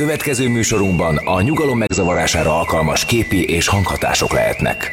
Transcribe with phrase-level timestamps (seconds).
[0.00, 4.90] Következő műsorunkban a nyugalom megzavarására alkalmas képi és hanghatások lehetnek.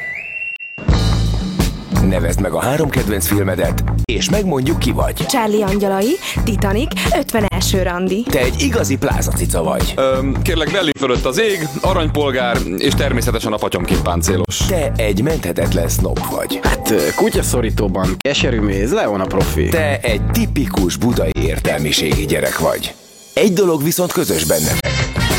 [2.09, 5.13] Nevezd meg a három kedvenc filmedet, és megmondjuk ki vagy.
[5.13, 6.11] Charlie Angyalai,
[6.43, 7.83] Titanic, 51.
[7.83, 8.23] randi.
[8.23, 9.93] Te egy igazi plázacica vagy.
[9.95, 14.57] Öm, kérlek, Berlin fölött az ég, aranypolgár, és természetesen a fatyomként páncélos.
[14.57, 16.59] Te egy menthetetlen snob vagy.
[16.63, 19.67] Hát kutyaszorítóban keserű méz, Leon a profi.
[19.67, 22.93] Te egy tipikus budai értelmiségi gyerek vagy.
[23.33, 24.91] Egy dolog viszont közös bennetek.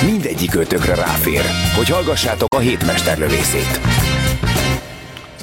[0.05, 1.43] Mindegyik ötökre ráfér,
[1.77, 3.81] hogy hallgassátok a hétmesterlövészét.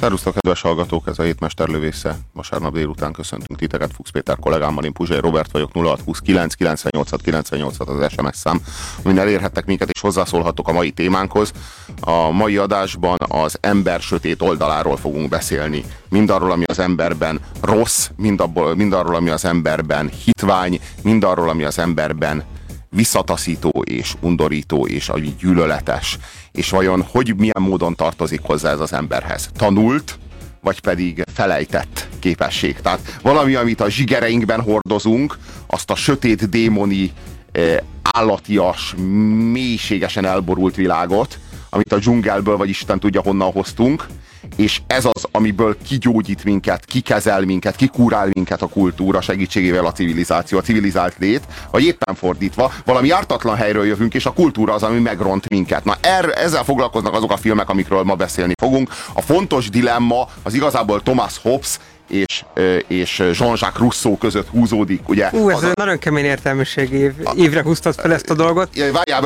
[0.00, 2.18] Szerusztok, kedves hallgatók, ez a hétmesterlövésze.
[2.32, 8.12] Vasárnap délután köszöntünk titeket, Fuchs Péter kollégámmal, én Puzsai Robert vagyok, 0629 98 98 az
[8.12, 8.60] SMS szám,
[9.02, 11.52] amin elérhettek minket és hozzászólhatok a mai témánkhoz.
[12.00, 15.84] A mai adásban az ember sötét oldaláról fogunk beszélni.
[16.08, 21.48] Mindarról, ami az emberben rossz, mind, abból, mind arról, ami az emberben hitvány, mind arról,
[21.48, 22.44] ami az emberben
[22.90, 26.18] visszataszító és undorító és a gyűlöletes.
[26.52, 29.50] És vajon hogy milyen módon tartozik hozzá ez az emberhez?
[29.56, 30.18] Tanult,
[30.60, 32.80] vagy pedig felejtett képesség.
[32.80, 37.12] Tehát valami, amit a zsigereinkben hordozunk, azt a sötét démoni,
[37.52, 38.94] eh, állatias,
[39.52, 41.38] mélységesen elborult világot,
[41.70, 44.06] amit a dzsungelből, vagy Isten tudja honnan hoztunk,
[44.56, 50.58] és ez az, amiből kigyógyít minket, kikezel minket, kikúrál minket a kultúra segítségével a civilizáció,
[50.58, 54.98] a civilizált lét, vagy éppen fordítva, valami ártatlan helyről jövünk, és a kultúra az, ami
[54.98, 55.84] megront minket.
[55.84, 58.90] Na er, ezzel foglalkoznak azok a filmek, amikről ma beszélni fogunk.
[59.12, 61.78] A fontos dilemma az igazából Thomas Hobbes
[62.10, 62.44] és,
[62.86, 65.28] és Jean-Jacques Rousseau között húzódik, ugye?
[65.32, 65.70] Ú, ez a...
[65.74, 68.68] nagyon kemény értelmiség év, évre húztad fel ezt a dolgot.
[68.92, 69.22] Várjál,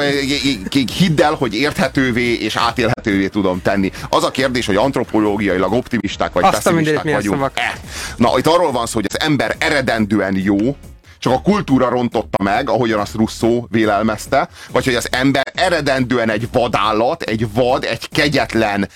[0.99, 3.91] hidd el, hogy érthetővé és átélhetővé tudom tenni.
[4.09, 7.51] Az a kérdés, hogy antropológiailag optimisták vagy Azt pessimisták vagyunk.
[7.55, 7.79] E.
[8.17, 10.77] Na, itt arról van szó, hogy az ember eredendően jó,
[11.19, 16.49] csak a kultúra rontotta meg, ahogyan azt Rousseau vélelmezte, vagy hogy az ember eredendően egy
[16.53, 18.89] vadállat, egy vad, egy kegyetlen,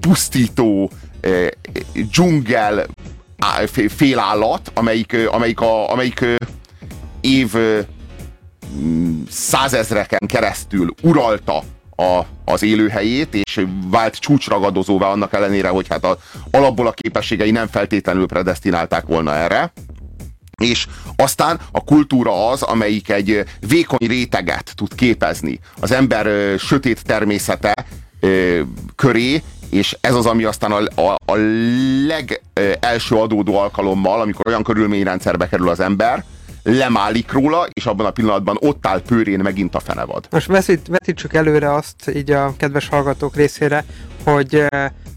[0.00, 0.90] pusztító,
[1.92, 2.86] dzsungel
[3.88, 6.24] félállat, amelyik, amelyik, a, amelyik
[7.20, 7.54] év
[9.30, 11.62] százezreken keresztül uralta
[11.96, 16.18] a, az élőhelyét, és vált csúcsragadozóvá annak ellenére, hogy hát a,
[16.50, 19.72] alapból a képességei nem feltétlenül predestinálták volna erre.
[20.62, 20.86] És
[21.16, 25.58] aztán a kultúra az, amelyik egy vékony réteget tud képezni.
[25.80, 27.74] Az ember ö, sötét természete
[28.20, 28.60] ö,
[28.94, 31.36] köré, és ez az, ami aztán a, a, a
[32.06, 36.24] legelső adódó alkalommal, amikor olyan körülményrendszerbe kerül az ember,
[36.62, 40.28] lemálik róla, és abban a pillanatban ott áll pőrén megint a fenevad.
[40.30, 43.84] Most veszít, vetítsük előre azt így a kedves hallgatók részére,
[44.24, 44.64] hogy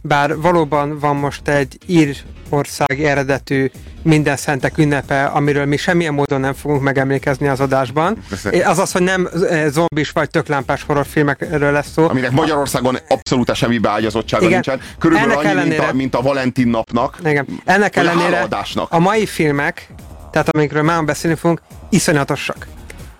[0.01, 2.17] bár valóban van most egy ír
[2.49, 3.69] ország eredetű
[4.01, 8.17] minden szentek ünnepe, amiről mi semmilyen módon nem fogunk megemlékezni az adásban.
[8.65, 9.29] Az az, hogy nem
[9.67, 12.09] zombis vagy töklámpás horrorfilmekről lesz szó.
[12.09, 14.53] Aminek Magyarországon abszolút semmi beágyazottsága Igen.
[14.53, 14.81] nincsen.
[14.99, 15.81] Körülbelül Ennek annyi, ellenére...
[15.81, 17.17] mint, a, mint a Valentin napnak.
[17.25, 17.45] Igen.
[17.65, 19.89] Ennek ellenére a, a mai filmek,
[20.31, 22.67] tehát amikről már beszélni fogunk, iszonyatosak.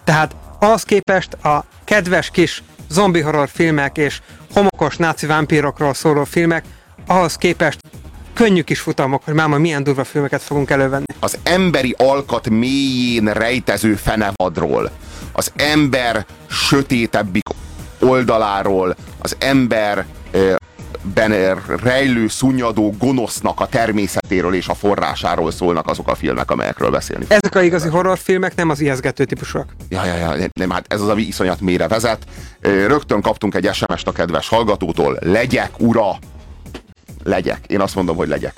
[0.04, 4.22] Tehát ahhoz képest a kedves kis zombi horror filmek és
[4.54, 6.64] homokos náci vámpírokról szóló filmek,
[7.08, 7.80] ahhoz képest
[8.40, 11.06] könnyű kis futamok, hogy máma milyen durva filmeket fogunk elővenni.
[11.20, 14.92] Az emberi alkat mélyén rejtező fenevadról,
[15.32, 17.44] az ember sötétebbik
[18.00, 20.06] oldaláról, az ember
[21.16, 27.26] ben rejlő, szunnyadó gonosznak a természetéről és a forrásáról szólnak azok a filmek, amelyekről beszélni.
[27.28, 29.66] Ezek a igazi horrorfilmek, nem az ijeszgető típusok.
[29.90, 32.24] Ja, ja, ja, nem, hát ez az, ami iszonyat mélyre vezet.
[32.62, 36.18] Rögtön kaptunk egy SMS-t a kedves hallgatótól, legyek ura,
[37.30, 37.60] legyek.
[37.68, 38.54] Én azt mondom, hogy legyek.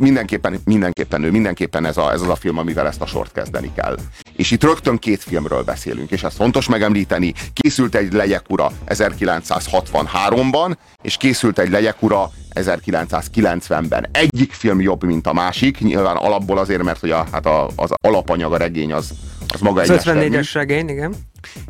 [0.00, 3.70] Mindenképpen, mindenképpen ő, mindenképpen ez, a, ez az a film, amivel ezt a sort kezdeni
[3.74, 3.96] kell.
[4.36, 7.32] És itt rögtön két filmről beszélünk, és ezt fontos megemlíteni.
[7.52, 14.06] Készült egy Legyek ura 1963-ban, és készült egy Legyek ura 1990-ben.
[14.12, 17.90] Egyik film jobb, mint a másik, nyilván alapból azért, mert hogy a, hát a, az
[18.00, 19.10] alapanyag, a regény az,
[19.54, 21.14] az maga az egy 54-es regény, igen.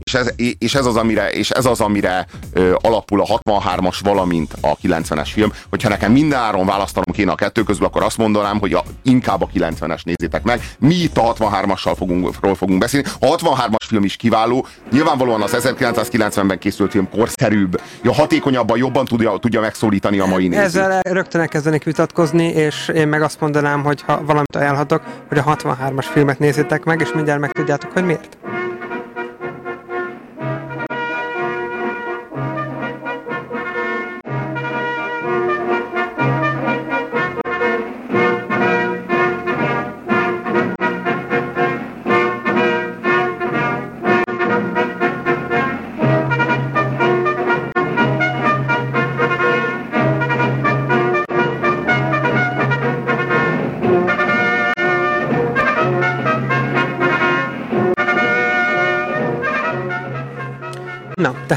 [0.03, 4.53] És ez, és ez az, amire, és ez az, amire ö, alapul a 63-as, valamint
[4.61, 5.53] a 90-es film.
[5.71, 9.43] Hogyha nekem minden áron választanom kéne a kettő közül, akkor azt mondanám, hogy a, inkább
[9.43, 10.71] a 90-es nézzétek meg.
[10.79, 13.07] Mi itt a 63-assal fogunk, fogunk beszélni.
[13.21, 14.67] A 63-as film is kiváló.
[14.91, 20.65] Nyilvánvalóan az 1990-ben készült film korszerűbb, ja, hatékonyabban, jobban tudja, tudja megszólítani a mai nézőt.
[20.65, 25.45] Ezzel rögtön elkezdenek vitatkozni, és én meg azt mondanám, hogy ha valamit ajánlhatok, hogy a
[25.45, 28.37] 63-as filmet nézzétek meg, és mindjárt megtudjátok, hogy miért.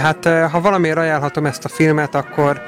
[0.10, 2.62] Na, tehát ha valamiért ajánlhatom ezt a filmet, akkor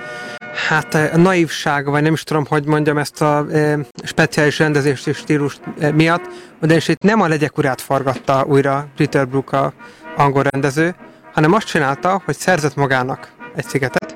[0.68, 5.18] hát a naivság, vagy nem is tudom, hogy mondjam ezt a e, speciális rendezést és
[5.18, 6.30] stílus e, miatt,
[6.60, 9.74] de és itt nem a legyek urát forgatta újra Peter Brook a
[10.18, 10.96] angol rendező,
[11.34, 14.16] hanem azt csinálta, hogy szerzett magának egy szigetet,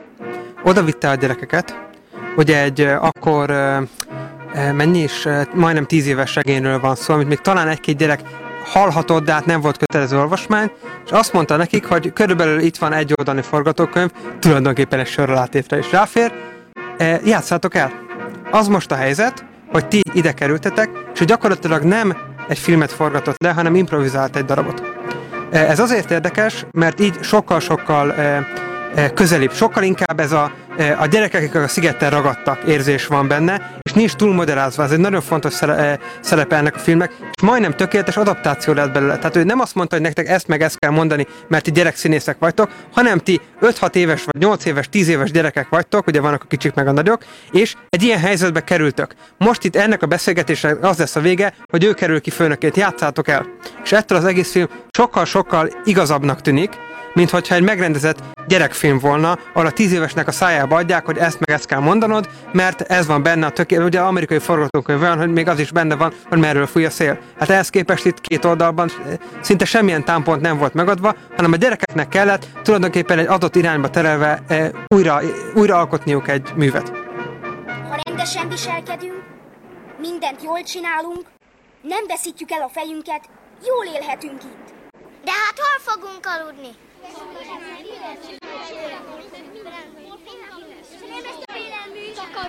[0.63, 1.79] oda vitte a gyerekeket,
[2.35, 3.49] ugye egy akkor
[4.73, 8.19] mennyi is, majdnem tíz éves regényről van szó, amit még talán egy-két gyerek
[8.65, 10.71] hallhatod, de hát nem volt kötelező olvasmány,
[11.05, 14.09] és azt mondta nekik, hogy körülbelül itt van egy oldani forgatókönyv,
[14.39, 16.31] tulajdonképpen egy sorralátétre is ráfér,
[16.97, 17.91] e, játszátok el.
[18.51, 22.17] Az most a helyzet, hogy ti ide kerültetek, és gyakorlatilag nem
[22.47, 24.81] egy filmet forgatott le, hanem improvizált egy darabot.
[25.51, 28.47] E, ez azért érdekes, mert így sokkal-sokkal e,
[28.95, 30.51] e közelibb, sokkal inkább ez a
[30.99, 34.83] a gyerekek, akik a szigeten ragadtak, érzés van benne, nincs túl moderázva.
[34.83, 39.17] Ez egy nagyon fontos eh, szerepe ennek a filmnek, és majdnem tökéletes adaptáció lett belőle.
[39.17, 42.37] Tehát ő nem azt mondta, hogy nektek ezt meg ezt kell mondani, mert ti gyerekszínészek
[42.39, 46.47] vagytok, hanem ti 5-6 éves, vagy 8 éves, 10 éves gyerekek vagytok, ugye vannak a
[46.47, 49.13] kicsik meg a nagyok, és egy ilyen helyzetbe kerültök.
[49.37, 53.27] Most itt ennek a beszélgetésnek az lesz a vége, hogy ő kerül ki főnökét, játszátok
[53.27, 53.45] el.
[53.83, 56.69] És ettől az egész film sokkal-sokkal igazabbnak tűnik,
[57.15, 61.39] mint hogyha egy megrendezett gyerekfilm volna, ahol a tíz évesnek a szájába adják, hogy ezt
[61.39, 65.31] meg ezt kell mondanod, mert ez van benne a tökéletes, ugye amerikai forgatókönyv olyan, hogy
[65.31, 67.19] még az is benne van, hogy merről fúj a szél.
[67.39, 68.89] Hát ehhez képest itt két oldalban
[69.41, 74.41] szinte semmilyen támpont nem volt megadva, hanem a gyerekeknek kellett tulajdonképpen egy adott irányba terelve
[74.47, 75.21] e, újra,
[75.53, 76.91] újra alkotniuk egy művet.
[77.89, 79.23] Ha rendesen viselkedünk,
[79.99, 81.23] mindent jól csinálunk,
[81.81, 83.21] nem veszítjük el a fejünket,
[83.65, 84.73] jól élhetünk itt.
[85.23, 86.84] De hát hol fogunk aludni?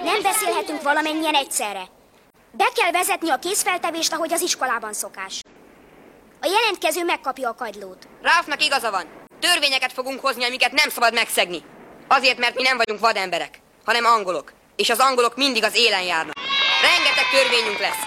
[0.04, 1.84] Nem beszélhetünk valamennyien egyszerre.
[2.50, 5.40] Be kell vezetni a kézfeltevést, ahogy az iskolában szokás.
[6.40, 8.08] A jelentkező megkapja a kagylót.
[8.22, 9.04] Ráfnak igaza van.
[9.40, 11.62] Törvényeket fogunk hozni, amiket nem szabad megszegni.
[12.08, 14.52] Azért, mert mi nem vagyunk vademberek, hanem angolok.
[14.76, 16.34] És az angolok mindig az élen járnak.
[16.82, 18.02] Rengeteg törvényünk lesz.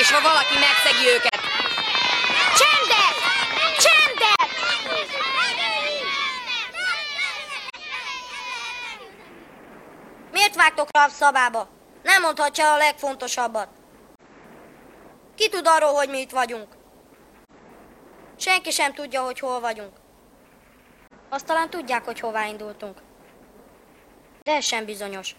[0.00, 1.40] És ha valaki megszegi őket...
[10.34, 11.68] Miért vágtok rá a szabába?
[12.02, 13.68] Nem mondhatja a legfontosabbat.
[15.34, 16.76] Ki tud arról, hogy mi itt vagyunk?
[18.36, 19.92] Senki sem tudja, hogy hol vagyunk.
[21.28, 22.98] Azt talán tudják, hogy hová indultunk.
[24.42, 25.36] De ez sem bizonyos.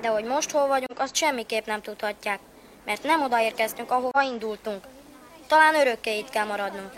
[0.00, 2.40] De hogy most hol vagyunk, azt semmiképp nem tudhatják,
[2.84, 4.86] mert nem odaérkeztünk, ahova indultunk.
[5.46, 6.92] Talán örökké itt kell maradnunk.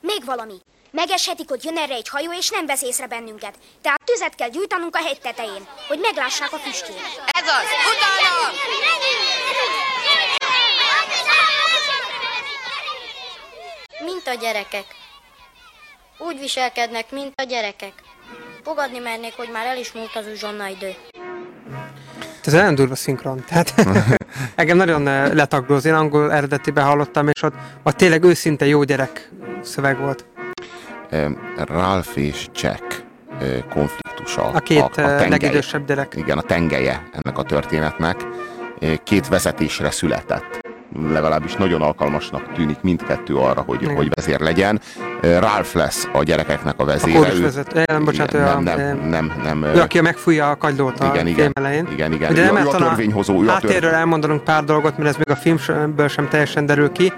[0.00, 0.60] Még valami.
[0.90, 3.54] Megeshetik, hogy jön erre egy hajó, és nem vesz észre bennünket.
[3.82, 7.00] Tehát tüzet kell gyújtanunk a hegy tetején, hogy meglássák a füstjét.
[7.26, 7.66] Ez az!
[7.92, 8.32] Utána!
[14.04, 14.84] Mint a gyerekek.
[16.18, 17.92] Úgy viselkednek, mint a gyerekek.
[18.64, 20.94] Fogadni mernék, hogy már el is múlt az uzsonna idő.
[22.44, 23.44] Ez nagyon durva szinkron.
[23.48, 23.74] Tehát
[24.54, 25.84] engem nagyon eh, letaglóz.
[25.84, 29.30] Én angol eredetiben hallottam, és ott, ott tényleg őszinte jó gyerek
[29.62, 30.24] szöveg volt.
[31.56, 33.04] Ralph és Jack
[33.70, 34.42] konfliktusa.
[34.42, 36.14] A két a, a legidősebb gyerek.
[36.16, 38.16] Igen, a tengelye ennek a történetnek.
[39.04, 40.68] Két vezetésre született
[41.12, 44.80] legalábbis nagyon alkalmasnak tűnik mindkettő arra, hogy, hogy vezér legyen.
[45.20, 47.18] Ralph lesz a gyerekeknek a vezére.
[47.18, 47.86] A vezet.
[47.86, 51.34] Nem, bocsánat, nem, nem, nem, nem, nem, Ő, aki megfújja a kagylót a igen, igen,
[51.36, 51.88] film elején.
[51.92, 52.30] Igen, igen.
[52.30, 53.42] Ugye ő, ő a törvényhozó.
[53.42, 57.12] Ő a háttérről elmondanunk pár dolgot, mert ez még a filmből sem teljesen derül ki.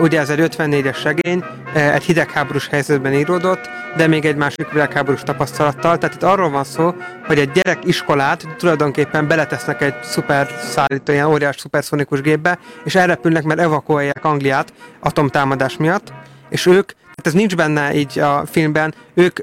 [0.00, 5.98] Ugye ez egy 54-es regény, egy hidegháborús helyzetben íródott, de még egy másik világháborús tapasztalattal.
[5.98, 6.94] Tehát itt arról van szó,
[7.26, 13.42] hogy egy gyerek iskolát tulajdonképpen beletesznek egy szuper szállító, ilyen óriás szuperszonikus gépbe, és elrepülnek,
[13.42, 16.12] mert evakuálják Angliát atomtámadás miatt,
[16.48, 19.38] és ők, tehát ez nincs benne így a filmben, ők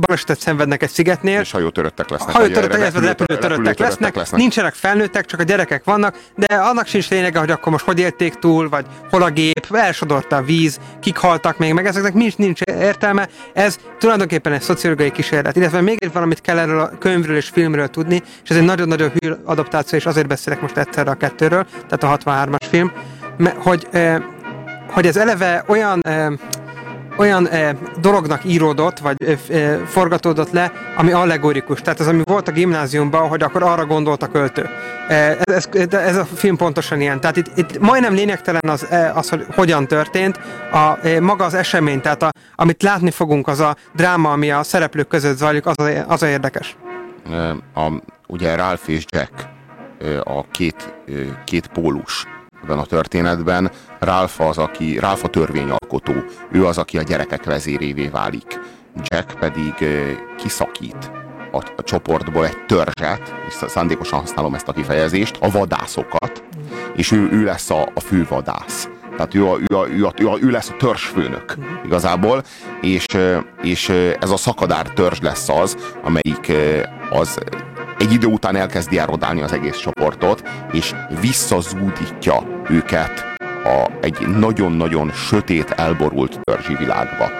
[0.00, 1.40] balesetet szenvednek egy szigetnél.
[1.40, 2.34] És hajótöröttek lesznek.
[2.34, 4.40] Hajótöröttek, illetve repülőtöröttek lesznek, lesznek.
[4.40, 8.34] Nincsenek felnőttek, csak a gyerekek vannak, de annak sincs lényege, hogy akkor most hogy élték
[8.34, 12.60] túl, vagy hol a gép, elsodorta a víz, kik haltak még, meg ezeknek nincs, nincs
[12.60, 13.28] értelme.
[13.52, 15.56] Ez tulajdonképpen egy szociológiai kísérlet.
[15.56, 19.10] Illetve még egy valamit kell erről a könyvről és filmről tudni, és ez egy nagyon-nagyon
[19.18, 22.92] hű adaptáció, és azért beszélek most egyszerre a kettőről, tehát a 63-as film,
[23.56, 23.88] hogy,
[24.90, 26.00] hogy ez eleve olyan
[27.16, 29.16] olyan e, dolognak íródott, vagy
[29.50, 31.80] e, forgatódott le, ami allegorikus.
[31.80, 34.68] Tehát az, ami volt a gimnáziumban, hogy akkor arra gondolt a költő.
[35.08, 37.20] E, ez, ez a film pontosan ilyen.
[37.20, 40.40] Tehát itt, itt majdnem lényegtelen az, az, hogy hogyan történt.
[40.72, 44.62] A, e, maga az esemény, tehát a, amit látni fogunk, az a dráma, ami a
[44.62, 46.76] szereplők között zajlik, az a, az a érdekes.
[47.74, 47.92] A,
[48.26, 49.54] ugye Ralph és Jack
[50.24, 50.94] a két,
[51.44, 52.26] két pólus
[52.66, 53.70] ebben a történetben.
[53.98, 56.12] Ralph az, aki, Ralph a törvényalkotó.
[56.50, 58.60] Ő az, aki a gyerekek vezérévé válik.
[59.02, 59.74] Jack pedig
[60.36, 61.10] kiszakít
[61.52, 66.42] a, a csoportból egy törzset, és szándékosan használom ezt a kifejezést, a vadászokat,
[66.96, 68.88] és ő, ő lesz a, a fővadász.
[69.16, 71.54] Tehát ő, a, ő, a, ő, a, ő, a, ő lesz a törzsfőnök
[71.84, 72.42] igazából,
[72.80, 73.06] és,
[73.62, 73.88] és
[74.20, 76.52] ez a szakadár törzs lesz az, amelyik
[77.10, 77.38] az
[77.98, 83.24] egy idő után elkezdi erodálni az egész csoportot, és visszazúdítja őket
[83.64, 87.30] a, egy nagyon-nagyon sötét, elborult törzsi világba.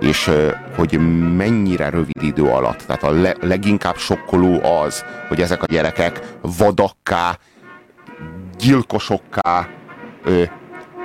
[0.00, 0.30] És
[0.76, 0.98] hogy
[1.36, 7.38] mennyire rövid idő alatt, tehát a le, leginkább sokkoló az, hogy ezek a gyerekek vadakká,
[8.58, 9.68] gyilkosokká,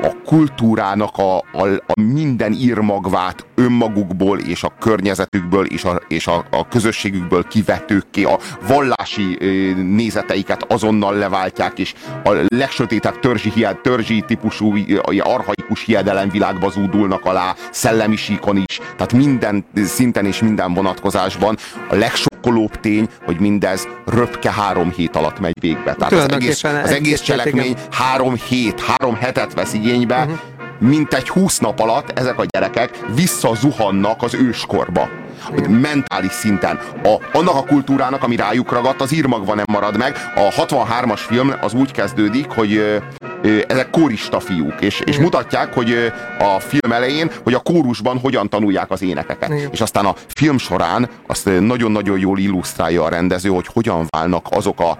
[0.03, 6.45] a kultúrának a, a, a minden írmagvát önmagukból és a környezetükből és a, és a,
[6.49, 9.37] a közösségükből kivetők ki, a vallási
[9.75, 11.93] nézeteiket azonnal leváltják, és
[12.23, 14.73] a legsötétebb törzsi, hied, törzsi típusú
[15.19, 21.57] arhaikus hiedelemvilágba zúdulnak alá, szellemi síkon is, tehát minden szinten és minden vonatkozásban
[21.89, 25.93] a legsokkolóbb tény, hogy mindez röpke három hét alatt megy végbe.
[25.93, 30.39] Tehát az egész, az egész cselekmény három hét, három hetet vesz igénybe, uh-huh.
[30.79, 35.09] mint egy húsz nap alatt ezek a gyerekek visszazuhannak az őskorba.
[35.43, 36.79] Hogy mentális szinten.
[37.03, 40.15] A, annak a kultúrának, ami rájuk ragadt, az írmagva nem marad meg.
[40.35, 42.97] A 63-as film az úgy kezdődik, hogy ö,
[43.41, 46.05] ö, ezek kórista fiúk, és, és mutatják, hogy ö,
[46.39, 49.49] a film elején, hogy a kórusban hogyan tanulják az énekeket.
[49.49, 49.69] Igen.
[49.71, 54.79] És aztán a film során azt nagyon-nagyon jól illusztrálja a rendező, hogy hogyan válnak azok
[54.79, 54.97] a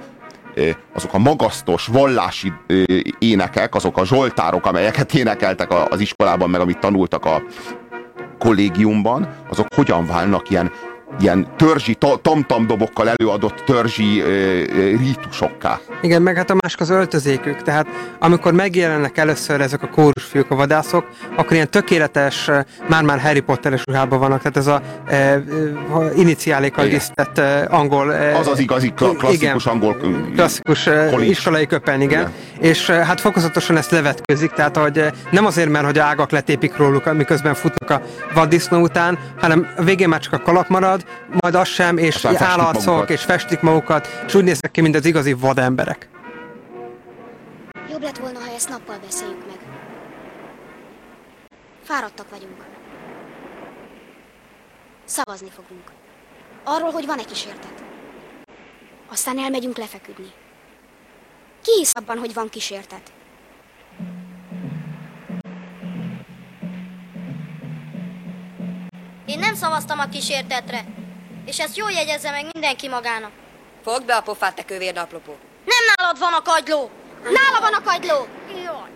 [0.94, 2.54] azok a magasztos vallási
[3.20, 7.44] énekek, azok a zsoltárok, amelyeket énekeltek az iskolában, meg amit tanultak a
[8.40, 10.72] kollégiumban, azok hogyan válnak ilyen
[11.20, 15.80] ilyen törzsi, tamtamdobokkal előadott törzsi ö, ö, rítusokká.
[16.02, 17.88] Igen, meg hát a másik az öltözékük, tehát
[18.20, 22.50] amikor megjelennek először ezek a kórusfiúk, a vadászok, akkor ilyen tökéletes,
[22.88, 25.42] már-már Harry Potteres ruhában vannak, tehát ez a e, e,
[26.16, 28.14] iniciálékkal disztett e, angol...
[28.14, 29.98] E, az az igazi klasszikus igen, angol
[30.36, 31.30] klasszikus kolés.
[31.30, 32.20] iskolai köpen, igen.
[32.20, 32.72] igen.
[32.72, 37.54] És hát fokozatosan ezt levetközik, tehát hogy nem azért, mert hogy ágak letépik róluk, miközben
[37.54, 38.02] futnak a
[38.34, 41.03] vaddisznó után, hanem a végén már csak a kalap marad,
[41.42, 45.34] majd az sem, és állatszok, és festik magukat, és úgy néznek ki, mint az igazi
[45.34, 46.10] vademberek.
[47.90, 49.58] Jobb lett volna, ha ezt nappal beszéljük meg.
[51.84, 52.66] Fáradtak vagyunk.
[55.06, 55.92] Szavazni fogunk.
[56.64, 57.84] Arról, hogy van-e kísértet.
[59.12, 60.32] Aztán elmegyünk lefeküdni.
[61.62, 63.13] Ki hisz abban, hogy van kísértet?
[69.34, 70.86] Én nem szavaztam a kísértetre.
[71.46, 73.32] És ezt jól jegyezze meg mindenki magának.
[73.84, 75.38] Fogd be a pofát, te kövérdapropó.
[75.66, 76.90] Nem nálad van a kagyló!
[77.24, 78.28] Nála van a kagyló!
[78.64, 78.90] Jaj.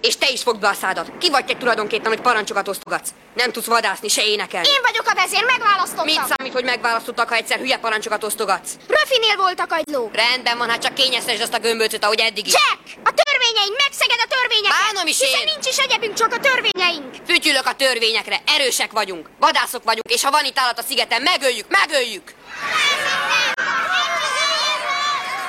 [0.00, 1.12] És te is fogd be a szádat.
[1.18, 3.10] Ki vagy te tulajdonképpen, hogy parancsokat osztogatsz?
[3.34, 4.68] Nem tudsz vadászni, se énekelni.
[4.68, 6.04] Én vagyok a vezér, megválasztottam.
[6.04, 8.76] Mit számít, hogy megválasztottak, ha egyszer hülye parancsokat osztogatsz?
[8.88, 10.10] Röfinél volt a kagyló.
[10.12, 12.52] Rendben van, hát csak kényeztesd azt a gömbölcöt, ahogy eddig is.
[12.52, 13.08] Jack!
[13.08, 13.12] A
[13.50, 14.78] törvényeink, megszeged a törvényeket!
[14.84, 15.50] Bánom is Hiszen én.
[15.52, 17.10] nincs is egyebünk, csak a törvényeink!
[17.26, 21.66] Fütyülök a törvényekre, erősek vagyunk, vadászok vagyunk, és ha van itt állat a szigeten, megöljük,
[21.68, 22.26] megöljük!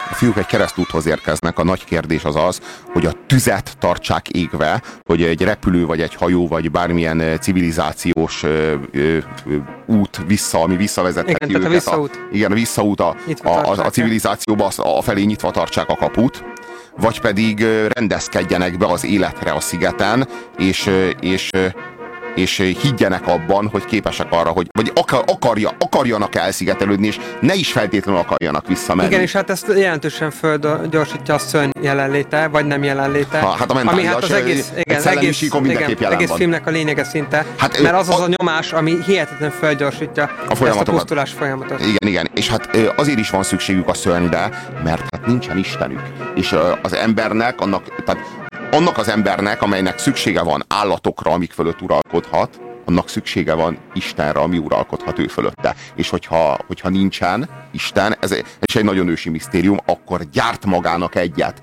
[0.09, 2.59] a fiúk egy keresztúthoz érkeznek, a nagy kérdés az az,
[2.93, 8.75] hogy a tüzet tartsák égve, hogy egy repülő, vagy egy hajó, vagy bármilyen civilizációs ö,
[8.91, 9.55] ö, ö,
[9.85, 11.67] út vissza, ami visszavezetheti igen, őket.
[11.67, 12.15] A visszaút.
[12.15, 16.43] A, igen, a visszaút a, a, a, a civilizációba, a felé nyitva tartsák a kaput
[16.97, 21.49] vagy pedig rendezkedjenek be az életre a szigeten, és, és
[22.35, 27.71] és higgyenek abban, hogy képesek arra, hogy vagy akar, akarja, akarjanak elszigetelődni, és ne is
[27.71, 29.09] feltétlenül akarjanak visszamenni.
[29.09, 33.39] Igen, és hát ezt jelentősen földgyorsítja a szörny jelenléte, vagy nem jelenléte.
[33.39, 37.03] Ha, hát a mentális, ami hát az egész, igen, egész, igen, egész filmnek a lényege
[37.03, 41.31] szinte, hát, mert az az a, a nyomás, ami hihetetlen földgyorsítja a ezt a pusztulás
[41.31, 41.79] folyamatot.
[41.79, 44.49] Igen, igen, és hát azért is van szükségük a szörnyre,
[44.83, 46.01] mert hát nincsen Istenük.
[46.35, 48.40] És az embernek, annak, tehát
[48.71, 54.57] annak az embernek, amelynek szüksége van állatokra, amik fölött uralkodhat, annak szüksége van Istenre, ami
[54.57, 55.75] uralkodhat ő fölötte.
[55.95, 61.61] És hogyha, hogyha nincsen Isten, ez, ez egy nagyon ősi misztérium, akkor gyárt magának egyet.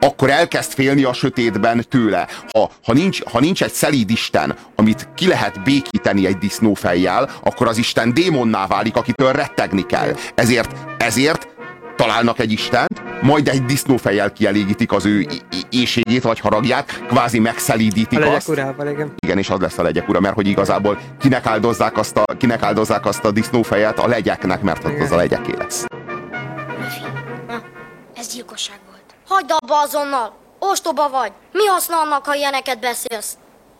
[0.00, 2.28] Akkor elkezd félni a sötétben tőle.
[2.52, 7.68] Ha, ha, nincs, ha nincs egy szelíd Isten, amit ki lehet békíteni egy disznófejjel, akkor
[7.68, 10.14] az Isten démonná válik, akitől rettegni kell.
[10.34, 11.53] Ezért, ezért
[11.96, 15.26] találnak egy Istent, majd egy disznófejjel kielégítik az ő
[15.70, 18.48] éjségét vagy haragját, kvázi megszelídítik a azt.
[18.48, 19.14] Urával, igen.
[19.18, 22.62] igen, és az lesz a legyek ura, mert hogy igazából kinek áldozzák azt a, kinek
[22.62, 25.84] áldozzák azt a disznófejet a legyeknek, mert ott az a legyeké lesz.
[28.14, 29.14] ez gyilkosság volt.
[29.28, 30.42] Hagyd abba azonnal!
[30.58, 31.32] Ostoba vagy.
[31.52, 33.36] Mi haszna annak, ha ilyeneket beszélsz?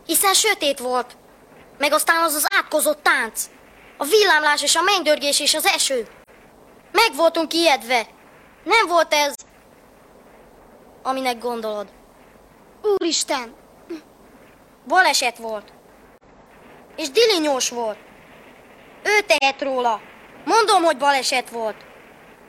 [0.06, 1.16] Hiszen sötét volt.
[1.78, 3.44] Meg aztán az az átkozott tánc.
[3.96, 6.06] A villámlás és a mennydörgés és az eső.
[6.94, 8.06] Meg voltunk ijedve.
[8.64, 9.34] Nem volt ez,
[11.02, 11.88] aminek gondolod.
[12.82, 13.54] Úristen!
[14.86, 15.72] Baleset volt.
[16.96, 17.98] És dilinyós volt.
[19.02, 20.00] Ő tehet róla.
[20.44, 21.76] Mondom, hogy baleset volt.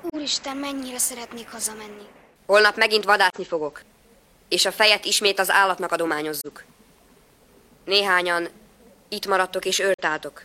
[0.09, 2.07] Úristen, mennyire szeretnék hazamenni.
[2.45, 3.81] Holnap megint vadászni fogok.
[4.49, 6.63] És a fejet ismét az állatnak adományozzuk.
[7.85, 8.49] Néhányan
[9.09, 10.43] itt maradtok és őrtáltok.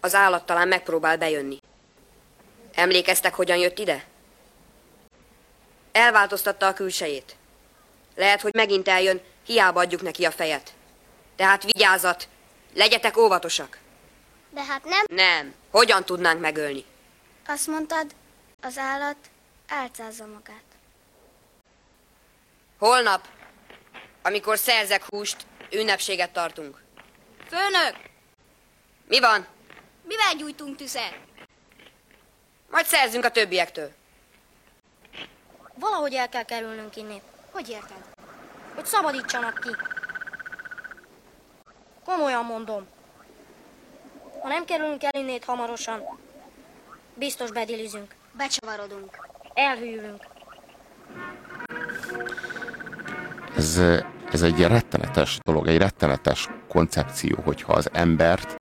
[0.00, 1.58] Az állat talán megpróbál bejönni.
[2.78, 4.04] Emlékeztek, hogyan jött ide?
[5.92, 7.36] Elváltoztatta a külsejét.
[8.14, 10.72] Lehet, hogy megint eljön, hiába adjuk neki a fejet.
[11.36, 12.28] Tehát vigyázat,
[12.74, 13.78] legyetek óvatosak.
[14.50, 15.04] De hát nem...
[15.08, 16.84] Nem, hogyan tudnánk megölni?
[17.46, 18.14] Azt mondtad,
[18.60, 19.16] az állat
[19.68, 20.64] álcázza magát.
[22.78, 23.28] Holnap,
[24.22, 26.82] amikor szerzek húst, ünnepséget tartunk.
[27.48, 27.96] Főnök!
[29.08, 29.46] Mi van?
[30.02, 31.26] Mivel gyújtunk tüzet?
[32.70, 33.90] Majd szerzünk a többiektől.
[35.74, 37.22] Valahogy el kell kerülnünk innét.
[37.50, 38.04] Hogy érted?
[38.74, 39.70] Hogy szabadítsanak ki.
[42.04, 42.86] Komolyan mondom.
[44.42, 46.18] Ha nem kerülünk el innét hamarosan,
[47.14, 48.14] biztos bedilizünk.
[48.32, 49.26] Becsavarodunk.
[49.54, 50.22] Elhűlünk.
[53.56, 53.80] Ez,
[54.32, 58.56] ez egy rettenetes dolog, egy rettenetes koncepció, hogyha az embert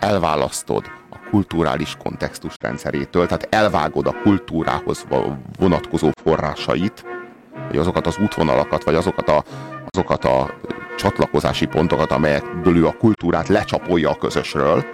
[0.00, 0.84] elválasztod
[1.30, 5.06] kulturális kontextus rendszerétől, tehát elvágod a kultúrához
[5.58, 7.04] vonatkozó forrásait,
[7.68, 9.44] vagy azokat az útvonalakat, vagy azokat a,
[9.86, 10.54] azokat a
[10.96, 14.84] csatlakozási pontokat, amelyekből ő a kultúrát lecsapolja a közösről,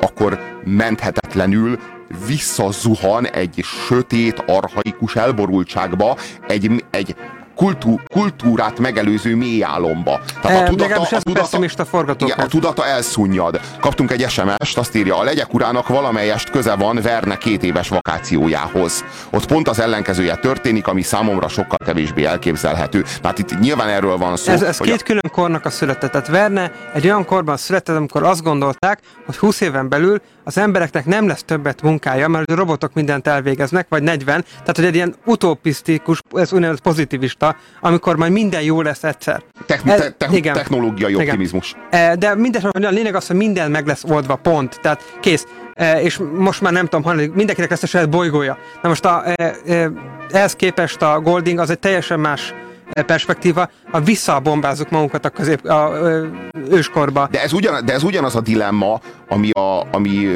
[0.00, 1.78] akkor menthetetlenül
[2.26, 7.16] visszazuhan egy sötét, arhaikus elborultságba, egy, egy
[7.54, 10.20] kultú, kultúrát megelőző mély álomba.
[10.40, 13.60] Tehát a tudata, a tudata, igen, a tudata elszunnyad.
[13.80, 19.04] Kaptunk egy SMS-t, azt írja, a legyek urának valamelyest köze van Verne két éves vakációjához.
[19.30, 23.04] Ott pont az ellenkezője történik, ami számomra sokkal kevésbé elképzelhető.
[23.20, 24.52] Tehát itt nyilván erről van szó.
[24.52, 25.04] Ez, ez két a...
[25.04, 26.10] külön kornak a született.
[26.10, 31.06] Tehát Verne egy olyan korban született, amikor azt gondolták, hogy 20 éven belül az embereknek
[31.06, 35.14] nem lesz többet munkája, mert a robotok mindent elvégeznek, vagy 40, tehát hogy egy ilyen
[35.24, 39.42] utopisztikus, ez úgynevezett pozitivista, amikor majd minden jó lesz egyszer.
[39.66, 40.54] Techn- te- te- igen.
[40.54, 41.74] Technológiai optimizmus.
[41.90, 44.78] E, de minden, a lényeg az, hogy minden meg lesz oldva, pont.
[44.80, 45.46] Tehát kész.
[45.74, 48.58] E, és most már nem tudom, hanem mindenkinek lesz a saját bolygója.
[48.82, 49.90] Na most a, e,
[50.30, 52.54] ehhez képest a Golding az egy teljesen más
[52.92, 56.24] perspektíva, ha visszabombázzuk magunkat a közép a, a,
[56.70, 57.28] őskorba.
[57.30, 60.28] De ez, ugyan, de ez ugyanaz a dilemma, ami, a, ami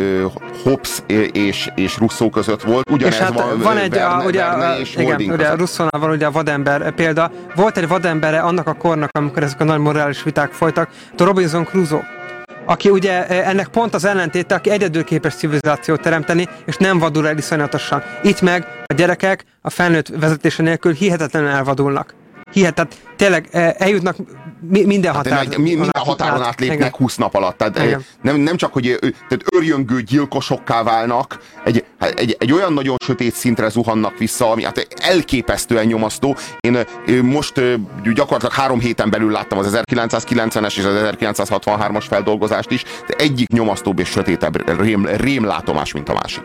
[0.63, 2.91] Hobbes és, és Russo között volt.
[2.91, 6.11] Ugyanez és hát van, van egy, Verne, a, ugye, Verne és igen, ugye Russzónál van
[6.11, 7.31] ugye a vadember példa.
[7.55, 10.89] Volt egy vadembere annak a kornak, amikor ezek a nagy morális viták folytak,
[11.19, 12.15] a Robinson Crusoe
[12.67, 17.39] aki ugye ennek pont az ellentéte, aki egyedül képes civilizációt teremteni, és nem vadul el
[17.39, 18.03] iszonyatosan.
[18.23, 22.15] Itt meg a gyerekek a felnőtt vezetése nélkül hihetetlenül elvadulnak
[22.53, 24.17] hihet, tehát tényleg eh, eljutnak
[24.69, 26.93] minden hát határ, mi, minden határon át lépnek igen.
[26.97, 27.57] 20 nap alatt.
[27.57, 32.73] Tehát eh, nem, nem csak, hogy tehát örjöngő gyilkosokká válnak, egy, hát egy, egy olyan
[32.73, 36.37] nagyon sötét szintre zuhannak vissza, ami hát elképesztően nyomasztó.
[36.61, 36.87] Én
[37.23, 37.61] most
[38.15, 43.99] gyakorlatilag három héten belül láttam az 1990-es és az 1963-as feldolgozást is, de egyik nyomasztóbb
[43.99, 46.43] és sötétebb rém, rémlátomás, mint a másik.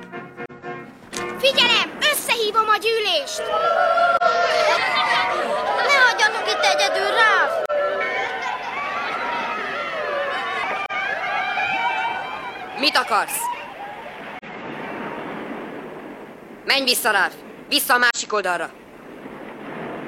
[1.38, 1.90] Figyelem!
[2.12, 3.42] Összehívom a gyűlést!
[6.72, 7.52] egyedül, Ráf!
[12.82, 13.40] Mit akarsz?
[16.66, 17.34] Menj vissza, Ráf!
[17.70, 18.72] Vissza a másik oldalra!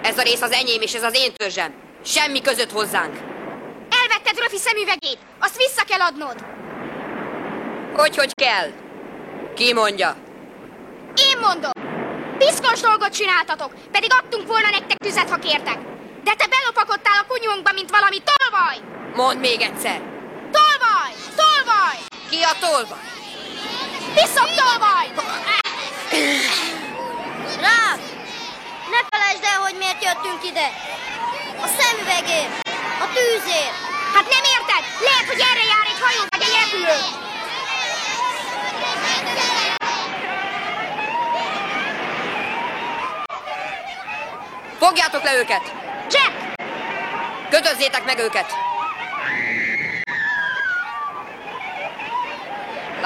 [0.01, 1.73] Ez a rész az enyém, és ez az én törzsem.
[2.05, 3.17] Semmi között hozzánk.
[4.01, 5.17] Elvetted Röfi szemüvegét!
[5.39, 6.45] Azt vissza kell adnod!
[7.93, 8.69] Hogy, hogy kell?
[9.55, 10.15] Ki mondja?
[11.31, 11.71] Én mondom!
[12.37, 15.77] Piszkos dolgot csináltatok, pedig adtunk volna nektek tüzet, ha kértek.
[16.23, 18.77] De te belopakodtál a kunyunkba, mint valami tolvaj!
[19.15, 20.12] Mondd még egyszer!
[22.33, 22.99] Ki a tolvaj?
[24.15, 25.07] Piszok tolvaj!
[27.65, 27.99] Ráf!
[28.93, 30.67] Ne felejtsd el, hogy miért jöttünk ide!
[31.61, 32.69] A szemüvegért!
[33.03, 33.77] A tűzért!
[34.13, 34.83] Hát nem érted?
[35.07, 36.99] Lehet, hogy erre jár egy hajó vagy egy repülő!
[44.79, 45.73] Fogjátok le őket!
[46.09, 46.33] Jack!
[47.49, 48.62] Kötözzétek meg őket!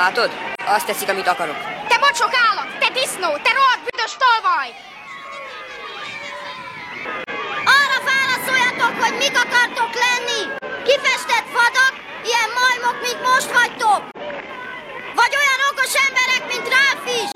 [0.01, 0.31] Látod?
[0.65, 1.57] Azt teszik, amit akarok.
[1.87, 2.69] Te bocsok állat!
[2.79, 3.29] Te disznó!
[3.45, 4.69] Te rohadt büdös tolvaj!
[8.77, 10.41] Tudjátok, hogy mik akartok lenni?
[10.83, 11.93] Kifestett vadak?
[12.23, 14.01] Ilyen majmok, mint most vagytok?
[15.15, 17.29] Vagy olyan okos emberek, mint Ralph is?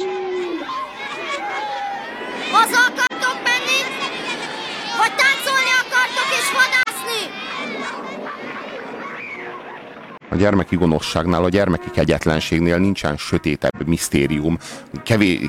[2.51, 3.79] Haza akartok menni?
[4.97, 6.80] Vagy táncolni akartok és vadászni?
[10.31, 14.57] A gyermeki gonoszságnál, a gyermeki kegyetlenségnél nincsen sötétebb misztérium.
[15.03, 15.39] Kevés,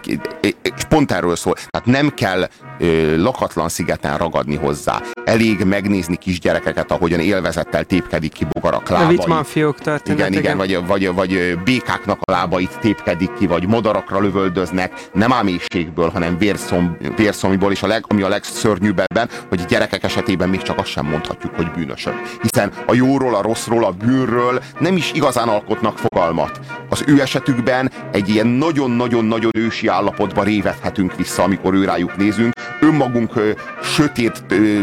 [0.63, 1.55] és pont erről szól.
[1.55, 5.03] Tehát nem kell ö, lakatlan szigeten ragadni hozzá.
[5.25, 9.19] Elég megnézni kisgyerekeket, ahogyan élvezettel tépkedik ki bogarak A lábait.
[9.19, 10.29] Wittmann fiók történet.
[10.29, 16.09] Igen, igen, vagy, vagy, vagy békáknak a lábait tépkedik ki, vagy madarakra lövöldöznek, nem ámészségből,
[16.09, 20.79] hanem vérszom, vérszomiból, és a leg, ami a legszörnyűbb ebben, hogy gyerekek esetében még csak
[20.79, 22.15] azt sem mondhatjuk, hogy bűnösök.
[22.43, 26.61] Hiszen a jóról, a rosszról, a bűnről nem is igazán alkotnak fogalmat.
[26.89, 32.53] Az ő esetükben egy ilyen nagyon-nagyon-nagyon ősi állapotba révedhetünk vissza, amikor ő nézünk.
[32.81, 33.51] Önmagunk ö,
[33.83, 34.81] sötét, ö,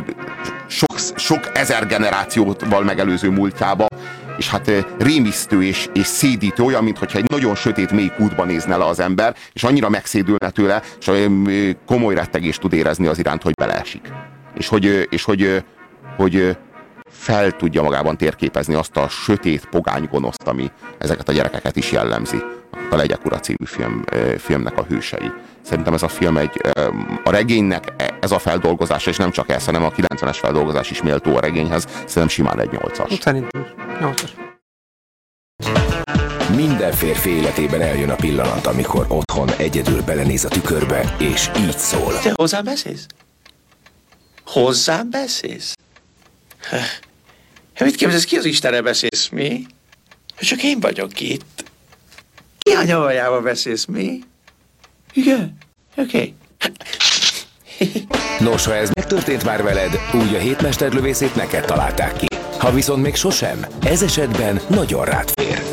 [0.67, 3.85] sok, sok ezer generációval megelőző múltjába,
[4.37, 8.85] és hát rémisztő és, és szédítő, olyan, mintha egy nagyon sötét mély kútba nézne le
[8.85, 11.11] az ember, és annyira megszédülne tőle, és
[11.85, 14.11] komoly rettegést tud érezni az iránt, hogy beleesik.
[14.55, 15.63] És hogy, és hogy,
[16.17, 16.51] hogy ö,
[17.09, 22.37] fel tudja magában térképezni azt a sötét, pogány gonoszt, ami ezeket a gyerekeket is jellemzi.
[22.91, 24.03] A Legyek Ura című film,
[24.37, 25.31] filmnek a hősei.
[25.61, 26.61] Szerintem ez a film egy,
[27.23, 31.01] a regénynek e- ez a feldolgozása, és nem csak ez, hanem a 90-es feldolgozás is
[31.01, 33.21] méltó a regényhez, szerintem simán egy 8-as.
[33.21, 33.99] Szerintem is.
[33.99, 34.33] Nyolcas.
[36.55, 42.19] Minden férfi életében eljön a pillanat, amikor otthon egyedül belenéz a tükörbe, és így szól.
[42.19, 43.05] Te hozzám beszélsz?
[44.45, 45.78] Hozzám beszélsz?
[46.69, 49.65] Hát mit képzelsz, ki az Istenre beszélsz, mi?
[50.39, 51.63] Csak én vagyok itt.
[52.59, 54.19] Ki a nyavajába beszélsz, mi?
[55.13, 55.57] Igen?
[55.95, 56.17] Oké.
[56.17, 56.35] Okay.
[58.39, 62.25] Nos, ha ez megtörtént már veled, úgy a hétmesterlövészét neked találták ki.
[62.59, 65.63] Ha viszont még sosem, ez esetben nagyon rád fér.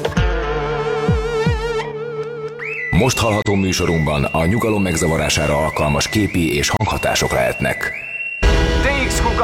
[2.90, 7.92] Most hallható műsorunkban a nyugalom megzavarására alkalmas képi és hanghatások lehetnek.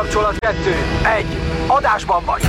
[0.02, 0.56] Kapcsolat 2.
[1.18, 1.26] 1.
[1.66, 2.42] Adásban vagy.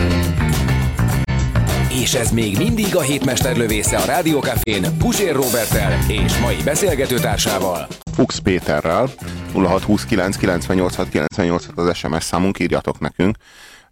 [2.02, 7.88] És ez még mindig a hétmesterlövésze a Rádiókafén Pusér Robertel és mai beszélgetőtársával.
[8.14, 9.10] Fuchs Péterrel
[9.54, 13.38] 0629 98 98 az SMS számunk, írjatok nekünk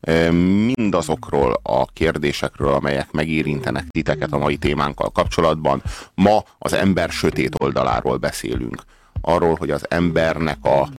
[0.01, 0.31] e,
[0.75, 5.81] mindazokról a kérdésekről, amelyek megérintenek titeket a mai témánkkal kapcsolatban.
[6.13, 8.83] Ma az ember sötét oldaláról beszélünk.
[9.21, 10.89] Arról, hogy az embernek a,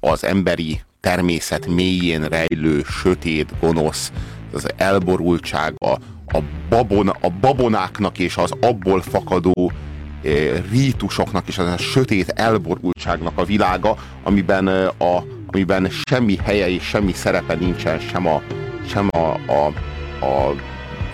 [0.00, 4.12] az emberi természet mélyén rejlő, sötét, gonosz,
[4.52, 5.96] az elborultság, a,
[6.68, 9.72] babon, a babonáknak és az abból fakadó
[10.22, 10.28] e,
[10.70, 16.82] rítusoknak és az a sötét elborultságnak a világa, amiben, e, a, amiben semmi helye és
[16.82, 18.42] semmi szerepe nincsen, sem, a,
[18.86, 19.66] sem a, a,
[20.24, 20.54] a,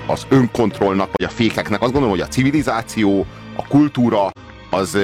[0.07, 1.83] az önkontrollnak, vagy a fékeknek.
[1.83, 3.27] Azt gondolom, hogy a civilizáció,
[3.57, 4.31] a kultúra,
[4.71, 4.99] az,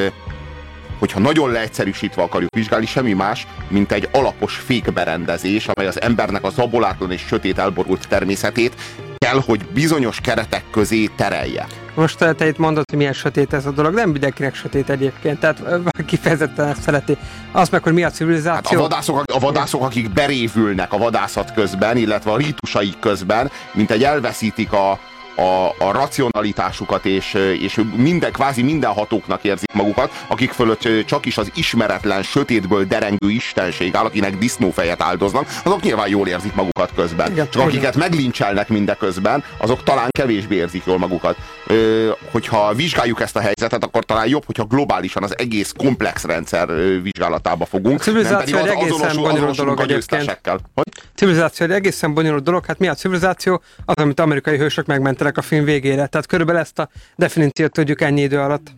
[1.01, 6.51] hogyha nagyon leegyszerűsítve akarjuk vizsgálni, semmi más, mint egy alapos fékberendezés, amely az embernek a
[6.51, 8.75] zabolátlan és sötét elborult természetét
[9.19, 11.67] kell, hogy bizonyos keretek közé terelje.
[11.95, 15.63] Most te itt mondod, hogy milyen sötét ez a dolog, nem mindenkinek sötét egyébként, tehát
[16.07, 17.17] kifejezetten ezt szereti.
[17.53, 18.79] Azt meg, hogy mi a civilizáció.
[18.79, 23.91] Hát a, vadászok, a vadászok, akik berévülnek a vadászat közben, illetve a rítusaik közben, mint
[23.91, 24.99] egy elveszítik a,
[25.37, 31.39] a, a racionalitásukat, és, és minden, kvázi minden hatóknak érzik magukat, akik fölött csak is
[31.39, 37.31] az ismeretlen, sötétből derengő istenség áll, akinek disznófejet áldoznak, azok nyilván jól érzik magukat közben.
[37.31, 41.37] Igen, csak akiket meglincselnek mindeközben, azok talán kevésbé érzik jól magukat.
[41.67, 46.69] Ö, hogyha vizsgáljuk ezt a helyzetet, akkor talán jobb, hogyha globálisan az egész komplex rendszer
[47.03, 48.01] vizsgálatába fogunk.
[48.01, 49.79] A civilizáció egy egészen bonyolult dolog.
[49.79, 50.85] Hogy?
[51.15, 52.67] Civilizáció egy egészen bonyolult dolog.
[52.67, 53.63] Hát mi a civilizáció?
[53.85, 56.07] Az, amit amerikai hősök megmentenek a film végére.
[56.07, 58.73] Tehát körülbelül ezt a definíciót tudjuk ennyi idő alatt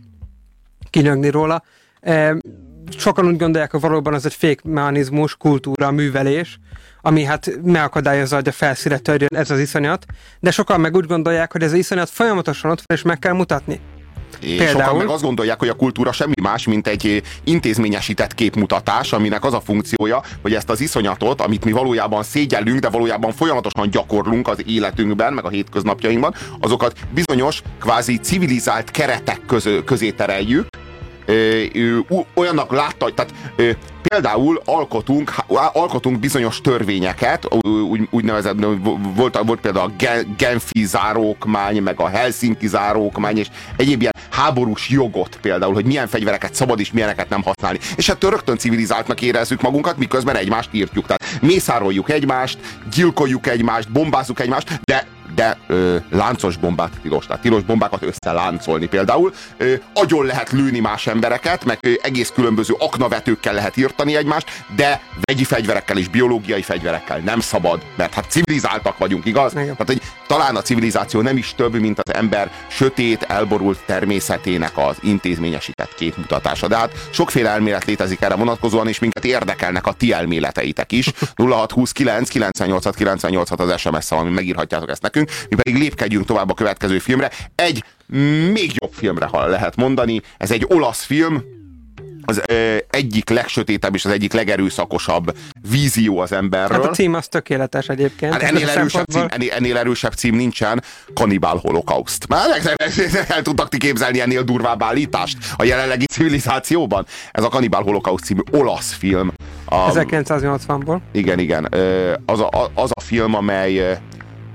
[0.91, 1.63] kinyögni róla.
[2.01, 2.37] E,
[2.97, 6.59] sokan úgy gondolják, hogy valóban az egy fékmechanizmus, kultúra, művelés,
[7.01, 10.07] ami hát megakadályozza, hogy a felszíre törjön ez az iszonyat,
[10.41, 13.33] de sokan meg úgy gondolják, hogy ez az iszonyat folyamatosan ott van, és meg kell
[13.33, 13.81] mutatni.
[14.41, 14.83] És Például...
[14.83, 19.55] sokan meg azt gondolják, hogy a kultúra semmi más, mint egy intézményesített képmutatás, aminek az
[19.55, 24.63] a funkciója, hogy ezt az iszonyatot, amit mi valójában szégyellünk, de valójában folyamatosan gyakorlunk az
[24.67, 29.41] életünkben, meg a hétköznapjainkban, azokat bizonyos, kvázi civilizált keretek
[29.85, 30.67] közé tereljük,
[32.35, 33.33] olyannak látta, hogy tehát
[34.03, 35.35] például alkotunk,
[35.73, 38.57] alkotunk bizonyos törvényeket, úgy, úgynevezett,
[39.17, 40.05] volt, volt például a
[40.37, 46.55] Genfi zárókmány, meg a Helsinki zárókmány, és egyéb ilyen háborús jogot például, hogy milyen fegyvereket
[46.55, 47.79] szabad és milyeneket nem használni.
[47.97, 51.07] És ettől rögtön civilizáltnak érezzük magunkat, miközben egymást írtjuk.
[51.07, 52.59] Tehát mészároljuk egymást,
[52.95, 55.07] gyilkoljuk egymást, bombázzuk egymást, de
[55.43, 59.33] de ö, láncos bombák tilos, tehát tilos bombákat összeláncolni például.
[59.57, 65.01] Ö, agyon lehet lőni más embereket, meg ö, egész különböző aknavetőkkel lehet írtani egymást, de
[65.21, 69.53] vegyi fegyverekkel és biológiai fegyverekkel nem szabad, mert hát civilizáltak vagyunk, igaz?
[69.53, 69.65] Igen.
[69.65, 74.97] Tehát, hogy talán a civilizáció nem is több, mint az ember sötét, elborult természetének az
[75.03, 76.69] intézményesített képmutatása.
[76.69, 81.13] De hát sokféle elmélet létezik erre vonatkozóan, és minket érdekelnek a ti elméleteitek is.
[81.35, 86.55] 0629 98 98 az SMS ami megírhatjátok ezt nekünk nekünk, mi pedig lépkedjünk tovább a
[86.55, 87.31] következő filmre.
[87.55, 87.85] Egy
[88.53, 90.21] még jobb filmre, ha lehet mondani.
[90.39, 91.43] Ez egy olasz film,
[92.25, 95.37] az ö, egyik legsötétebb és az egyik legerőszakosabb
[95.71, 96.81] vízió az emberről.
[96.81, 98.33] Hát a cím az tökéletes egyébként.
[98.33, 100.83] Hát ennél, erősebb cím, ennél, ennél erősebb cím nincsen,
[101.15, 102.29] Kanibál holokauszt.
[102.29, 102.49] Már
[103.29, 107.07] el tudtak ti képzelni ennél durvább állítást a jelenlegi civilizációban?
[107.31, 109.33] Ez a Kanibál holokauszt című olasz film.
[109.65, 110.99] A, 1980-ból.
[111.13, 111.69] Igen, igen.
[112.27, 113.99] Az a, az a film, amely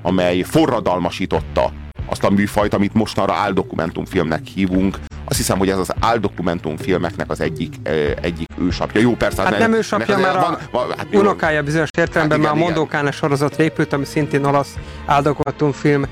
[0.01, 1.71] amely forradalmasította
[2.09, 4.97] azt a műfajt, amit mostanra áldokumentumfilmnek hívunk.
[5.25, 7.75] Azt hiszem, hogy ez az áldokumentumfilmeknek az egyik,
[8.21, 9.01] egyik ősapja.
[9.01, 9.41] Jó, persze.
[9.41, 13.11] Hát nem ősapja, mert van, van, hát, unokája bizonyos értelemben, hát igen, mert a Mondókána
[13.11, 14.73] sorozat épült, ami szintén olasz
[15.05, 16.05] áldokumentumfilm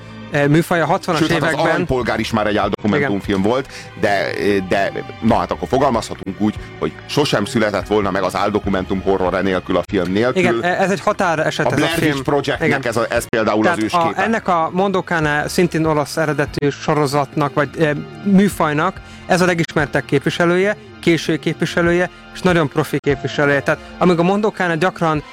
[0.50, 1.50] műfaj a 60-as Sőt, években.
[1.50, 3.68] Hát az Aranypolgár is már egy áldokumentumfilm volt,
[4.00, 4.28] de,
[4.70, 9.78] de na hát akkor fogalmazhatunk úgy, hogy sosem született volna meg az áldokumentum horror nélkül
[9.78, 10.42] a film nélkül.
[10.42, 12.24] Igen, ez egy határeset a ez Blair a film.
[12.24, 14.22] Projectnek ez, a, ez például Tehát az ősképe.
[14.22, 17.94] A, ennek a Mondokane szintén olasz eredetű sorozatnak, vagy e,
[18.24, 23.62] műfajnak ez a legismertebb képviselője, késő képviselője, és nagyon profi képviselője.
[23.62, 25.24] Tehát amíg a Mondokánál gyakran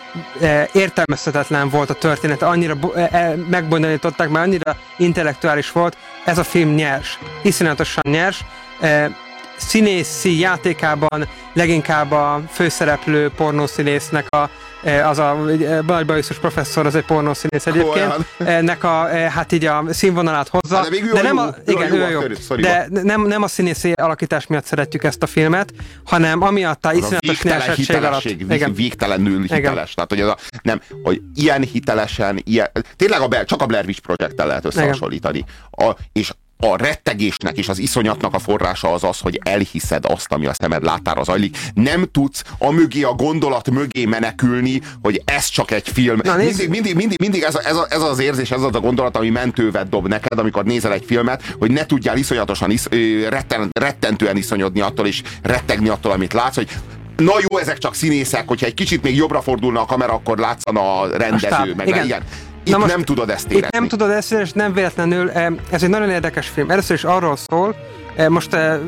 [0.40, 6.44] e, értelmezhetetlen volt a történet, annyira e, e, megbonyolították, mert annyira intellektuális volt, ez a
[6.44, 7.18] film nyers.
[7.42, 8.44] Iszonyatosan nyers.
[8.80, 9.16] E,
[9.56, 14.50] színészi játékában leginkább a főszereplő pornószínésznek a
[14.82, 19.64] az a eh, nagy bajuszos professzor, az egy pornószínész egyébként, ennek a, eh, hát így
[19.64, 20.76] a színvonalát hozza.
[20.76, 22.20] Hát, de, de nem a, igen, ő jó,
[22.56, 25.72] de nem, nem a színészi alakítás miatt szeretjük ezt a filmet,
[26.04, 28.24] hanem amiatt a iszonyatos nyersettség alatt.
[28.24, 28.74] Igen.
[28.74, 29.60] Végtelenül hiteles.
[29.60, 29.74] Igen.
[29.94, 34.00] Tehát, hogy, az a, nem, hogy ilyen hitelesen, ilyen, tényleg a, csak a Blair Witch
[34.00, 35.44] Project-tel lehet összehasonlítani.
[35.70, 36.32] A, és
[36.70, 40.82] a rettegésnek és az iszonyatnak a forrása az az, hogy elhiszed azt, ami a szemed
[40.82, 41.56] látára zajlik.
[41.74, 46.20] Nem tudsz a mögé, a gondolat mögé menekülni, hogy ez csak egy film.
[46.22, 49.30] Na, mindig, mindig, mindig, mindig ez, ez, ez az érzés, ez az a gondolat, ami
[49.30, 52.88] mentővet dob neked, amikor nézel egy filmet, hogy ne tudjál iszonyatosan, isz,
[53.28, 56.68] retten, rettentően iszonyodni attól, és rettegni attól, amit látsz, hogy
[57.16, 61.00] na jó, ezek csak színészek, hogyha egy kicsit még jobbra fordulna a kamera, akkor látszana
[61.00, 62.06] a rendező, meg igen.
[62.06, 62.22] ilyen.
[62.64, 63.66] Itt most nem tudod ezt érezni.
[63.66, 65.30] Itt nem tudod ezt érezni, és nem véletlenül.
[65.30, 66.70] Eh, ez egy nagyon érdekes film.
[66.70, 67.74] Először is arról szól,
[68.16, 68.78] eh, most eh,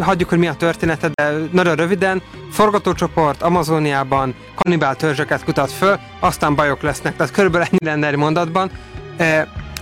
[0.00, 2.22] hagyjuk, hogy mi a története, de nagyon röviden.
[2.52, 7.16] Forgatócsoport Amazoniában kanibál törzseket kutat föl, aztán bajok lesznek.
[7.16, 8.70] Tehát körülbelül ennyi lenne egy mondatban.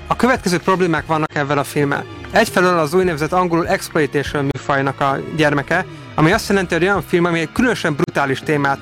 [0.06, 2.04] A következő problémák vannak ebben a filmmel.
[2.30, 7.40] Egyfelől az úgynevezett angolul exploitation műfajnak a gyermeke, ami azt jelenti, hogy olyan film, ami
[7.40, 8.78] egy különösen brutális témát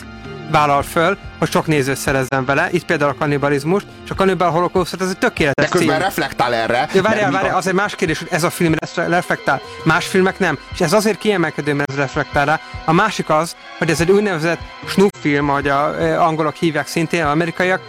[0.51, 5.01] vállal föl, hogy sok néző szerezzen vele, itt például a kannibalizmus, és a kannibal holokausztot,
[5.01, 6.05] ez egy tökéletes De közben cím.
[6.05, 6.89] reflektál erre.
[6.93, 10.59] Ja, várjál, várjál, az egy más kérdés, hogy ez a film reflektál, más filmek nem,
[10.73, 12.61] és ez azért kiemelkedő, mert ez reflektál rá.
[12.85, 15.95] A másik az, hogy ez egy úgynevezett snuff film, ahogy a
[16.27, 17.81] angolok hívják szintén, az amerikaiak,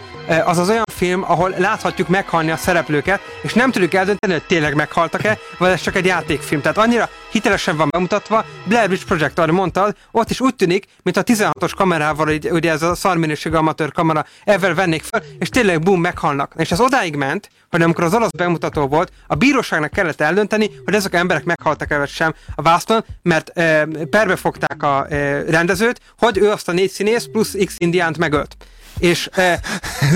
[0.44, 4.74] az az olyan film, ahol láthatjuk meghalni a szereplőket, és nem tudjuk eldönteni, hogy tényleg
[4.74, 6.60] meghaltak-e, vagy ez csak egy játékfilm.
[6.60, 11.16] Tehát annyira hitelesen van bemutatva, Blair Witch Project, ahogy mondtad, ott is úgy tűnik, mint
[11.16, 15.80] a 16-os kamerával, így, ugye ez a szarminőségű amatőr kamera, ezzel vennék fel, és tényleg
[15.80, 16.54] bum, meghalnak.
[16.56, 20.94] És ez odáig ment, hogy amikor az olasz bemutató volt, a bíróságnak kellett eldönteni, hogy
[20.94, 26.00] ezek a emberek meghaltak-e vagy sem a vászton, mert e, perbe fogták a e, rendezőt,
[26.18, 28.56] hogy ő azt a négy színész plusz X indiánt megölt.
[28.98, 29.60] És e,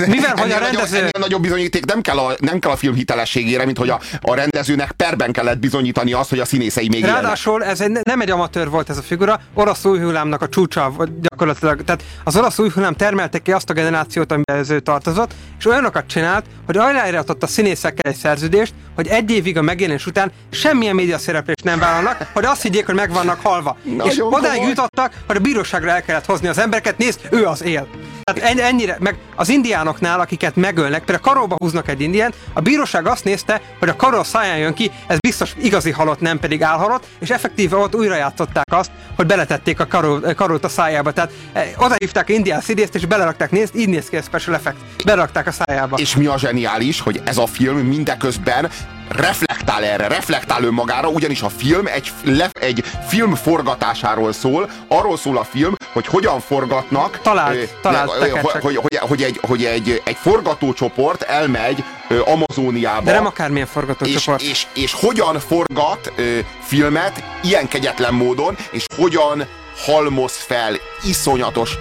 [0.07, 0.97] mivel, hogy a rendező...
[0.97, 4.35] Ennél nagyobb bizonyíték nem kell, a, nem kell a film hitelességére, mint hogy a, a
[4.35, 7.69] rendezőnek perben kellett bizonyítani azt, hogy a színészei még Ráadásul élnek.
[7.69, 11.83] ez egy, nem egy amatőr volt ez a figura, orosz új hullámnak a csúcsa gyakorlatilag.
[11.83, 15.65] Tehát az orosz új hullám termelte ki azt a generációt, amiben ez ő tartozott, és
[15.65, 20.95] olyanokat csinált, hogy aláíratott a színészekkel egy szerződést, hogy egy évig a megjelenés után semmilyen
[20.95, 23.77] média szereplést nem vállalnak, hogy azt higgyék, hogy meg vannak halva.
[23.83, 27.63] Nagyon és odáig jutottak, hogy a bíróságra el kellett hozni az embereket, nézd, ő az
[27.63, 27.87] él.
[28.23, 33.23] Tehát ennyire, meg az indiánoknál, akiket megölnek, például karóba húznak egy indián, a bíróság azt
[33.23, 37.29] nézte, hogy a karó száján jön ki, ez biztos igazi halott, nem pedig álhalott, és
[37.29, 41.11] effektíve ott újra játszották azt, hogy beletették a karó, karót a szájába.
[41.11, 44.77] Tehát eh, oda hívták indián szidészt, és belerakták, nézd, így néz ki a special effect.
[45.05, 45.97] Belerakták a szájába.
[45.97, 48.69] És mi a zseniális, hogy ez a film mindeközben
[49.11, 55.37] reflektál erre, reflektál önmagára, ugyanis a film egy, lef, egy film forgatásáról szól, arról szól
[55.37, 59.65] a film, hogy hogyan forgatnak, talált, ö, talált ne, hogy, hogy, hogy, hogy, egy, hogy
[59.65, 63.01] egy, egy forgatócsoport elmegy ö, Amazóniába.
[63.03, 64.41] De nem akármilyen forgatócsoport.
[64.41, 69.47] És, és, és hogyan forgat ö, filmet ilyen kegyetlen módon, és hogyan
[69.85, 71.77] halmoz fel iszonyatos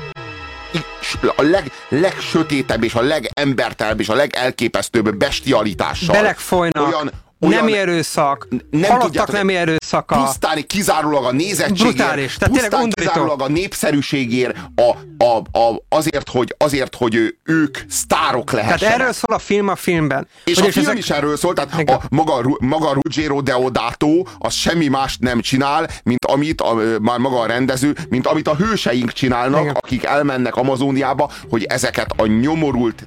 [1.36, 6.14] a leg, legsötétebb és a legembertelebb és a legelképesztőbb bestialitással.
[6.14, 6.86] Belek folynak.
[6.86, 10.24] Olyan, olyan, nem erőszak, nem halottak nem erőszaka.
[10.24, 16.54] Pusztán kizárólag a nézettségért, Brutális, tehát pusztán kizárólag a népszerűségért, a, a, a, azért, hogy,
[16.58, 18.80] azért, hogy ők sztárok lehessenek.
[18.80, 20.28] Tehát erről szól a film a filmben.
[20.44, 20.98] És hogy a film ezek...
[20.98, 26.24] is erről szól, tehát a, maga, maga Ruggero Deodato az semmi mást nem csinál, mint
[26.24, 29.74] amit a, már maga a rendező, mint amit a hőseink csinálnak, Igen.
[29.74, 33.06] akik elmennek Amazóniába, hogy ezeket a nyomorult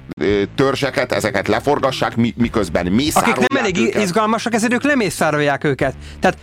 [0.54, 4.02] törzseket, ezeket leforgassák, miközben mészárolják Akik nem elég őket.
[4.24, 5.94] Izgalmasak, ezért ők lemészárolják őket.
[6.20, 6.38] Tehát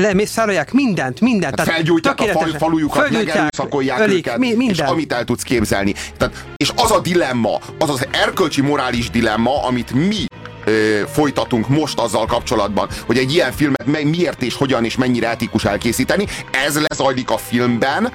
[0.00, 1.54] lemészárolják mindent, mindent.
[1.54, 5.94] Tehát felgyújtják a fal, falujukat, megerőszakolják őket, mi, és amit el tudsz képzelni.
[6.16, 10.24] Tehát, és az a dilemma, az az erkölcsi morális dilemma, amit mi
[10.64, 15.64] ö, folytatunk most azzal kapcsolatban, hogy egy ilyen filmet miért és hogyan és mennyire etikus
[15.64, 16.26] elkészíteni,
[16.66, 18.12] ez lezajlik a filmben,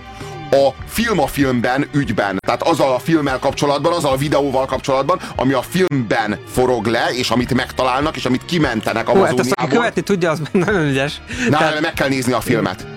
[0.56, 2.38] a film a filmben ügyben.
[2.46, 7.30] Tehát azzal a filmmel kapcsolatban, azzal a videóval kapcsolatban, ami a filmben forog le, és
[7.30, 11.22] amit megtalálnak, és amit kimentenek a Hú, hát ezt, aki követni tudja, az nagyon ügyes.
[11.50, 11.82] Na, Tehát...
[11.82, 12.88] meg kell nézni a filmet.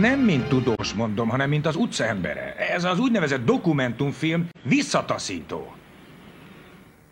[0.00, 2.54] Nem mint tudós mondom, hanem mint az utca embere.
[2.56, 5.74] Ez az úgynevezett dokumentumfilm visszataszító.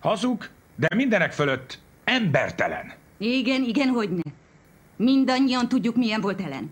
[0.01, 2.93] Hazug, de mindenek fölött embertelen.
[3.19, 4.33] Igen, igen, hogy ne.
[4.97, 6.71] Mindannyian tudjuk, milyen volt Ellen.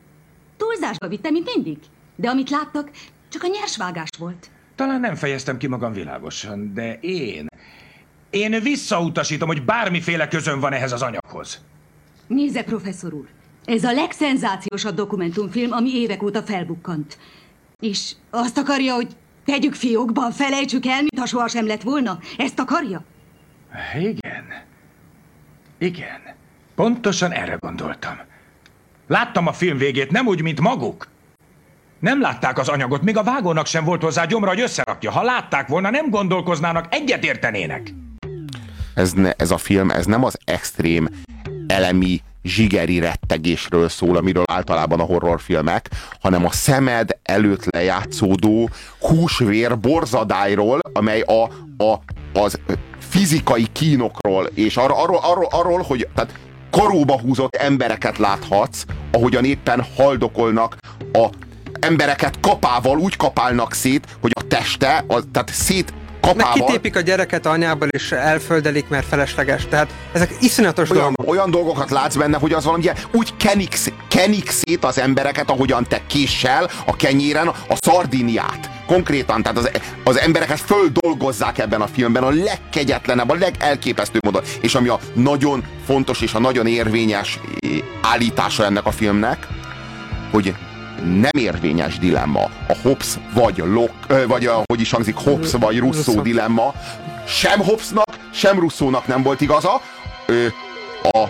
[0.60, 1.78] Túlzásba vitte, mint mindig.
[2.16, 2.90] De amit láttak,
[3.28, 4.50] csak a nyersvágás volt.
[4.74, 7.46] Talán nem fejeztem ki magam világosan, de én...
[8.30, 11.60] Én visszautasítom, hogy bármiféle közön van ehhez az anyaghoz.
[12.26, 13.26] Nézze, professzor úr.
[13.64, 17.18] Ez a legszenzációsabb dokumentumfilm, ami évek óta felbukkant.
[17.78, 19.08] És azt akarja, hogy
[19.44, 22.18] tegyük fiókban, felejtsük el, mintha sohasem lett volna?
[22.36, 23.04] Ezt akarja?
[23.98, 24.44] Igen.
[25.78, 26.20] Igen.
[26.74, 28.28] Pontosan erre gondoltam.
[29.10, 31.08] Láttam a film végét, nem úgy, mint maguk.
[31.98, 35.10] Nem látták az anyagot, még a vágónak sem volt hozzá gyomra, hogy összerakja.
[35.10, 37.94] Ha látták volna, nem gondolkoznának, egyetértenének.
[38.94, 41.08] Ez, ne, ez a film, ez nem az extrém
[41.66, 48.70] elemi zsigeri rettegésről szól, amiről általában a horrorfilmek, hanem a szemed előtt lejátszódó
[49.00, 51.42] húsvér borzadályról, amely a,
[51.84, 52.00] a,
[52.32, 52.60] az
[52.98, 59.84] fizikai kínokról, és arról, arról, arról, arról hogy tehát karóba húzott embereket láthatsz, ahogyan éppen
[59.96, 60.76] haldokolnak
[61.12, 61.28] a
[61.80, 66.52] embereket kapával úgy kapálnak szét, hogy a teste, a, tehát szét kapával...
[66.56, 69.66] Meg kitépik a gyereket anyából, és elföldelik, mert felesleges.
[69.68, 71.30] Tehát ezek iszonyatos olyan, dolgok.
[71.30, 73.76] Olyan dolgokat látsz benne, hogy az valami úgy kenik,
[74.08, 78.70] kenik szét az embereket, ahogyan te késsel a kenyéren a szardiniát.
[78.86, 79.70] Konkrétan, tehát az,
[80.04, 84.42] az embereket földolgozzák ebben a filmben a legkegyetlenebb, a legelképesztőbb módon.
[84.60, 87.70] És ami a nagyon fontos és a nagyon érvényes eh,
[88.02, 89.46] állítása ennek a filmnek,
[90.30, 90.54] hogy
[91.04, 92.42] nem érvényes dilemma.
[92.68, 96.74] A Hobbes vagy Locke, vagy a, hogy is hangzik, Hobbes vagy Rousseau dilemma.
[97.26, 99.80] Sem Hobbesnak, sem Rousseaunak nem volt igaza.
[101.02, 101.28] A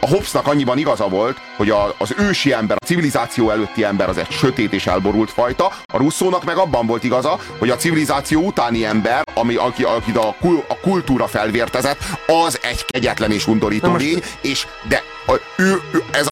[0.00, 4.18] a Hobbesnak annyiban igaza volt, hogy a, az ősi ember, a civilizáció előtti ember az
[4.18, 8.84] egy sötét és elborult fajta, a Russzónak meg abban volt igaza, hogy a civilizáció utáni
[8.84, 10.36] ember, ami, aki, aki a,
[10.68, 11.98] a kultúra felvértezett,
[12.44, 16.26] az egy kegyetlen és undorító lény, és de a, ő, ő, ez,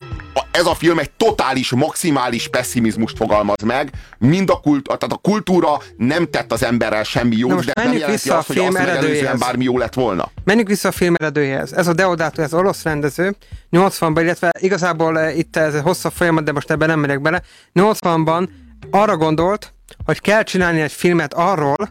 [0.51, 5.79] ez a film egy totális, maximális pessimizmust fogalmaz meg, mind a, kult, tehát a kultúra
[5.96, 9.79] nem tett az emberrel semmi jót, de nem jelenti azt, hogy azt megelőzően bármi jó
[9.79, 10.31] lett volna.
[10.44, 11.72] Menjünk vissza a film eredőjéhez.
[11.72, 13.37] Ez a Deodato, ez orosz rendező,
[13.72, 17.42] 80-ban, illetve igazából eh, itt ez egy hosszabb folyamat, de most ebben nem megyek bele.
[17.74, 18.49] 80-ban
[18.91, 19.74] arra gondolt,
[20.05, 21.89] hogy kell csinálni egy filmet arról,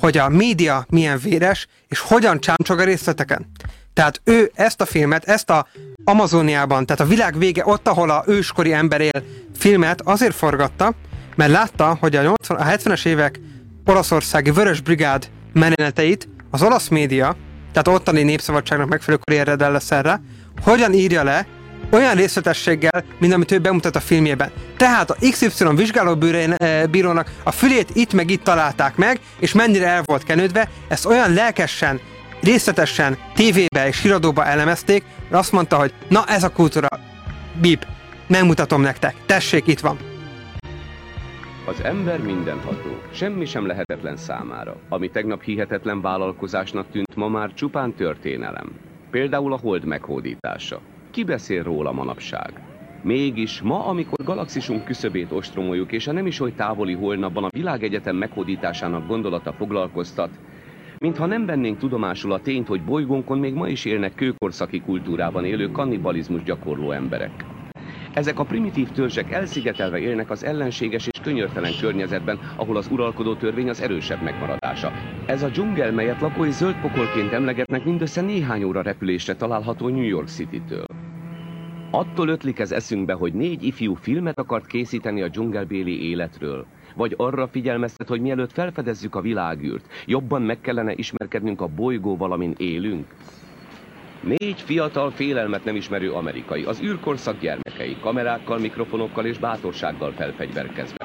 [0.00, 3.50] hogy a média milyen véres, és hogyan csámcsog a részleteken.
[3.98, 5.66] Tehát ő ezt a filmet, ezt a
[6.04, 9.22] Amazoniában, tehát a világ vége, ott, ahol a őskori ember él
[9.56, 10.92] filmet azért forgatta,
[11.36, 13.40] mert látta, hogy a, 80, a 70-es évek
[13.84, 17.36] olaszországi Vörös Brigád meneteit az olasz média,
[17.72, 20.20] tehát ottani népszabadságnak megfelelő karriered lesz erre,
[20.62, 21.46] hogyan írja le
[21.90, 24.50] olyan részletességgel, mint amit ő bemutat a filmjében.
[24.76, 30.24] Tehát a XY vizsgálóbírónak a fülét itt meg itt találták meg, és mennyire el volt
[30.24, 32.00] kenődve, ezt olyan lelkesen
[32.42, 36.88] részletesen tévébe és híradóba elemezték, mert azt mondta, hogy na ez a kultúra,
[37.60, 37.86] bip,
[38.26, 39.98] megmutatom nektek, tessék, itt van.
[41.66, 44.76] Az ember mindenható, semmi sem lehetetlen számára.
[44.88, 48.70] Ami tegnap hihetetlen vállalkozásnak tűnt, ma már csupán történelem.
[49.10, 50.80] Például a hold meghódítása.
[51.10, 52.52] Ki beszél róla manapság?
[53.02, 58.16] Mégis ma, amikor galaxisunk küszöbét ostromoljuk, és a nem is oly távoli holnapban a világegyetem
[58.16, 60.30] meghódításának gondolata foglalkoztat,
[61.00, 65.70] mintha nem vennénk tudomásul a tényt, hogy bolygónkon még ma is élnek kőkorszaki kultúrában élő
[65.70, 67.44] kannibalizmus gyakorló emberek.
[68.12, 73.68] Ezek a primitív törzsek elszigetelve élnek az ellenséges és könyörtelen környezetben, ahol az uralkodó törvény
[73.68, 74.92] az erősebb megmaradása.
[75.26, 80.28] Ez a dzsungel, melyet lakói zöld pokolként emlegetnek, mindössze néhány óra repülésre található New York
[80.28, 80.84] City-től.
[81.90, 86.66] Attól ötlik ez eszünkbe, hogy négy ifjú filmet akart készíteni a dzsungelbéli életről,
[86.98, 92.54] vagy arra figyelmeztet, hogy mielőtt felfedezzük a világűrt, jobban meg kellene ismerkednünk a bolygó, amin
[92.56, 93.14] élünk?
[94.20, 100.96] Négy fiatal, félelmet nem ismerő amerikai, az űrkorszak gyermekei, kamerákkal, mikrofonokkal és bátorsággal felfegyverkezve.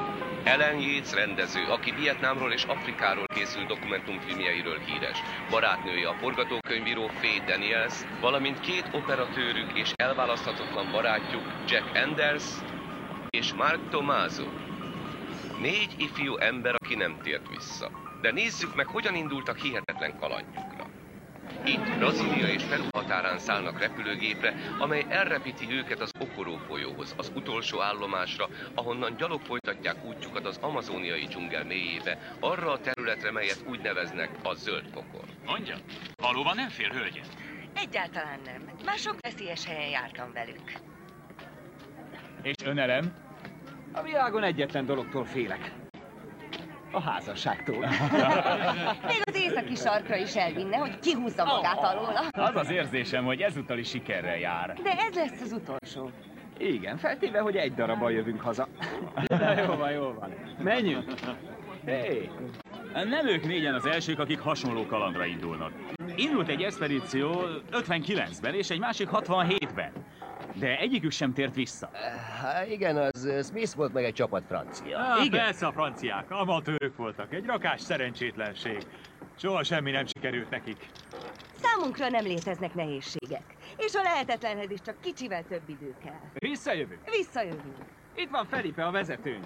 [0.44, 5.18] Ellen Yates rendező, aki Vietnámról és Afrikáról készült dokumentumfilmjeiről híres,
[5.50, 12.44] barátnője a forgatókönyvíró Faye Daniels, valamint két operatőrük és elválaszthatatlan barátjuk Jack Anders
[13.30, 14.73] és Mark Tomaso.
[15.64, 17.92] Négy ifjú ember, aki nem tért vissza.
[18.22, 20.90] De nézzük meg, hogyan indultak hihetetlen kalandjukra.
[21.66, 27.82] Itt Brazília és Peru határán szállnak repülőgépre, amely elrepíti őket az Okoró folyóhoz, az utolsó
[27.82, 34.30] állomásra, ahonnan gyalog folytatják útjukat az amazóniai dzsungel mélyébe, arra a területre, melyet úgy neveznek
[34.44, 35.26] a zöld pokor.
[35.46, 35.76] Mondja,
[36.16, 37.38] valóban nem fél hölgyet?
[37.76, 38.70] Egyáltalán nem.
[38.86, 40.72] Már sok veszélyes helyen jártam velük.
[42.42, 43.23] És önelem?
[43.94, 45.72] A világon egyetlen dologtól félek.
[46.92, 47.78] A házasságtól.
[49.08, 52.20] Még az északi sarkra is elvinne, hogy kihúzza magát alóla.
[52.32, 54.74] Az az érzésem, hogy ezúttal is sikerrel jár.
[54.84, 56.12] De ez lesz az utolsó.
[56.58, 58.68] Igen, feltéve, hogy egy darabban jövünk haza.
[59.28, 60.34] Na, jó van, jó van.
[60.64, 61.14] Menjünk.
[61.86, 62.30] Hé,
[62.94, 65.72] nem ők négyen az elsők, akik hasonló kalandra indulnak.
[66.16, 67.42] Indult egy expedíció
[67.72, 69.92] 59-ben és egy másik 67-ben.
[70.54, 71.90] De egyikük sem tért vissza.
[72.42, 74.98] Há, igen, az uh, Smith volt meg egy csapat francia.
[74.98, 75.44] Ah, igen.
[75.44, 77.34] Persze a franciák, amatőrök voltak.
[77.34, 78.78] Egy rakás szerencsétlenség.
[79.38, 80.90] Soha semmi nem sikerült nekik.
[81.56, 83.44] Számunkra nem léteznek nehézségek.
[83.78, 86.20] És a lehetetlenhez is csak kicsivel több idő kell.
[86.34, 87.02] Visszajövünk.
[87.18, 87.76] Visszajövünk.
[88.16, 89.46] Itt van Felipe, a vezetőnk.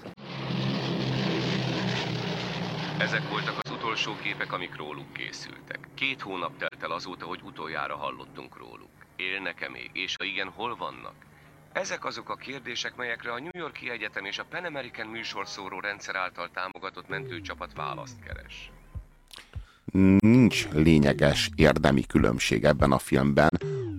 [3.00, 5.80] Ezek voltak az utolsó képek, amik róluk készültek.
[5.94, 8.97] Két hónap telt el azóta, hogy utoljára hallottunk róluk.
[9.18, 11.14] Élnek-e még, és ha igen, hol vannak?
[11.74, 16.16] Ezek azok a kérdések, melyekre a New Yorki Egyetem és a Pan American műsorszóró rendszer
[16.16, 18.72] által támogatott mentőcsapat választ keres.
[20.20, 23.50] Nincs lényeges érdemi különbség ebben a filmben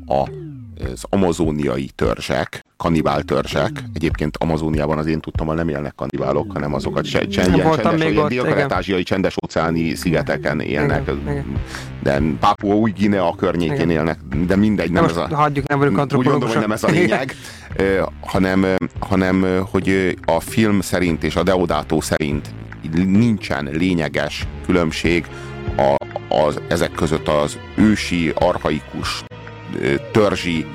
[0.07, 0.31] a
[0.85, 7.05] az amazóniai törzsek, kanibál törzsek, egyébként Amazóniában az én tudtam, nem élnek kanibálok, hanem azokat
[7.05, 11.61] se, csen, ilyen csendes, még ott, dél-kelet-ázsiai csendes óceáni szigeteken élnek, igen,
[12.03, 13.91] de Pápua új Guinea környékén igen.
[13.91, 15.29] élnek, de mindegy, nem de ez a...
[15.37, 17.35] Hagyjuk, nem vagyunk Úgy gondolom, hogy nem ez a lényeg,
[18.21, 18.67] hanem,
[18.99, 22.51] hanem hogy a film szerint és a Deodato szerint
[22.93, 25.27] nincsen lényeges különbség
[25.77, 25.95] a,
[26.35, 29.25] az, ezek között az ősi, arhaikus
[30.13, 30.67] törzsi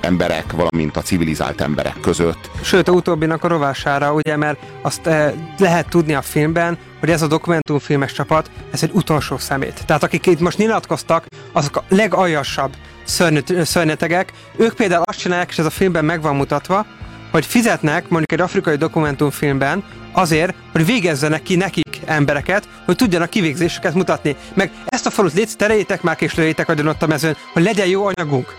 [0.00, 2.50] emberek, valamint a civilizált emberek között.
[2.62, 7.22] Sőt, a utóbbinak a rovására, ugye, mert azt eh, lehet tudni a filmben, hogy ez
[7.22, 9.82] a dokumentumfilmes csapat, ez egy utolsó szemét.
[9.86, 12.72] Tehát akik itt most nyilatkoztak, azok a legaljasabb
[13.62, 16.86] szörnyetegek, ők például azt csinálják, és ez a filmben meg van mutatva,
[17.30, 23.94] hogy fizetnek mondjuk egy afrikai dokumentumfilmben azért, hogy végezzenek ki nekik embereket, hogy tudjanak kivégzéseket
[23.94, 24.36] mutatni.
[24.54, 28.06] Meg ezt a falut létsz, terejétek már és lőjétek ott a mezőn, hogy legyen jó
[28.06, 28.54] anyagunk.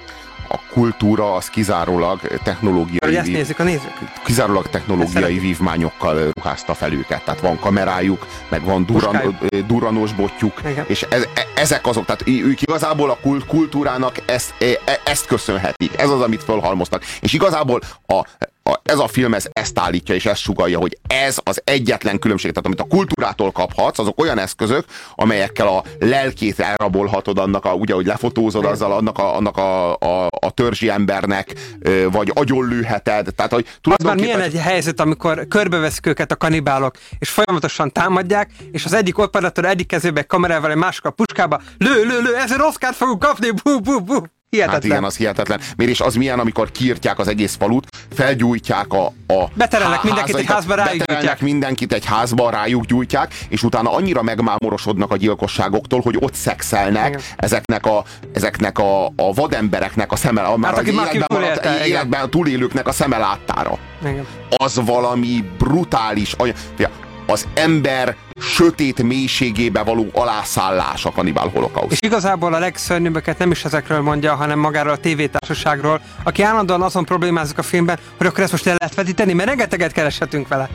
[0.49, 2.99] A kultúra az kizárólag technológiai...
[3.05, 3.93] Hogy ezt nézik a nézők.
[4.25, 7.23] Kizárólag technológiai vívmányokkal ruházta fel őket.
[7.23, 10.85] Tehát van kamerájuk, meg van duran, duranós botjuk, Igen.
[10.87, 13.17] és ez, e, ezek azok, tehát ők igazából a
[13.47, 15.97] kultúrának ezt, e, ezt köszönhetik.
[15.97, 17.03] Ez az, amit fölhalmoztak.
[17.19, 18.25] És igazából a,
[18.67, 22.51] a, ez a film ez ezt állítja és ezt sugalja, hogy ez az egyetlen különbség.
[22.51, 27.93] Tehát amit a kultúrától kaphatsz, azok olyan eszközök, amelyekkel a lelkét elrabolhatod annak, a, ugye,
[27.93, 31.53] hogy lefotózod azzal annak a, annak a, a, a törzsi embernek,
[32.11, 33.35] vagy agyonlőheted.
[33.35, 38.51] Tehát, hogy Az már milyen egy helyzet, amikor körbeveszik őket a kanibálok, és folyamatosan támadják,
[38.71, 42.61] és az egyik operatőr egyik kezébe kamerával, egy másik a puskába, lő, lő, lő, ezért
[42.61, 44.23] Oscar fogunk kapni, bú, bú, bú.
[44.49, 44.81] Hihetetlen.
[44.81, 45.59] Hát igen, az hihetetlen.
[45.77, 50.45] Miért és az milyen, amikor kiirtják az egész falut, felgyújtják a, a Beterelnek mindenkit egy
[50.45, 51.41] házba, rájuk gyújtják.
[51.41, 57.21] mindenkit egy házba, rájuk gyújtják, és utána annyira megmámorosodnak a gyilkosságoktól, hogy ott szexelnek igen.
[57.37, 62.87] ezeknek a, ezeknek a, a vadembereknek a szeme, hát, már az életben, túlélte, életben túlélőknek
[62.87, 63.77] a szeme láttára.
[64.01, 64.25] Igen.
[64.57, 66.35] Az valami brutális.
[67.27, 71.91] Az ember sötét mélységébe való alászállás a kanibál holokauszt.
[71.91, 77.05] És igazából a legszörnyűbbeket nem is ezekről mondja, hanem magáról a tévétársaságról, aki állandóan azon
[77.05, 80.69] problémázik a filmben, hogy akkor ezt most le lehet vetíteni, mert rengeteget kereshetünk vele.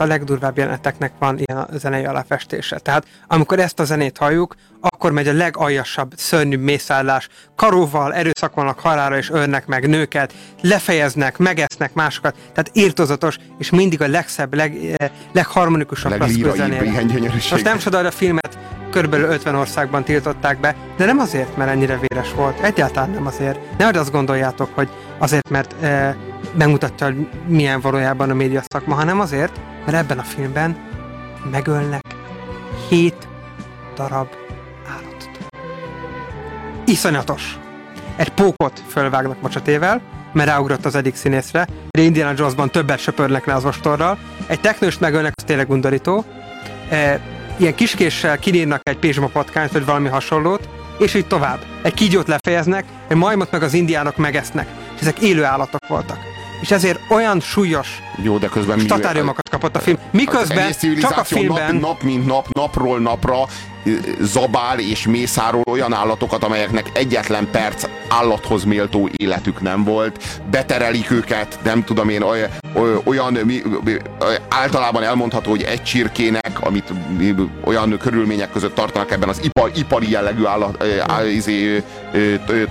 [0.00, 2.78] A legdurvább jeleneteknek van ilyen a zenei aláfestése.
[2.78, 9.16] Tehát amikor ezt a zenét halljuk, akkor megy a legaljasabb, szörnyűbb mészállás, karóval erőszakolnak halára
[9.16, 10.32] és ölnek meg nőket,
[10.62, 16.12] lefejeznek, megesznek másokat, tehát írtozatos, és mindig a legszebb, leg, eh, legharmonikusabb
[17.50, 18.58] Most nem csoda, a filmet
[18.90, 22.60] körülbelül 50 országban tiltották be, de nem azért, mert ennyire véres volt.
[22.60, 23.78] Egyáltalán nem azért.
[23.78, 24.88] Nehogy azt gondoljátok, hogy
[25.18, 26.16] azért, mert e,
[26.54, 30.76] megmutatja, hogy milyen valójában a média szakma, hanem azért, mert ebben a filmben
[31.50, 32.02] megölnek
[32.88, 33.28] hét
[33.94, 34.28] darab
[34.88, 35.30] állatot.
[36.84, 37.58] Iszonyatos!
[38.16, 40.00] Egy pókot fölvágnak macsatével,
[40.32, 45.00] mert ráugrott az egyik színészre, de Indiana Jonesban többet söpörnek le az ostorral, egy teknőst
[45.00, 46.24] megölnek, az tényleg undorító,
[46.90, 47.20] e,
[47.56, 50.68] ilyen kiskéssel kinírnak egy pézsma patkányt, vagy valami hasonlót,
[50.98, 51.58] és így tovább.
[51.82, 54.66] Egy kígyót lefejeznek, egy majmot meg az indiánok megesznek.
[54.94, 59.78] És ezek élő állatok voltak és ezért olyan súlyos Jó, de közben statáriumokat kapott a
[59.78, 59.98] film.
[60.10, 61.74] Miközben csak a filmben...
[61.74, 63.46] Nap, nap mint nap, napról napra
[64.20, 71.58] zabál és mészárol olyan állatokat, amelyeknek egyetlen perc állathoz méltó életük nem volt, beterelik őket,
[71.62, 72.22] nem tudom én,
[73.04, 73.38] olyan,
[74.48, 76.92] általában elmondható, hogy egy csirkének, amit
[77.64, 80.84] olyan körülmények között tartanak ebben az ipar, ipari jellegű állat,
[81.32, 81.82] izé,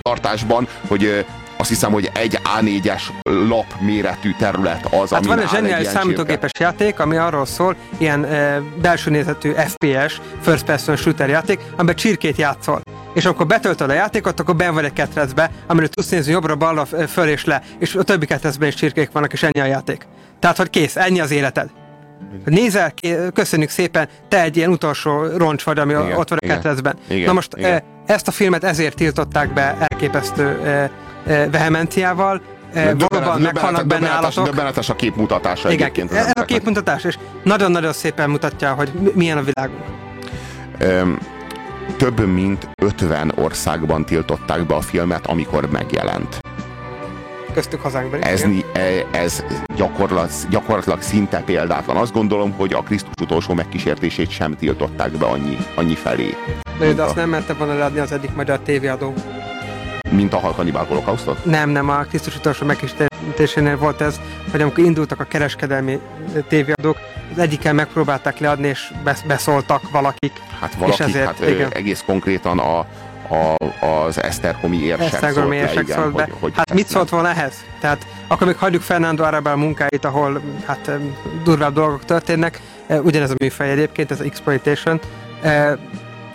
[0.02, 1.26] tartásban, hogy
[1.60, 6.72] azt hiszem, hogy egy A4-es lap méretű terület az, Hát van egy zseniális számítógépes csirke.
[6.72, 12.38] játék, ami arról szól, ilyen e, belső nézetű FPS, first person shooter játék, amiben csirkét
[12.38, 12.82] játszol.
[13.14, 16.86] És akkor betöltöd a játékot, akkor ben vagy egy ketrecbe, amiről tudsz nézni jobbra, balra,
[16.86, 20.08] föl és le, és a többi ketrecben is csirkék vannak, és ennyi a játék.
[20.40, 21.70] Tehát, hogy kész, ennyi az életed.
[22.46, 22.94] Nézel,
[23.34, 26.98] köszönjük szépen, te egy ilyen utolsó roncs vagy, ami igen, ott van a ketrecben.
[27.26, 27.82] Na most igen.
[28.06, 30.60] ezt a filmet ezért tiltották be elképesztő
[31.24, 32.42] vehemenciával,
[32.74, 34.46] valóban meghalnak benne állatok.
[34.46, 36.12] Döbbenetes a képmutatása Igen, egyébként.
[36.12, 39.84] Ez a képmutatás, és nagyon-nagyon szépen mutatja, hogy milyen a világunk.
[40.82, 41.18] Um,
[41.98, 46.40] több mint 50 országban tiltották be a filmet, amikor megjelent.
[47.54, 48.80] Köztük hazánkban Ez, e,
[49.12, 49.44] ez
[49.76, 51.98] gyakorlat, gyakorlatilag szinte példátlan.
[51.98, 56.36] Azt gondolom, hogy a Krisztus utolsó megkísértését sem tiltották be annyi, annyi felé.
[56.80, 59.14] De, de azt nem merte volna leadni az eddig magyar tévéadó.
[60.12, 61.46] Mint a Kanibál holokausztot?
[61.46, 64.20] Nem, nem, a Krisztus utolsó megkísértésénél volt ez,
[64.52, 66.00] hogy amikor indultak a kereskedelmi
[66.48, 66.98] tévéadók,
[67.32, 68.92] az egyikkel megpróbálták leadni, és
[69.28, 70.32] beszóltak valakik.
[70.60, 71.72] Hát valakik, és ezért, hát igen.
[71.74, 72.80] egész konkrétan a,
[73.36, 73.56] a,
[73.86, 76.24] az Esztergomi érsek Esztergomi szólt érsek szólt be.
[76.24, 77.54] Hogy, hogy hát mit szólt volna ehhez?
[77.80, 80.92] Tehát akkor még hagyjuk Fernando Arabel munkáit, ahol hát
[81.44, 82.62] durvább dolgok történnek,
[83.02, 85.00] ugyanez a műfaj egyébként, ez exploitation,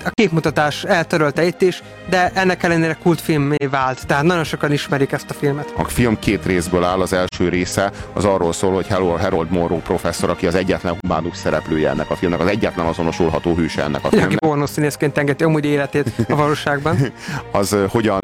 [0.04, 5.30] a képmutatás eltörölte itt is, de ennek ellenére kultfilmé vált, tehát nagyon sokan ismerik ezt
[5.30, 5.72] a filmet.
[5.76, 8.86] A film két részből áll, az első része az arról szól, hogy
[9.20, 13.82] Harold Morrow professzor, aki az egyetlen humánus szereplője ennek a filmnek, az egyetlen azonosulható hőse
[13.82, 14.30] ennek a filmnek.
[14.30, 16.96] Aki pornószínészként engedi amúgy életét a valóságban.
[17.52, 18.20] az hogyan,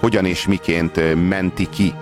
[0.00, 1.94] hogyan és miként menti ki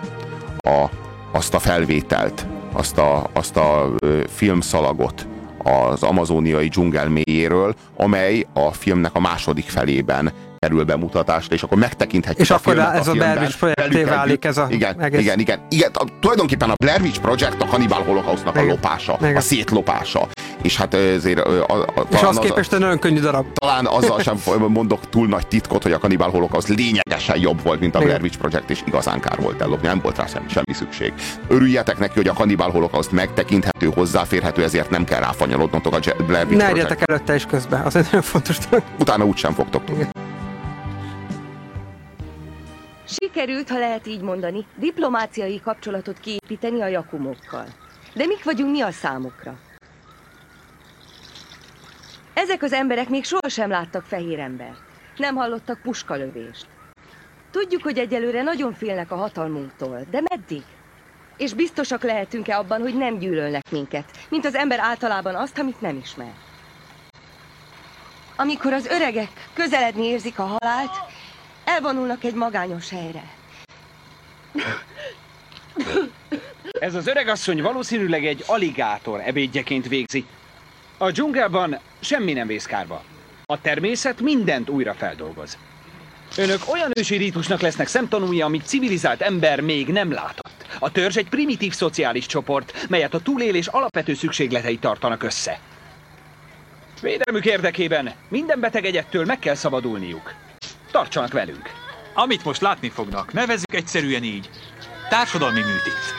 [0.56, 0.84] a,
[1.32, 3.94] azt a felvételt, azt a, azt a
[4.34, 5.26] filmszalagot,
[5.62, 12.40] az amazóniai dzsungel mélyéről, amely a filmnek a második felében kerül bemutatásra, és akkor megtekinthetjük
[12.40, 15.20] és a akkor filmet ez a, a Blair Witch projekté válik ez a igen, egész.
[15.20, 15.90] igen, igen, igen.
[15.94, 19.36] A, tulajdonképpen a Blair Witch projekt a Hannibal Holocaustnak a lopása, igen.
[19.36, 20.28] a szétlopása.
[20.62, 21.38] És hát ezért...
[21.38, 23.46] A, a, a, és az képest egy nagyon könnyű darab.
[23.52, 24.36] Talán azzal sem
[24.68, 28.38] mondok túl nagy titkot, hogy a Cannibal Holocaust lényegesen jobb volt, mint a Blair Witch
[28.38, 31.12] projekt, és igazán kár volt ellopni, nem volt rá semmi, semmi szükség.
[31.48, 36.64] Örüljetek neki, hogy a Cannibal Holocaust megtekinthető, hozzáférhető, ezért nem kell ráfanyalodnotok a Blair Witch
[36.64, 37.02] Ne projekt.
[37.06, 38.84] előtte is közben, az egy nagyon fontos dolog.
[38.98, 40.08] Utána úgysem fogtok tudni.
[43.10, 47.66] Sikerült, ha lehet így mondani, diplomáciai kapcsolatot kiépíteni a jakumokkal.
[48.14, 49.58] De mik vagyunk mi a számukra?
[52.34, 54.80] Ezek az emberek még sohasem láttak fehér embert.
[55.16, 56.66] Nem hallottak puskalövést.
[57.50, 60.62] Tudjuk, hogy egyelőre nagyon félnek a hatalmunktól, de meddig?
[61.36, 65.96] És biztosak lehetünk-e abban, hogy nem gyűlölnek minket, mint az ember általában azt, amit nem
[65.96, 66.32] ismer?
[68.36, 70.92] Amikor az öregek közeledni érzik a halált,
[71.68, 73.22] elvonulnak egy magányos helyre.
[76.80, 80.26] Ez az öregasszony valószínűleg egy aligátor ebédjeként végzi.
[80.98, 83.02] A dzsungelban semmi nem vész kárba.
[83.46, 85.58] A természet mindent újra feldolgoz.
[86.36, 90.66] Önök olyan ősi rítusnak lesznek szemtanúja, amit civilizált ember még nem látott.
[90.78, 95.58] A törzs egy primitív szociális csoport, melyet a túlélés alapvető szükségletei tartanak össze.
[97.02, 100.34] Védelmük érdekében minden beteg egyettől meg kell szabadulniuk.
[100.90, 101.70] Tartsanak velünk.
[102.14, 104.50] Amit most látni fognak, nevezzük egyszerűen így.
[105.08, 106.14] Társadalmi műtét.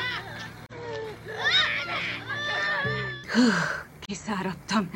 [4.00, 4.90] Kiszáradtam.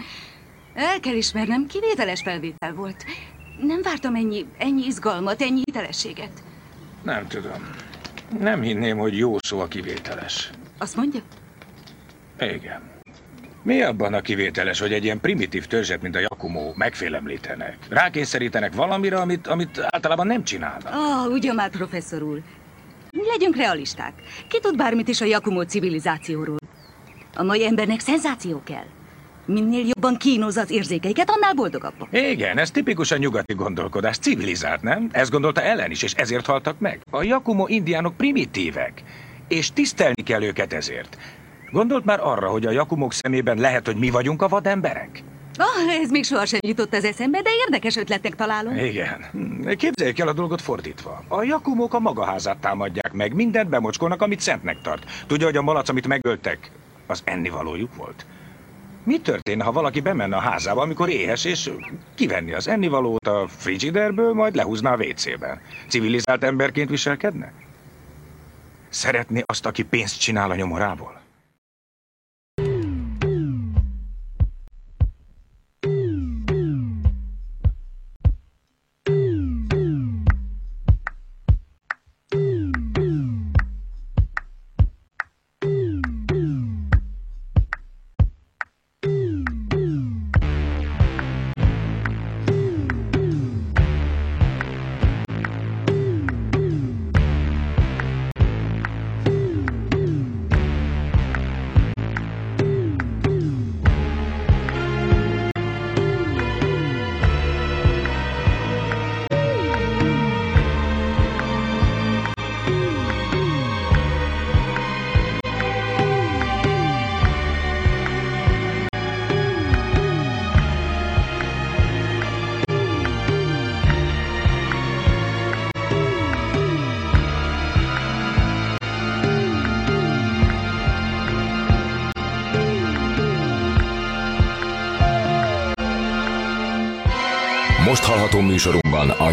[0.74, 3.06] El kell ismernem, kivételes felvétel volt.
[3.62, 6.44] Nem vártam ennyi, ennyi izgalmat, ennyi hitelességet.
[7.04, 7.70] Nem tudom.
[8.40, 10.50] Nem hinném, hogy jó szó a kivételes.
[10.78, 11.22] Azt mondja?
[12.40, 12.93] Igen.
[13.64, 17.78] Mi abban a kivételes, hogy egy ilyen primitív törzset, mint a Jakumó megfélemlítenek?
[17.90, 20.94] Rákényszerítenek valamire, amit, amit általában nem csinálnak.
[20.94, 22.42] Ah, oh, ugyan már, professzor úr.
[23.12, 24.14] Legyünk realisták.
[24.48, 26.58] Ki tud bármit is a Jakumó civilizációról?
[27.36, 28.86] A mai embernek szenzáció kell.
[29.46, 31.94] Minél jobban kínoz az érzékeiket, annál boldogabb.
[32.12, 34.18] Igen, ez tipikusan nyugati gondolkodás.
[34.18, 35.10] Civilizált, nem?
[35.12, 37.02] Ez gondolta ellen is, és ezért haltak meg.
[37.12, 39.04] A Jakumo indiánok primitívek,
[39.48, 41.18] és tisztelni kell őket ezért.
[41.74, 45.24] Gondolt már arra, hogy a Jakumok szemében lehet, hogy mi vagyunk a vademberek?
[45.58, 48.78] Ah, ez még sohasem jutott az eszembe, de érdekes ötletnek találom.
[48.78, 49.26] Igen.
[49.78, 51.24] Képzeljük el a dolgot fordítva.
[51.28, 55.06] A Jakumok a maga házát támadják meg, mindent bemocskolnak, amit szentnek tart.
[55.28, 56.72] Tudja, hogy a malac, amit megöltek,
[57.08, 58.26] az ennivalójuk volt?
[59.04, 61.72] Mi történne, ha valaki bemenne a házába, amikor éhes, és
[62.16, 65.62] kivenni az ennivalót a frigiderből, majd lehúzná a WC-ben?
[65.88, 67.52] Civilizált emberként viselkedne?
[68.90, 71.23] Szeretné azt, aki pénzt csinál a nyomorából?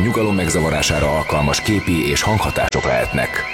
[0.03, 3.45] Nyugalom megzavarására alkalmas képi és hanghatások lehetnek.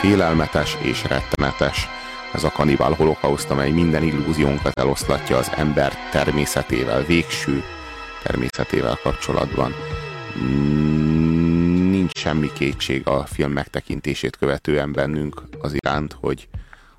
[0.00, 1.88] Félelmetes és rettenetes
[2.32, 7.62] ez a kanibál holokauszt, amely minden illúziónkat eloszlatja az ember természetével, végső
[8.22, 9.74] természetével kapcsolatban.
[11.90, 16.48] Nincs semmi kétség a film megtekintését követően bennünk az iránt, hogy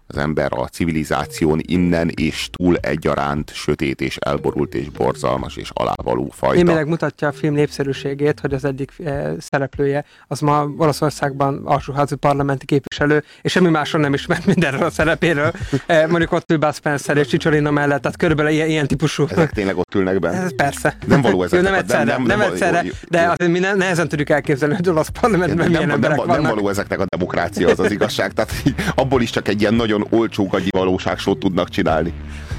[0.07, 6.31] az ember a civilizáción innen és túl egyaránt sötét és elborult és borzalmas és alávaló
[6.35, 6.55] fajta.
[6.55, 12.65] Némileg mutatja a film népszerűségét, hogy az egyik e, szereplője az ma Olaszországban alsóházi parlamenti
[12.65, 15.51] képviselő, és semmi másról nem ismert mindenről a szerepéről.
[15.85, 19.25] E, mondjuk ott ül Bud Spencer és Csicsolina mellett, tehát körülbelül ilyen, ilyen típusú.
[19.29, 20.41] Ezek tényleg ott ülnek benne?
[20.41, 20.97] Ez persze.
[21.07, 21.45] Nem való.
[21.51, 24.75] Jó, nem egyszerre, nem, nem, nem egyszerre, jó, jó, de azért mi nehezen tudjuk elképzelni,
[24.75, 26.41] hogy olasz parlamentben nem, milyen nem, emberek nem, vannak.
[26.43, 28.33] Nem való ezeknek a demokrácia, az az igazság.
[28.33, 28.51] Tehát
[28.95, 32.13] abból is csak egy ilyen nagyon olcsó gagyi valóságsót tudnak csinálni.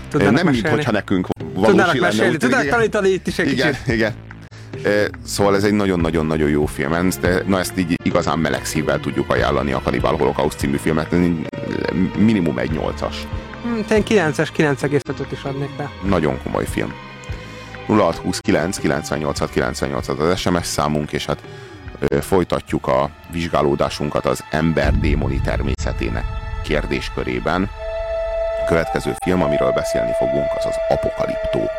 [0.08, 0.60] Tudnának nem mesélni.
[0.60, 2.36] mint hogyha nekünk valósi lenne.
[2.36, 3.86] tudnának tanítani itt is egy Igen, kicsit.
[3.94, 4.12] igen.
[4.84, 4.90] E,
[5.24, 6.92] Szóval ez egy nagyon-nagyon-nagyon jó film.
[6.92, 11.14] Ezt- Na ezt így igazán meleg szívvel tudjuk ajánlani a Cannibal Holocaust című filmet.
[12.16, 13.26] Minimum egy nyolcas.
[13.62, 15.90] Hm, Te 9-es, 9,5-öt is adnék be.
[16.08, 16.92] Nagyon komoly film.
[17.86, 21.38] 0629 98 98 az SMS számunk, és hát
[22.08, 26.24] ö, folytatjuk a vizsgálódásunkat az ember démoni természetének
[26.68, 27.70] kérdéskörében.
[28.62, 31.70] A következő film, amiről beszélni fogunk, az az Apokaliptó.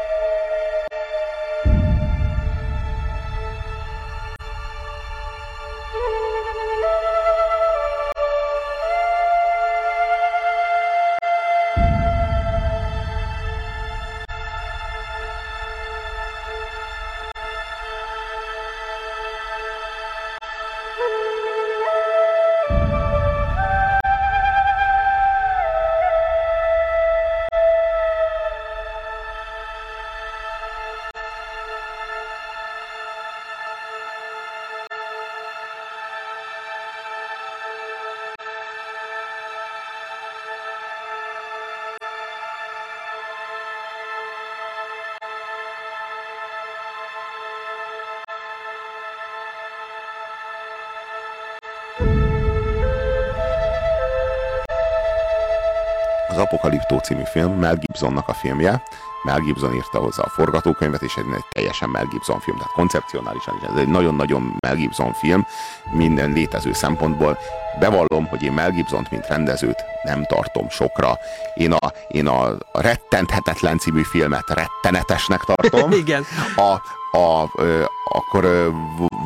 [56.52, 58.84] Apokaliptó című film Mel Gibsonnak a filmje.
[59.24, 63.56] Mel Gibson írta hozzá a forgatókönyvet, és egy, egy teljesen Mel Gibson film, tehát koncepcionálisan
[63.62, 63.68] is.
[63.68, 65.46] Ez egy nagyon-nagyon Mel Gibson film,
[65.92, 67.38] minden létező szempontból.
[67.80, 71.18] Bevallom, hogy én Mel Gibsont, mint rendezőt nem tartom sokra.
[71.54, 75.92] Én a, én a, a Rettenthetetlen című filmet rettenetesnek tartom.
[76.04, 76.26] Igen.
[76.56, 76.82] A,
[77.18, 78.72] a, ö, akkor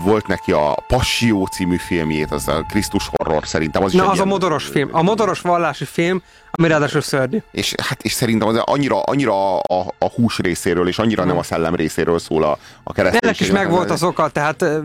[0.04, 3.84] volt neki a Passió című filmjét, az a Krisztus horror szerintem.
[3.84, 4.89] Az is Na, egy az a modoros film.
[4.91, 7.38] A modoros vallási film, ami ráadásul szörnyű.
[7.51, 11.43] és, hát, és szerintem az annyira, annyira a, a hús részéről, és annyira nem a
[11.43, 13.24] szellem részéről szól a, a kereszténység.
[13.24, 14.80] Ennek is megvolt az oka, tehát ö,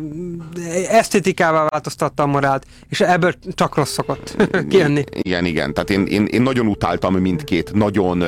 [0.89, 4.37] esztétikával változtatta a morált, és ebből csak rossz szokott
[4.69, 5.05] kijönni.
[5.11, 5.75] Igen, igen.
[5.75, 8.25] Tehát én, én, én nagyon utáltam mindkét nagyon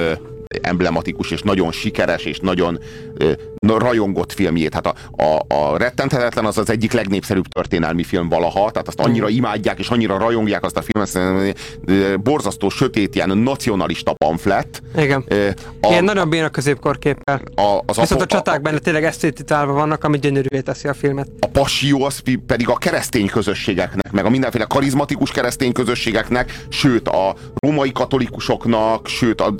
[0.62, 2.78] emblematikus, és nagyon sikeres, és nagyon
[3.16, 3.32] ö,
[3.66, 4.74] rajongott filmjét.
[4.74, 9.28] Hát a, a, a Rettenthetetlen az az egyik legnépszerűbb történelmi film valaha, tehát azt annyira
[9.28, 14.82] imádják, és annyira rajongják azt a filmet, borzasztó, sötét, ilyen nacionalista pamflet.
[14.96, 15.24] Igen.
[15.28, 15.48] Ö,
[15.80, 17.42] A, Ilyen nagyon béna középkorképpel.
[17.54, 21.28] A, az Viszont apo- a csaták benne tényleg esztétitálva vannak, ami gyönyörűvé teszi a filmet.
[21.40, 27.34] a passió az pedig a keresztény közösségeknek, meg a mindenféle karizmatikus keresztény közösségeknek, sőt a
[27.54, 29.54] római katolikusoknak, sőt a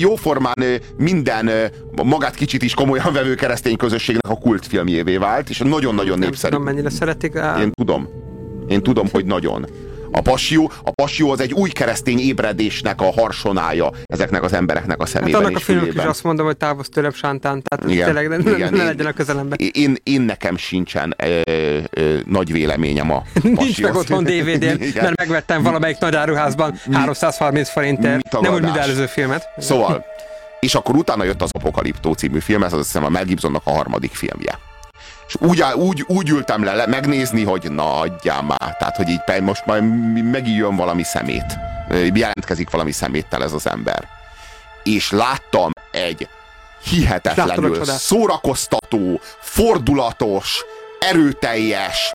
[0.00, 0.54] jóformán
[0.96, 1.50] minden
[2.02, 6.52] magát kicsit is komolyan vevő keresztény közösségnek a kultfilmjévé vált, és nagyon-nagyon Nem népszerű.
[6.52, 7.36] tudom, mennyire szeretik.
[7.36, 8.08] Á, Én tudom.
[8.68, 9.66] Én tudom, hogy nagyon.
[10.12, 15.02] A passió, a passió az egy új keresztény ébredésnek a harsonája ezeknek az embereknek a
[15.02, 18.28] Hát szemében annak a filmnek is azt mondom, hogy távozz tőlem sántán, tehát Igen, tényleg
[18.44, 19.58] ne, igen, ne én- legyen a közelemben.
[19.72, 21.40] Én, én nekem sincsen ö,
[21.90, 24.24] ö, nagy véleményem a Nincs meg otthon.
[24.24, 28.40] DVD-n, mert megvettem valamelyik nagy áruházban 330 forintért.
[28.40, 29.48] Nem úgy, mint előző filmet.
[29.58, 30.04] Szóval,
[30.60, 33.62] és akkor utána jött az Apokaliptó című film, ez az azt hiszem a Mel Gibsonnak
[33.64, 34.58] a harmadik filmje.
[35.26, 38.76] És úgy, úgy, úgy ültem le, le megnézni, hogy na adjál már.
[38.76, 39.82] Tehát, hogy így most majd
[40.30, 41.58] megint jön valami szemét.
[41.88, 44.08] Jelentkezik valami szeméttel ez az ember.
[44.82, 46.28] És láttam egy
[46.84, 50.64] hihetetlenül szórakoztató, fordulatos,
[50.98, 52.12] erőteljes,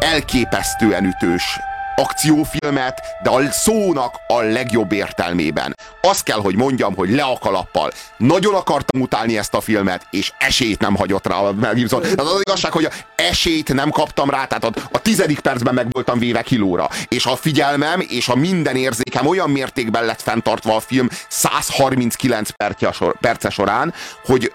[0.00, 1.58] elképesztően ütős
[1.98, 5.74] akciófilmet, de a szónak a legjobb értelmében.
[6.00, 7.90] Azt kell, hogy mondjam, hogy le a kalappal.
[8.16, 12.02] Nagyon akartam utálni ezt a filmet, és esélyt nem hagyott rá a Mel Gibson.
[12.02, 16.18] Az, az igazság, hogy esélyt nem kaptam rá, tehát a, a tizedik percben meg voltam
[16.18, 16.88] véve kilóra.
[17.08, 22.92] És a figyelmem és a minden érzékem olyan mértékben lett fenntartva a film 139 perce
[22.92, 23.94] sor, perce során,
[24.24, 24.52] hogy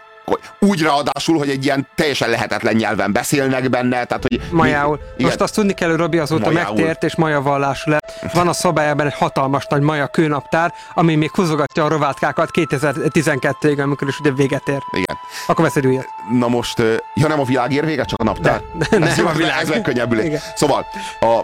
[0.59, 4.41] úgy ráadásul, hogy egy ilyen teljesen lehetetlen nyelven beszélnek benne, tehát hogy...
[4.51, 4.99] Majául.
[5.15, 5.27] Igen.
[5.27, 6.73] Most azt tudni kell, hogy Robi azóta Majául.
[6.75, 8.13] megtért, és maja vallású lett.
[8.33, 14.07] Van a szobájában egy hatalmas nagy maja kőnaptár, ami még húzogatja a rovátkákat 2012-ig, amikor
[14.07, 14.81] is ugye véget ér.
[14.91, 15.17] Igen.
[15.47, 16.05] Akkor vesz egy újat.
[16.31, 16.79] Na most,
[17.13, 18.61] ja nem a világ ér vége, csak a naptár?
[18.73, 19.61] De- nem jó, a világ.
[19.61, 20.41] Ez megkönnyebbülés.
[20.55, 20.85] Szóval,
[21.19, 21.39] a,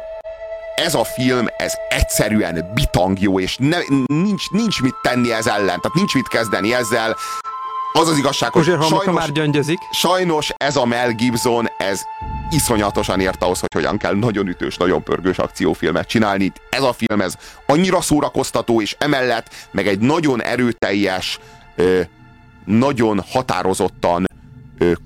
[0.75, 5.65] ez a film, ez egyszerűen bitang jó, és ne, nincs, nincs mit tenni ez ellen,
[5.65, 7.15] tehát nincs mit kezdeni ezzel.
[7.93, 9.77] Az az igazság, hogy sajnos, már gyöngyözik.
[9.91, 12.01] sajnos ez a Mel Gibson, ez
[12.49, 16.51] iszonyatosan ért ahhoz, hogy hogyan kell nagyon ütős, nagyon pörgős akciófilmet csinálni.
[16.69, 17.33] Ez a film, ez
[17.65, 21.39] annyira szórakoztató, és emellett meg egy nagyon erőteljes,
[22.65, 24.25] nagyon határozottan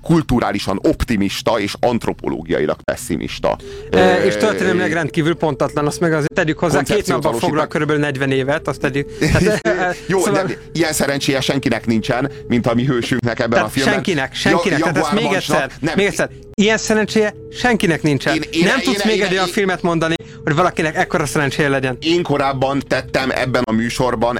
[0.02, 3.56] kulturálisan optimista és antropológiailag pessimista.
[3.90, 8.30] E, és történelmileg rendkívül pontatlan, azt meg azért tegyük hozzá, két napban foglal körülbelül 40
[8.30, 9.18] évet, azt tegyük.
[9.62, 10.44] Tehát, Jó, szóval...
[10.44, 13.94] de ilyen szerencséje senkinek nincsen, mint a mi hősünknek ebben Tehát a filmben.
[13.94, 14.78] Senkinek, senkinek.
[14.78, 15.94] Ja, Tehát ezt még egyszer, nem.
[15.96, 16.30] még egyszer.
[16.54, 18.34] Ilyen szerencséje senkinek nincsen.
[18.34, 20.14] Én, én, nem én, tudsz én, még én, egy olyan filmet mondani,
[20.44, 21.96] hogy valakinek ekkora szerencséje legyen.
[22.00, 24.38] Én korábban tettem ebben a műsorban,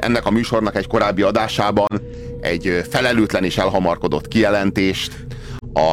[0.00, 1.86] ennek a műsornak egy korábbi adásában
[2.40, 5.16] egy felelőtlen és elhamarkodott kijelentést
[5.72, 5.90] a,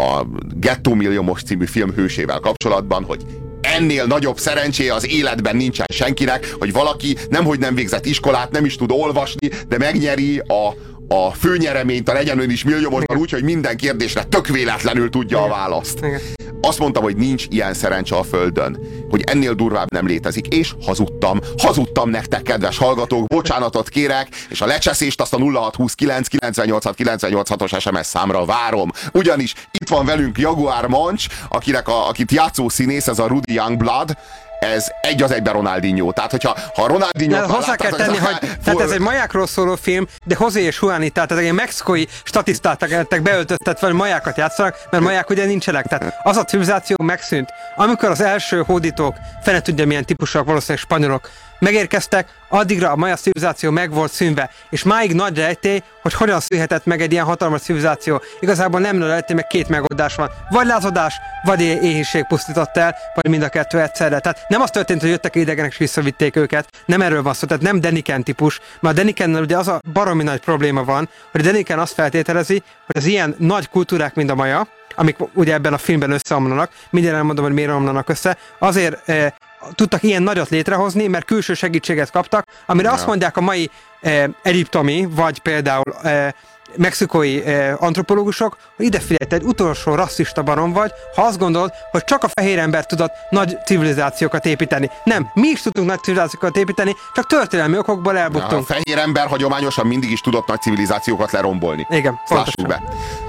[0.00, 3.24] a Ghetto Milliomos című film hősével kapcsolatban, hogy
[3.60, 8.76] ennél nagyobb szerencséje az életben nincsen senkinek, hogy valaki nemhogy nem végzett iskolát, nem is
[8.76, 10.74] tud olvasni, de megnyeri a,
[11.14, 15.98] a főnyereményt a legyen is milliómosban úgy, hogy minden kérdésre tök véletlenül tudja a választ.
[15.98, 16.20] Igen.
[16.60, 18.78] Azt mondtam, hogy nincs ilyen szerencse a Földön,
[19.10, 21.40] hogy ennél durvább nem létezik, és hazudtam.
[21.58, 28.06] Hazudtam nektek, kedves hallgatók, bocsánatot kérek, és a lecseszést azt a 0629 986 986-os SMS
[28.06, 28.90] számra várom.
[29.12, 34.16] Ugyanis itt van velünk Jaguar Mancs, akinek a, akit játszó színész, ez a Rudy Youngblood,
[34.60, 36.12] ez egy az egyben Ronaldinho.
[36.12, 37.46] Tehát, hogyha ha Ronaldinho...
[37.46, 41.10] De hozzá kell tenni, hogy tehát ez egy majákról szóló film, de José és Juani,
[41.10, 45.86] tehát egy mexikói statisztátak lettek beöltöztetve, hogy majákat játszanak, mert maják ugye nincsenek.
[45.86, 47.48] Tehát az a civilizáció megszűnt.
[47.76, 51.30] Amikor az első hódítók, fene tudja milyen típusok, valószínűleg spanyolok,
[51.60, 56.84] megérkeztek, addigra a maja civilizáció meg volt szűnve, és máig nagy rejtély, hogy hogyan szűhetett
[56.84, 58.22] meg egy ilyen hatalmas civilizáció.
[58.40, 60.30] Igazából nem rejtély, meg két megoldás van.
[60.50, 64.18] Vagy lázadás, vagy éhínség pusztított el, vagy mind a kettő egyszerre.
[64.18, 67.62] Tehát nem az történt, hogy jöttek idegenek és visszavitték őket, nem erről van szó, tehát
[67.62, 71.44] nem Deniken típus, mert a Denikennel ugye az a baromi nagy probléma van, hogy a
[71.44, 75.78] Deniken azt feltételezi, hogy az ilyen nagy kultúrák, mint a maja, amik ugye ebben a
[75.78, 79.32] filmben összeomlanak, minden elmondom, hogy miért omlanak össze, azért eh,
[79.74, 82.94] tudtak ilyen nagyot létrehozni, mert külső segítséget kaptak, amire ja.
[82.94, 86.28] azt mondják a mai eh, egyiptomi, vagy például eh,
[86.76, 91.72] mexikói eh, antropológusok, hogy ide figyelj, te egy utolsó rasszista barom vagy, ha azt gondolod,
[91.90, 94.90] hogy csak a fehér ember tudott nagy civilizációkat építeni.
[95.04, 98.52] Nem, mi is tudunk nagy civilizációkat építeni, csak történelmi okokból elbuktunk.
[98.52, 101.86] Ja, a fehér ember hagyományosan mindig is tudott nagy civilizációkat lerombolni.
[101.90, 102.66] Igen, pontosan.
[102.66, 102.82] be.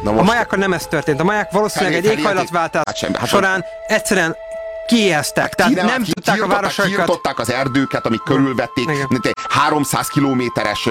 [0.03, 0.21] Na most...
[0.21, 1.19] A majákkal nem ez történt.
[1.19, 4.35] A maják valószínűleg egy éghajlatváltás hát sem, hát során egyszerűen
[4.87, 6.95] kiéheztek, tehát Kire, nem tudták a városaikat...
[6.95, 9.33] Kiirtották az erdőket, amik körülvették, Igen.
[9.49, 10.89] 300 kilométeres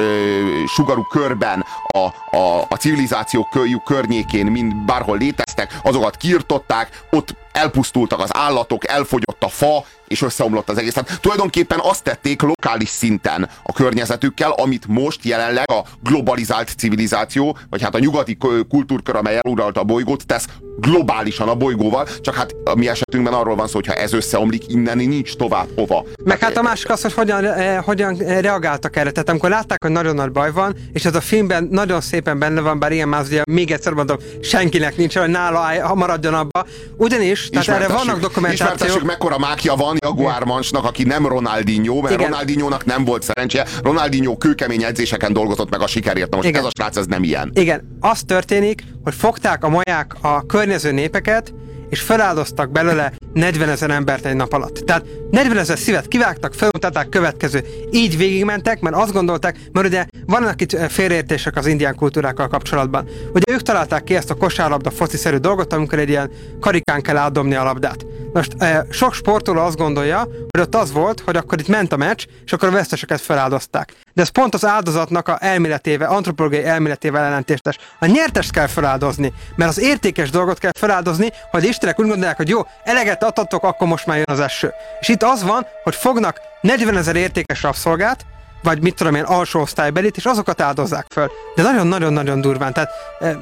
[0.66, 3.48] sugarú körben a, a, a civilizáció
[3.84, 10.68] környékén, mind bárhol léteztek, azokat kiirtották, ott elpusztultak az állatok, elfogyott a fa, és összeomlott
[10.68, 10.92] az egész.
[10.92, 17.82] Tehát tulajdonképpen azt tették lokális szinten a környezetükkel, amit most jelenleg a globalizált civilizáció, vagy
[17.82, 18.36] hát a nyugati
[18.68, 20.46] kultúrkör, amely eluralta a bolygót, tesz
[20.80, 24.62] globálisan a bolygóval, csak hát a mi esetünkben arról van szó, hogy ha ez összeomlik,
[24.72, 26.04] innen nincs tovább hova.
[26.24, 29.10] Meg hát a másik az, hogy hogyan, eh, hogyan reagáltak erre.
[29.10, 32.60] Tehát amikor látták, hogy nagyon nagy baj van, és ez a filmben nagyon szépen benne
[32.60, 36.66] van, bár ilyen már ugye még egyszer mondom, senkinek nincs, hogy nála áll, maradjon abba.
[36.96, 38.74] Ugyanis, tehát erre vannak dokumentációk.
[38.74, 42.28] Ismertessük, mekkora mákja van Jaguar Mancsnak, aki nem Ronaldinho, mert Igen.
[42.28, 43.66] Ronaldinho-nak nem volt szerencse.
[43.82, 46.30] Ronaldinho kőkemény edzéseken dolgozott meg a sikerért.
[46.30, 46.60] Na most Igen.
[46.60, 47.50] ez a srác, ez nem ilyen.
[47.54, 51.52] Igen, az történik, hogy fogták a maják a környező népeket,
[51.90, 54.74] és feláldoztak belőle 40 ezer embert egy nap alatt.
[54.74, 57.64] Tehát 40 ezer szívet kivágtak, felmutatták következő.
[57.90, 63.08] Így végigmentek, mert azt gondolták, mert ugye vannak itt félreértések az indián kultúrákkal kapcsolatban.
[63.32, 66.30] Ugye ők találták ki ezt a kosárlabda fociszerű dolgot, amikor egy ilyen
[66.60, 68.06] karikán kell átdobni a labdát.
[68.32, 68.56] Most
[68.90, 72.52] sok sportoló azt gondolja, hogy ott az volt, hogy akkor itt ment a meccs, és
[72.52, 73.92] akkor a veszteseket feláldozták.
[74.12, 77.78] De ez pont az áldozatnak a elméletével, antropológiai elméletével ellentétes.
[77.98, 82.48] A nyertest kell feláldozni, mert az értékes dolgot kell feláldozni, hogy Istenek úgy gondolják, hogy
[82.48, 84.72] jó, eleget adtatok, akkor most már jön az eső.
[85.00, 88.26] És itt az van, hogy fognak 40 ezer értékes rabszolgát,
[88.62, 91.30] vagy mit tudom én, alsó osztálybelit, és azokat áldozzák föl.
[91.54, 92.72] De nagyon-nagyon-nagyon durván.
[92.72, 92.90] Tehát
[93.20, 93.36] e,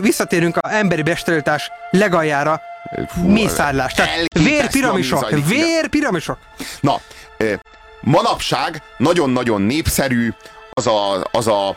[0.00, 2.60] visszatérünk a emberi bestelítás legaljára,
[3.22, 3.92] mészárlás.
[3.92, 6.38] Tehát vérpiramisok, vérpiramisok.
[6.80, 7.00] Na,
[8.00, 10.32] manapság nagyon-nagyon népszerű
[10.70, 11.76] az a, az a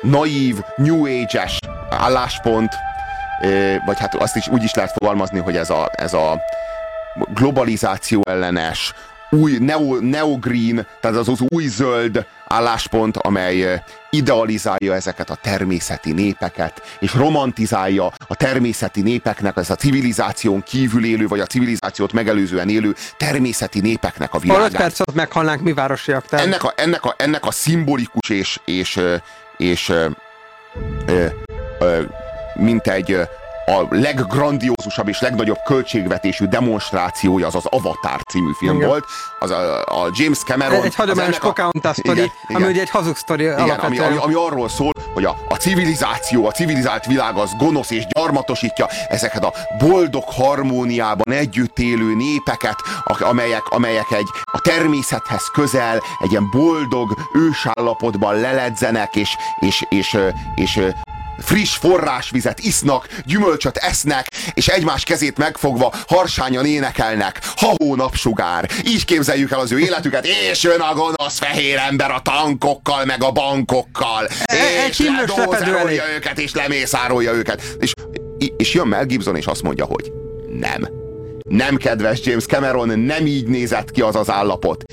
[0.00, 1.58] naív, new age-es
[1.90, 2.74] álláspont,
[3.86, 6.40] vagy hát azt is úgy is lehet fogalmazni, hogy ez a, ez a
[7.34, 8.94] globalizáció ellenes,
[9.36, 16.82] új neo, neogreen, tehát az az új zöld álláspont, amely idealizálja ezeket a természeti népeket,
[16.98, 22.94] és romantizálja a természeti népeknek, ez a civilizáción kívül élő, vagy a civilizációt megelőzően élő
[23.16, 24.70] természeti népeknek a világát.
[24.70, 26.26] 5 percet meghalnánk mi városiak.
[26.26, 26.46] Tehát...
[26.46, 29.00] Ennek, a, ennek, a, ennek a szimbolikus és, és,
[29.56, 29.88] és, és
[31.06, 31.26] ö,
[31.80, 32.02] ö,
[32.54, 33.28] mint egy
[33.66, 38.88] a leggrandiózusabb és legnagyobb költségvetésű demonstrációja az az Avatar című film Igen.
[38.88, 39.04] volt.
[39.38, 40.82] Az a, a James Cameron...
[40.82, 44.92] Egy hagyományos Pocahontas sztori, ami ugye egy hazug sztori Igen, ami, ami, ami, arról szól,
[45.14, 51.34] hogy a, a civilizáció, a civilizált világ az gonosz és gyarmatosítja ezeket a boldog harmóniában
[51.34, 59.36] együtt élő népeket, amelyek, amelyek egy a természethez közel, egy ilyen boldog ősállapotban leledzenek, és,
[59.60, 60.18] és, és,
[60.54, 60.92] és, és
[61.44, 67.40] friss forrásvizet isznak, gyümölcsöt esznek, és egymás kezét megfogva harsányan énekelnek.
[67.56, 68.70] Hahó napsugár.
[68.86, 73.22] Így képzeljük el az ő életüket, és jön a gonosz fehér ember a tankokkal, meg
[73.22, 74.28] a bankokkal.
[74.44, 77.62] E, és ledózerolja őket, és lemészárolja őket.
[77.78, 77.92] És,
[78.56, 80.12] és jön Mel Gibson, és azt mondja, hogy
[80.60, 80.88] nem.
[81.48, 84.84] Nem, kedves James Cameron, nem így nézett ki az az állapot.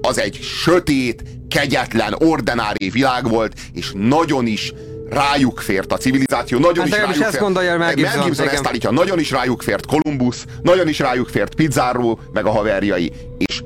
[0.00, 4.72] Az egy sötét, kegyetlen, ordinári világ volt, és nagyon is
[5.10, 7.38] rájuk fért a civilizáció, nagyon hát is rájuk fért.
[7.38, 8.16] gondolja Mel Gibson.
[8.16, 12.46] Mel Gibson ezt állítja, nagyon is rájuk fért Columbus, nagyon is rájuk fért Pizzarro, meg
[12.46, 13.62] a haverjai, és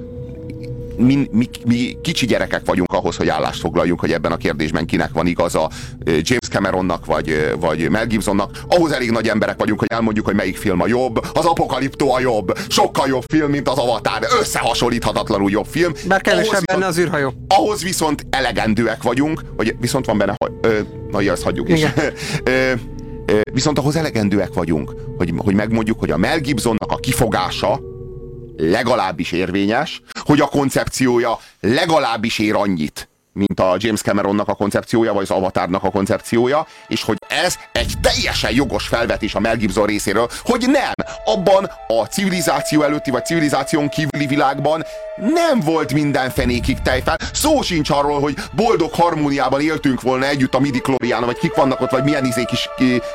[0.97, 5.11] mi, mi, mi kicsi gyerekek vagyunk ahhoz, hogy állást foglaljunk, hogy ebben a kérdésben kinek
[5.13, 5.71] van igaza,
[6.05, 8.59] James Cameronnak vagy, vagy Mel Gibsonnak.
[8.69, 11.17] Ahhoz elég nagy emberek vagyunk, hogy elmondjuk, hogy melyik film a jobb.
[11.33, 12.59] Az Apokaliptó a jobb.
[12.69, 14.19] Sokkal jobb film, mint az Avatar.
[14.41, 15.93] Összehasonlíthatatlanul jobb film.
[16.07, 17.33] Bár kevesebb benne az űrhajó.
[17.49, 20.79] Ahhoz viszont elegendőek vagyunk, vagy viszont van benne, ö,
[21.11, 21.85] na ezt hagyjuk is.
[23.53, 27.81] viszont ahhoz elegendőek vagyunk, hogy, hogy megmondjuk, hogy a Mel Gibsonnak a kifogása,
[28.57, 35.23] legalábbis érvényes, hogy a koncepciója legalábbis ér annyit, mint a James Cameronnak a koncepciója, vagy
[35.23, 40.29] az Avatarnak a koncepciója, és hogy ez egy teljesen jogos felvetés a Mel Gibson részéről,
[40.45, 40.93] hogy nem,
[41.25, 44.85] abban a civilizáció előtti, vagy civilizáción kívüli világban
[45.17, 47.17] nem volt minden fenékig tejfel.
[47.33, 50.83] Szó sincs arról, hogy boldog harmóniában éltünk volna együtt a midi
[51.21, 52.69] vagy kik vannak ott, vagy milyen izé kis,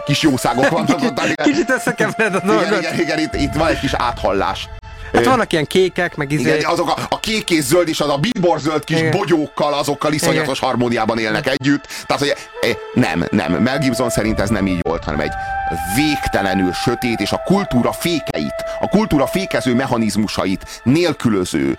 [0.06, 1.36] kis jószágok vannak ott.
[1.36, 2.66] Kicsit összekevered a dolgot.
[2.66, 4.70] Igen, igen, igen itt, itt van egy kis áthallás.
[5.14, 6.56] Hát vannak ilyen kékek, meg izé...
[6.56, 9.12] Igen, azok a, a kék és zöld és az a bíborzöld kis Igen.
[9.12, 10.70] bogyókkal, azokkal iszonyatos Igen.
[10.70, 11.88] harmóniában élnek együtt.
[12.08, 12.36] Tehát, hogy
[12.94, 13.54] nem, nem.
[13.54, 15.32] Mel Gibson szerint ez nem így volt, hanem egy
[15.96, 21.78] végtelenül sötét és a kultúra fékeit, a kultúra fékező mechanizmusait nélkülöző,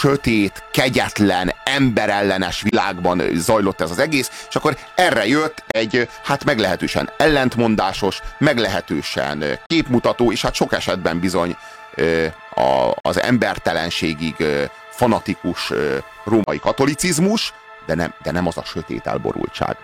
[0.00, 7.10] sötét, kegyetlen, emberellenes világban zajlott ez az egész, és akkor erre jött egy, hát meglehetősen
[7.16, 11.56] ellentmondásos, meglehetősen képmutató, és hát sok esetben bizony
[12.54, 14.36] a, az embertelenségig
[14.90, 15.72] fanatikus
[16.24, 17.52] római katolicizmus,
[17.86, 19.76] de nem, de nem az a sötét elborultság,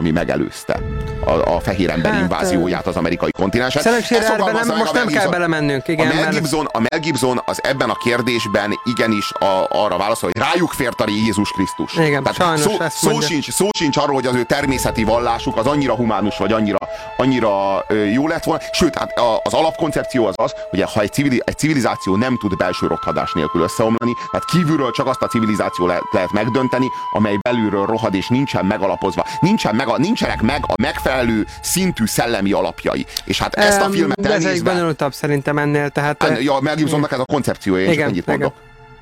[0.00, 0.80] ami megelőzte
[1.24, 3.82] a, a fehér ember hát, invázióját az amerikai kontinensen.
[3.82, 5.88] Szerencsére nem, most nem kell belemennünk.
[5.88, 10.30] Igen, a, Mel Gibson, a Mel Gibson az ebben a kérdésben igenis a, arra válaszol,
[10.32, 11.94] hogy rájuk fért a Jézus Krisztus.
[11.94, 15.66] Igen, Tehát sajnos szó, szó, sincs, szó sincs arról, hogy az ő természeti vallásuk az
[15.66, 16.78] annyira humánus, vagy annyira,
[17.16, 18.62] annyira jó lett volna.
[18.72, 22.86] Sőt, hát az alapkoncepció az az, hogy ha egy, civil, egy civilizáció nem tud belső
[22.86, 28.14] rothadás nélkül összeomlani, tehát kívülről csak azt a civilizáció le, lehet megdönteni, amely belülről rohad
[28.14, 29.26] és nincsen megalapozva.
[29.40, 33.06] Nincsen meg a, nincsenek meg a megfelelő szintű szellemi alapjai.
[33.24, 34.50] És hát ezt a filmet um, elnézve...
[34.50, 35.90] Ez egy bonyolultabb szerintem ennél.
[35.90, 38.54] Tehát, en, ja, Mel Gibsonnak ez a koncepciója, én igen, ennyit igen, mondok.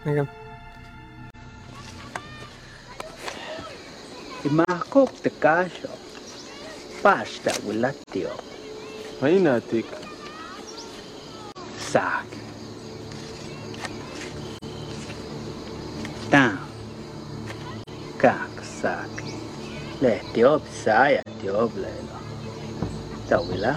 [0.07, 0.29] Igen.
[4.51, 5.89] Imahkok te kasha.
[7.03, 8.29] Pasta ulatio.
[9.21, 9.87] Hainatik.
[11.91, 12.27] Sak.
[16.29, 16.59] Ta.
[18.17, 19.16] Kak sak.
[20.03, 21.23] 来钓不撒呀？
[21.43, 22.21] 钓不来咯，
[23.27, 23.75] 钓不了。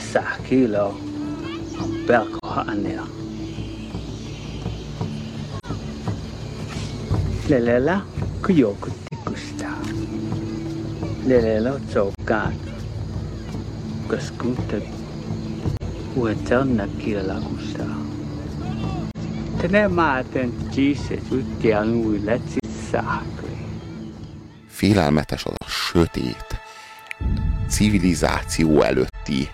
[0.00, 0.94] 撒去咯，
[2.06, 3.06] 不要搞安尼咯。
[7.50, 8.02] 来来啦，
[8.46, 8.90] 去游去
[9.30, 9.76] 去啥？
[11.26, 12.50] 来来喽，走干。
[14.08, 14.54] 个水库，
[16.16, 17.84] 乌江那去了啦，去啥？
[19.62, 22.58] 那那马登鸡舍就钓不回来，只
[22.90, 23.22] 撒。
[24.82, 26.60] Félelmetes az a sötét,
[27.68, 29.50] civilizáció előtti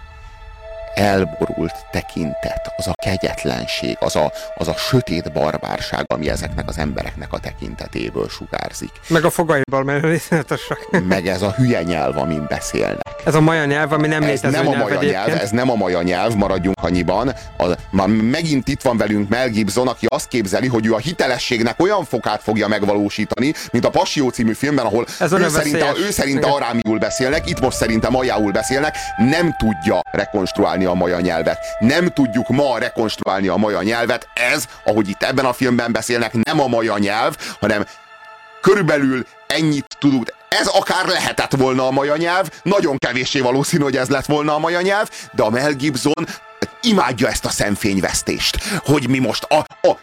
[0.99, 7.33] elborult tekintet, az a kegyetlenség, az a, az a sötét barbárság, ami ezeknek az embereknek
[7.33, 8.91] a tekintetéből sugárzik.
[9.09, 10.79] Meg a fogaiból, mert részletesek.
[11.09, 13.17] Meg ez a hülye nyelv, amin beszélnek.
[13.25, 15.71] ez a maja nyelv, ami nem ez létező nem a nyelv maja nyelv, ez nem
[15.71, 17.29] a maja nyelv, maradjunk annyiban.
[17.59, 21.81] A, már megint itt van velünk Mel Gibson, aki azt képzeli, hogy ő a hitelességnek
[21.81, 26.47] olyan fokát fogja megvalósítani, mint a Passió című filmben, ahol Ez ő szerinte, ő szerinte
[26.47, 31.59] arámiul beszélnek, itt most szerinte majául beszélnek, nem tudja rekonstruálni a maja nyelvet.
[31.79, 34.29] Nem tudjuk ma rekonstruálni a maja nyelvet.
[34.53, 37.85] Ez, ahogy itt ebben a filmben beszélnek, nem a maja nyelv, hanem
[38.61, 40.35] körülbelül ennyit tudunk.
[40.49, 44.59] Ez akár lehetett volna a maja nyelv, nagyon kevéssé valószínű, hogy ez lett volna a
[44.59, 46.27] maja nyelv, de a Mel Gibson
[46.83, 49.57] imádja ezt a szemfényvesztést, hogy mi most a,
[49.89, 49.97] a,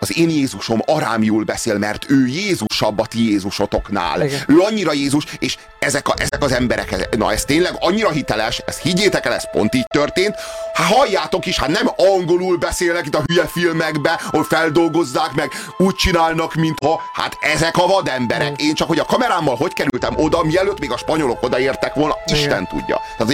[0.00, 4.22] az én Jézusom arámiul beszél, mert ő Jézusabb a ti Jézusotoknál.
[4.22, 4.40] Igen.
[4.46, 8.82] Ő annyira Jézus, és ezek, a, ezek az emberek, na ez tényleg annyira hiteles, ezt
[8.82, 10.34] higgyétek el, ez pont így történt.
[10.72, 15.94] Hát halljátok is, hát nem angolul beszélnek itt a hülye filmekbe, ahol feldolgozzák meg, úgy
[15.94, 18.60] csinálnak, mintha, hát ezek a vademberek.
[18.62, 22.66] Én csak, hogy a kamerámmal hogy kerültem oda, mielőtt még a spanyolok odaértek volna, Isten
[22.66, 23.00] tudja.
[23.16, 23.32] Tehát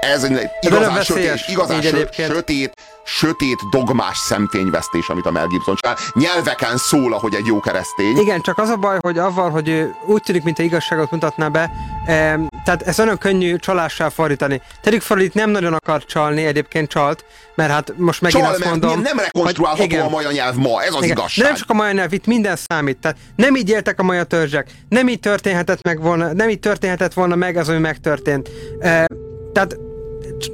[0.00, 2.72] ez egy igazán sötét, igazán sö, sötét,
[3.06, 5.96] sötét, dogmás szemfényvesztés, amit a Mel Gibson csinál.
[6.14, 8.18] Nyelveken szól, ahogy egy jó keresztény.
[8.18, 11.70] Igen, csak az a baj, hogy avval, hogy ő úgy tűnik, mint igazságot mutatná be,
[12.06, 14.62] em, tehát ez nagyon könnyű csalással fordítani.
[14.82, 18.70] Teddy Fordít nem nagyon akar csalni, egyébként csalt, mert hát most megint Csal, azt mert
[18.70, 19.00] mondom...
[19.00, 20.04] nem rekonstruálható hogy- igen.
[20.04, 21.16] a maja nyelv ma, ez az Igen.
[21.16, 21.44] igazság.
[21.44, 22.98] De nem csak a maja nyelv, itt minden számít.
[22.98, 27.12] Tehát nem így éltek a maja törzsek, nem így történhetett meg volna, nem így történhetett
[27.12, 28.50] volna meg az, ami megtörtént.
[28.78, 29.06] E,
[29.52, 29.76] tehát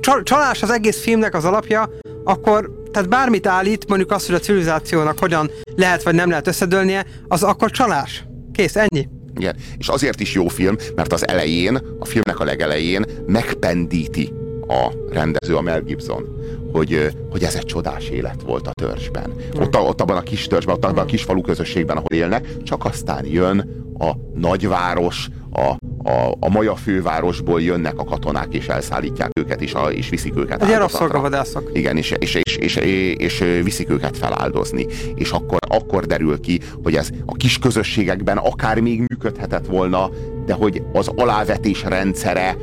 [0.01, 1.91] csal- csalás az egész filmnek az alapja,
[2.25, 7.07] akkor tehát bármit állít, mondjuk azt, hogy a civilizációnak hogyan lehet vagy nem lehet összedőlnie,
[7.29, 8.25] az akkor csalás.
[8.53, 9.09] Kész, ennyi.
[9.37, 9.57] Igen.
[9.79, 14.33] És azért is jó film, mert az elején, a filmnek a legelején megpendíti
[14.69, 16.25] a rendező, a Mel Gibson,
[16.73, 19.33] hogy, hogy ez egy csodás élet volt a törzsben.
[19.61, 22.63] Ott, a, ott abban a kis törzsben, ott abban a kis falu közösségben, ahol élnek,
[22.63, 25.77] csak aztán jön a nagyváros, a,
[26.11, 30.53] a, a Maja fővárosból jönnek a katonák, és elszállítják őket, és, a, és viszik őket
[30.53, 30.79] áldozatra.
[30.79, 31.71] rabszolgavadászok.
[31.73, 34.87] Igen, és, és, és, és, és, és viszik őket feláldozni.
[35.15, 40.11] És akkor, akkor derül ki, hogy ez a kis közösségekben akár még működhetett volna,
[40.47, 42.57] de hogy az alávetés rendszere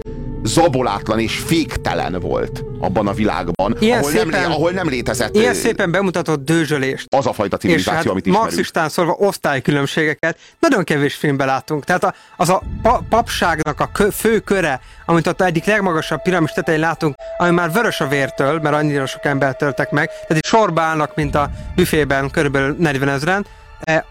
[0.43, 5.35] zabolátlan és féktelen volt abban a világban, Ilyen ahol, nem, szépen- lé- ahol nem létezett
[5.35, 7.15] Ilyen szépen bemutatott dőzsölést.
[7.15, 8.49] az a fajta És civilizáció, hát amit ismerünk.
[8.49, 11.83] marxistán szólva osztálykülönbségeket nagyon kevés filmben látunk.
[11.83, 16.51] Tehát a, az a pa, papságnak a kö, fő köre, amit ott egyik legmagasabb piramis
[16.51, 20.45] tetején látunk, ami már vörös a vértől, mert annyira sok embert töltek meg, tehát itt
[20.45, 23.45] sorba állnak, mint a büfében körülbelül 40 ezeren,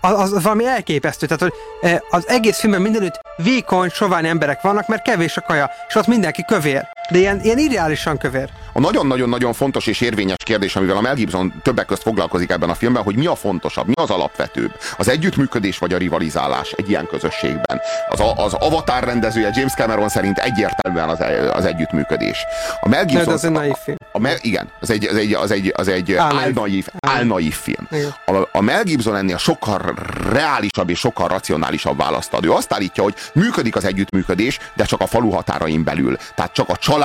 [0.01, 1.27] az, az valami elképesztő.
[1.27, 5.71] Tehát, hogy eh, az egész filmben mindenütt vékony, sovány emberek vannak, mert kevés a kaja,
[5.89, 6.89] és ott mindenki kövér.
[7.11, 8.49] De ilyen, ilyen ideálisan kövér.
[8.73, 12.75] A nagyon-nagyon-nagyon fontos és érvényes kérdés, amivel a Mel Gibson többek között foglalkozik ebben a
[12.75, 14.71] filmben, hogy mi a fontosabb, mi az alapvetőbb.
[14.97, 17.81] Az együttműködés vagy a rivalizálás egy ilyen közösségben.
[18.09, 21.19] Az, a, az Avatar rendezője James Cameron szerint egyértelműen az,
[21.53, 22.45] az együttműködés.
[22.81, 23.35] A Mel De Gibson...
[23.35, 23.97] ez egy naív film.
[24.13, 26.87] A Mel, igen, az egy, az egy, az egy, az egy Álnaív.
[27.01, 27.89] álnaív, film.
[28.27, 29.95] A, a Mel Gibson ennél sokkal
[30.33, 32.45] reálisabb és sokkal racionálisabb választ ad.
[32.45, 36.17] Ő azt állítja, hogy működik az együttműködés, de csak a falu határain belül.
[36.35, 36.98] Tehát csak a család,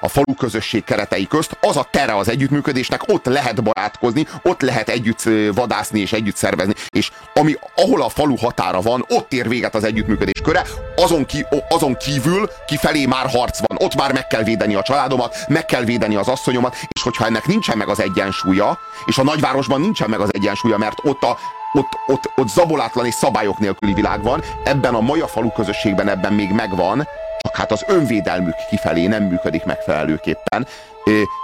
[0.00, 1.56] a falu közösség keretei közt.
[1.60, 5.22] Az a tere az együttműködésnek, ott lehet barátkozni, ott lehet együtt
[5.54, 9.84] vadászni és együtt szervezni, és ami, ahol a falu határa van, ott ér véget az
[9.84, 10.64] együttműködés köre,
[10.96, 15.36] azon, ki, azon kívül kifelé már harc van, ott már meg kell védeni a családomat,
[15.48, 19.80] meg kell védeni az asszonyomat, és hogyha ennek nincsen meg az egyensúlya, és a nagyvárosban
[19.80, 21.36] nincsen meg az egyensúlya, mert ott a
[21.72, 26.32] ott, ott, ott zabolátlan és szabályok nélküli világ van, ebben a Maja falu közösségben ebben
[26.32, 27.08] még megvan,
[27.46, 30.66] csak hát az önvédelmük kifelé nem működik megfelelőképpen.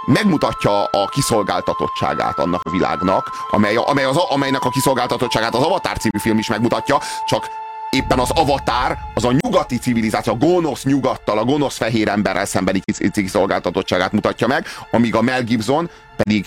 [0.05, 6.17] Megmutatja a kiszolgáltatottságát annak a világnak, amely, amely az, amelynek a kiszolgáltatottságát az Avatar című
[6.17, 7.47] film is megmutatja, csak
[7.89, 12.79] éppen az avatar, az a nyugati civilizáció, a gonosz nyugattal, a gonosz fehér emberrel szembeni
[12.79, 16.45] kis- kiszolgáltatottságát mutatja meg, amíg a Mel Gibson pedig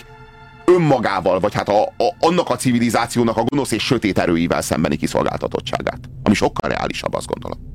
[0.65, 5.99] önmagával, vagy hát a, a, annak a civilizációnak a gonosz és sötét erőivel szembeni kiszolgáltatottságát.
[6.23, 7.66] Ami sokkal reálisabb, azt gondolom.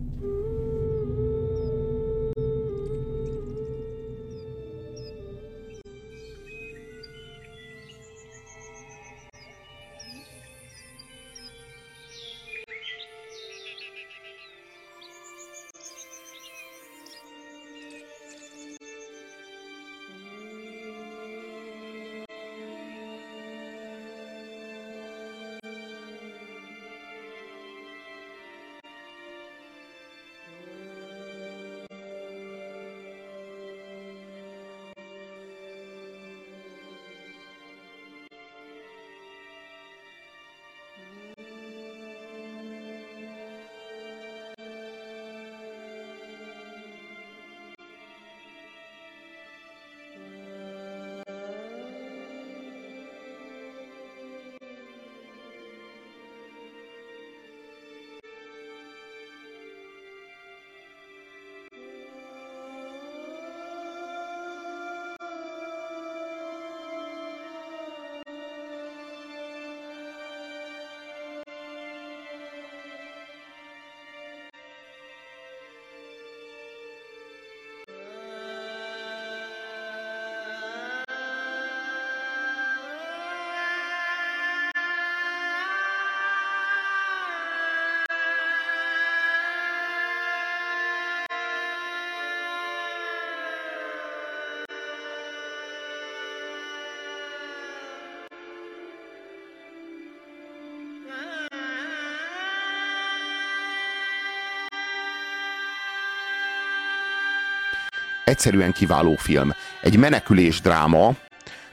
[108.33, 109.55] Egyszerűen kiváló film.
[109.83, 111.13] Egy menekülés dráma,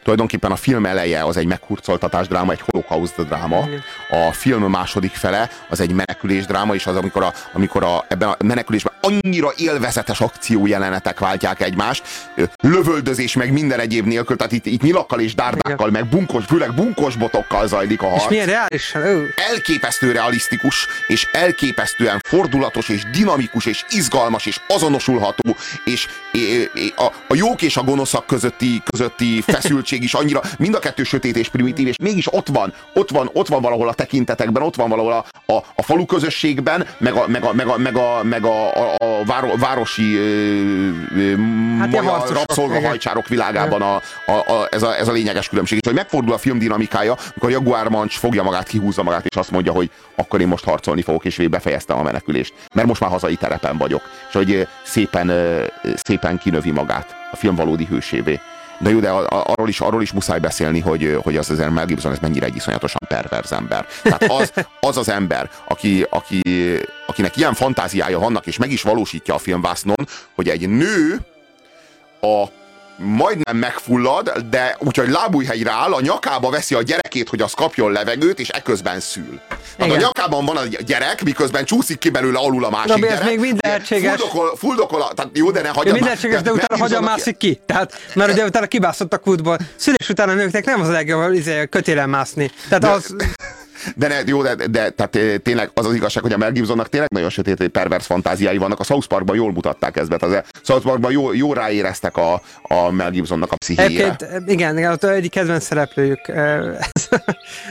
[0.03, 3.67] tulajdonképpen a film eleje az egy meghurcoltatás dráma, egy holokauszt dráma.
[4.09, 8.29] A film második fele az egy menekülés dráma, és az, amikor, a, amikor a, ebben
[8.29, 12.03] a menekülésben annyira élvezetes akciójelenetek váltják egymást,
[12.63, 17.15] lövöldözés meg minden egyéb nélkül, tehát itt, itt nyilakkal és dárdákkal, meg bunkos, főleg bunkos
[17.15, 18.23] botokkal zajlik a harc.
[18.23, 18.95] És milyen reális?
[19.49, 25.55] Elképesztő realisztikus, és elképesztően fordulatos, és dinamikus, és izgalmas, és azonosulható,
[25.85, 26.07] és
[26.95, 31.37] a, a jók és a gonoszak közötti, közötti feszültség is annyira, mind a kettő sötét
[31.37, 34.89] és primitív, és mégis ott van, ott van, ott van valahol a tekintetekben, ott van
[34.89, 38.45] valahol a, a, a falu közösségben, meg a, meg a, meg a, meg a, meg
[38.45, 40.17] a, a, a váro, városi
[41.79, 43.95] hát magyar rabszolgahajcsárok világában a,
[44.25, 45.77] a, a, ez, a, ez a lényeges különbség.
[45.81, 49.51] És hogy megfordul a film dinamikája, amikor Jaguar Mancs fogja magát, kihúzza magát, és azt
[49.51, 52.53] mondja, hogy akkor én most harcolni fogok, és végig befejeztem a menekülést.
[52.73, 54.01] Mert most már hazai terepen vagyok.
[54.27, 55.31] És hogy szépen,
[55.95, 58.39] szépen kinövi magát a film valódi hősévé.
[58.79, 62.11] De jó, de arról is, arról is muszáj beszélni, hogy, hogy az az Mel Gibson
[62.11, 63.85] ez mennyire egy iszonyatosan perverz ember.
[64.03, 66.41] Tehát az az, az ember, aki, aki,
[67.07, 71.19] akinek ilyen fantáziája vannak, és meg is valósítja a filmvásznon, hogy egy nő
[72.21, 72.45] a
[72.99, 78.39] majdnem megfullad, de úgyhogy lábújhelyre áll, a nyakába veszi a gyerekét, hogy az kapjon levegőt,
[78.39, 79.39] és eközben szül.
[79.79, 83.19] Hát a nyakában van a gyerek, miközben csúszik ki belőle alul a másik Na, gyerek.
[83.19, 84.09] ez még mind lehetséges.
[84.09, 87.59] Fuldokol, fuldokol, tehát jó, de ne hagyja ja, mind lehetséges, de utána hagyja mászik ki.
[87.65, 89.57] Tehát, mert ugye utána kibászott a kútból.
[89.75, 92.51] Szülés után a nőknek nem az a legjobb izé, kötélen mászni.
[92.69, 93.15] Tehát de, az...
[93.95, 97.09] De, ne, jó, de, de tehát tényleg az az igazság, hogy a Mel Gibsonnak tényleg
[97.11, 98.79] nagyon sötét, pervers fantáziái vannak.
[98.79, 102.91] A South Parkban jól mutatták ezt, mert az South Parkban jó, jó ráéreztek a, a
[102.91, 104.15] Mel Gibsonnak a pszichéjére.
[104.47, 106.19] Igen, az egyik kedvenc szereplőjük,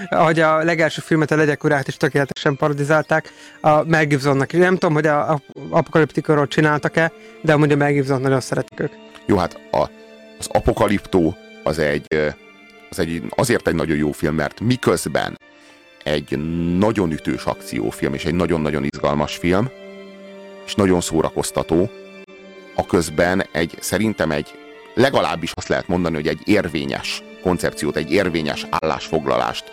[0.08, 4.52] ahogy a legelső filmet, a Legyek urát is tökéletesen parodizálták a Mel Gibsonnak.
[4.52, 5.40] Nem tudom, hogy a, a
[5.70, 7.12] apokaliptikorról csináltak-e,
[7.42, 8.92] de amúgy a Mel Gibson nagyon szeretik ők.
[9.26, 9.90] Jó, hát a,
[10.38, 12.06] az apokaliptó az egy,
[12.90, 15.38] az egy, azért egy nagyon jó film, mert miközben
[16.08, 16.38] egy
[16.78, 19.68] nagyon ütős akciófilm, és egy nagyon-nagyon izgalmas film,
[20.66, 21.90] és nagyon szórakoztató,
[22.74, 24.54] a közben egy, szerintem egy,
[24.94, 29.64] legalábbis azt lehet mondani, hogy egy érvényes koncepciót, egy érvényes állásfoglalást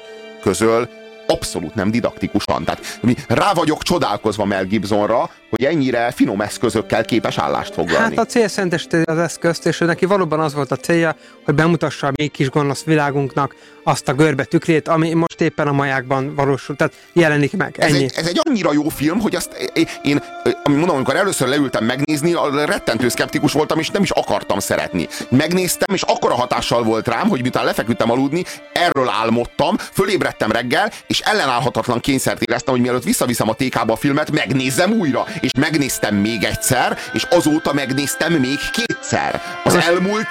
[0.42, 0.90] közöl,
[1.28, 2.64] abszolút nem didaktikusan.
[2.64, 8.16] Tehát rá vagyok csodálkozva Mel Gibsonra, hogy ennyire finom eszközökkel képes állást foglalni.
[8.16, 12.08] Hát a cél szentesíti az eszközt, és neki valóban az volt a célja, hogy bemutassa
[12.08, 13.56] a még kis gonosz világunknak
[13.88, 17.76] azt a görbe tükrét, ami most éppen a majákban valósul, tehát jelenik meg.
[17.78, 17.96] Ennyi.
[17.96, 19.72] Ez, egy, ez egy annyira jó film, hogy azt
[20.04, 20.24] én,
[20.64, 22.36] ami mondom, amikor először leültem megnézni,
[22.66, 25.08] rettentő szkeptikus voltam, és nem is akartam szeretni.
[25.30, 28.44] Megnéztem, és akkora hatással volt rám, hogy miután lefeküdtem aludni,
[28.74, 34.32] erről álmodtam, fölébredtem reggel, és ellenállhatatlan kényszert éreztem, hogy mielőtt visszaviszem a TK-ba a filmet,
[34.32, 35.26] megnézzem újra.
[35.40, 39.42] És megnéztem még egyszer, és azóta megnéztem még kétszer.
[39.64, 40.28] Az elmúlt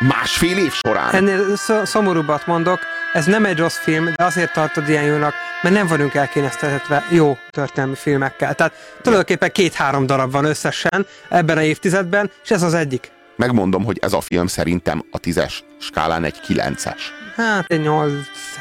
[0.00, 1.14] másfél év során.
[1.14, 2.78] Ennél szomorúbbat mondok,
[3.12, 7.36] ez nem egy rossz film, de azért tartod ilyen jónak, mert nem vagyunk elkényeztetve jó
[7.50, 8.54] történelmi filmekkel.
[8.54, 8.72] Tehát
[9.02, 13.12] tulajdonképpen két-három darab van összesen ebben a évtizedben, és ez az egyik.
[13.36, 17.12] Megmondom, hogy ez a film szerintem a tízes skálán egy kilences.
[17.36, 18.12] Hát egy 8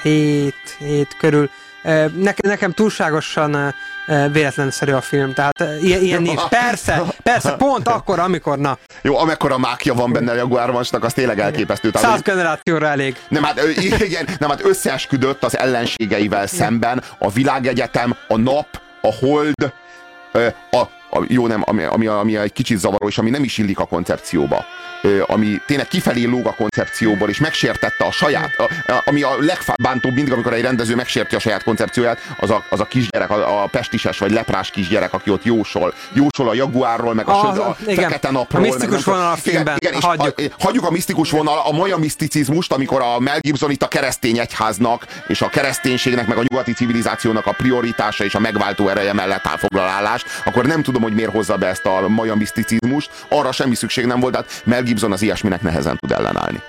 [0.02, 1.50] 7 7 körül.
[1.84, 3.74] Nekem, nekem túlságosan
[4.32, 6.42] véletlenszerű a film, tehát ilyen, ilyen nincs.
[6.42, 8.78] Persze, persze, pont akkor, amikor na.
[9.02, 11.92] Jó, amekkora mákja van benne a Jaguar Mancsnak, az tényleg elképesztő.
[11.94, 13.16] Száz generációra elég.
[13.28, 13.62] Nem hát,
[14.00, 18.68] igen, nem, hát összeesküdött az ellenségeivel szemben a világegyetem, a nap,
[19.02, 19.74] a hold,
[20.72, 20.78] a,
[21.18, 23.86] a, jó nem, ami, ami, ami egy kicsit zavaró, és ami nem is illik a
[23.86, 24.66] koncepcióba
[25.26, 30.34] ami tényleg kifelé lóg a koncepcióból, és megsértette a saját, a, ami a legbántóbb mindig,
[30.34, 34.18] amikor egy rendező megsérti a saját koncepcióját, az a, az a kisgyerek, a, a pestises
[34.18, 35.94] vagy leprás kisgyerek, aki ott jósol.
[36.14, 38.62] Jósol a jaguárról, meg a, a, söd, a igen, fekete napról.
[38.62, 39.78] A misztikus vonal a filmben.
[39.80, 40.40] Igen, igen, hagyjuk.
[40.40, 44.38] A, hagyjuk a misztikus vonal, a maja miszticizmust, amikor a Mel Gibson itt a keresztény
[44.38, 49.48] egyháznak, és a kereszténységnek, meg a nyugati civilizációnak a prioritása és a megváltó ereje mellett
[49.48, 53.10] áll foglalálást, akkor nem tudom, hogy miért hozza be ezt a maja miszticizmust.
[53.28, 56.62] Arra semmi szükség nem volt, tehát Mel Gibson az ilyesminek nehezen tud ellenállni.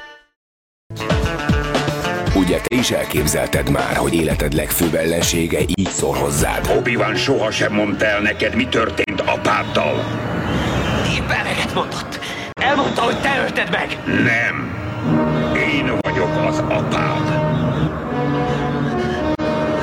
[2.35, 6.71] Ugye te is elképzelted már, hogy életed legfőbb ellensége így szól hozzád?
[6.77, 10.05] Obi-Wan sohasem mondta el neked, mi történt apáddal.
[11.15, 12.21] Éppen eleget mondott.
[12.53, 13.99] Elmondta, hogy te ölted meg.
[14.07, 14.73] Nem.
[15.57, 17.43] Én vagyok az apád.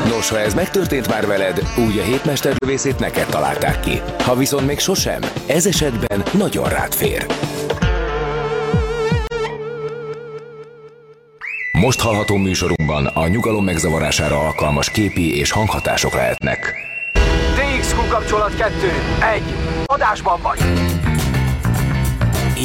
[0.08, 4.02] Nos, ha ez megtörtént már veled, úgy a hétmesterlövészét neked találták ki.
[4.24, 7.26] Ha viszont még sosem, ez esetben nagyon rád fér.
[11.82, 16.74] Most hallható műsorunkban a nyugalom megzavarására alkalmas képi és hanghatások lehetnek.
[17.56, 18.74] DXQ kapcsolat 2.
[19.36, 19.42] 1.
[19.86, 20.60] Adásban vagy.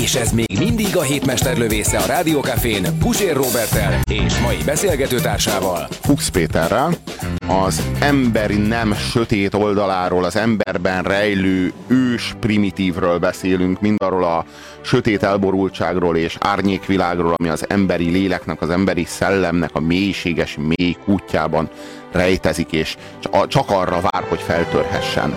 [0.03, 5.87] És ez még mindig a hétmester lövésze a Rádiókafén Pusér Robertel és mai beszélgetőtársával.
[5.91, 6.91] Fuchs Péterrel
[7.49, 14.45] az emberi nem sötét oldaláról, az emberben rejlő ős primitívről beszélünk, mindarról a
[14.87, 21.69] sötét elborultságról és árnyékvilágról, ami az emberi léleknek, az emberi szellemnek a mélységes mély kutyában
[22.13, 22.97] rejtezik, és
[23.49, 25.35] csak arra vár, hogy feltörhessen.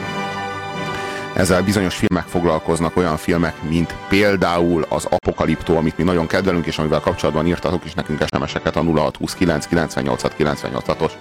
[1.33, 6.77] Ezzel bizonyos filmek foglalkoznak, olyan filmek, mint például az Apokaliptó, amit mi nagyon kedvelünk, és
[6.77, 11.11] amivel kapcsolatban írtatok is nekünk SMS-eket a 0629 98 98-os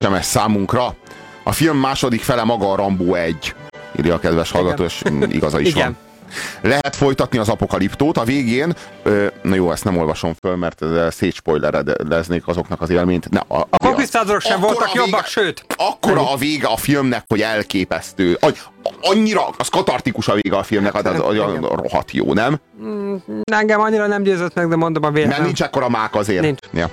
[0.00, 0.94] SMS számunkra.
[1.42, 3.54] A film második fele maga a Rambó 1,
[3.98, 5.84] írja a kedves hallgató, és igaza is Igen.
[5.84, 6.09] van.
[6.60, 8.74] Lehet folytatni az apokaliptót a végén.
[9.02, 10.84] Ö, na jó, ezt nem olvasom föl, mert
[12.08, 13.30] leznék azoknak az élményt.
[13.30, 15.64] Ne, a, a, a konquisztádorok sem voltak vége, jobbak, sőt.
[15.76, 18.38] Akkora a vége a filmnek, hogy elképesztő.
[19.00, 22.60] Annyira, az katartikus a vége a filmnek, az, az, az rohadt jó, nem?
[22.82, 23.16] Mm,
[23.52, 25.30] engem annyira nem győzött meg, de mondom a vélet.
[25.30, 26.42] Mert nincs ekkora mák azért.
[26.42, 26.58] Nincs.
[26.72, 26.88] Ja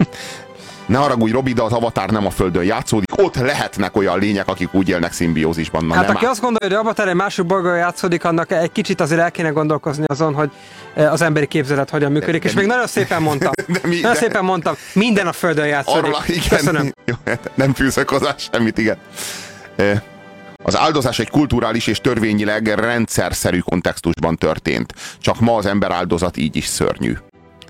[0.88, 3.18] ne haragudj, Robi, de az Avatar nem a Földön játszódik.
[3.18, 5.85] Ott lehetnek olyan lények, akik úgy élnek szimbiózisban.
[5.85, 9.22] Na, hát aki azt gondolja, hogy Avatar egy másik bolygón játszódik, annak egy kicsit azért
[9.22, 10.51] el kéne gondolkozni azon, hogy
[10.93, 12.41] eh, az emberi képzelet hogyan működik.
[12.41, 13.51] De, és de, még nagyon szépen mondtam.
[13.68, 16.14] De, mi, nagyon de, szépen mondtam, minden a Földön játszódik.
[16.14, 16.91] Arra, igen, Köszönöm.
[17.05, 17.15] Jó,
[17.55, 18.97] nem fűzök hozzá semmit, igen.
[19.76, 20.01] Eh,
[20.64, 24.93] az áldozás egy kulturális és törvényileg rendszerszerű kontextusban történt.
[25.19, 27.18] Csak ma az ember áldozat így is szörnyű.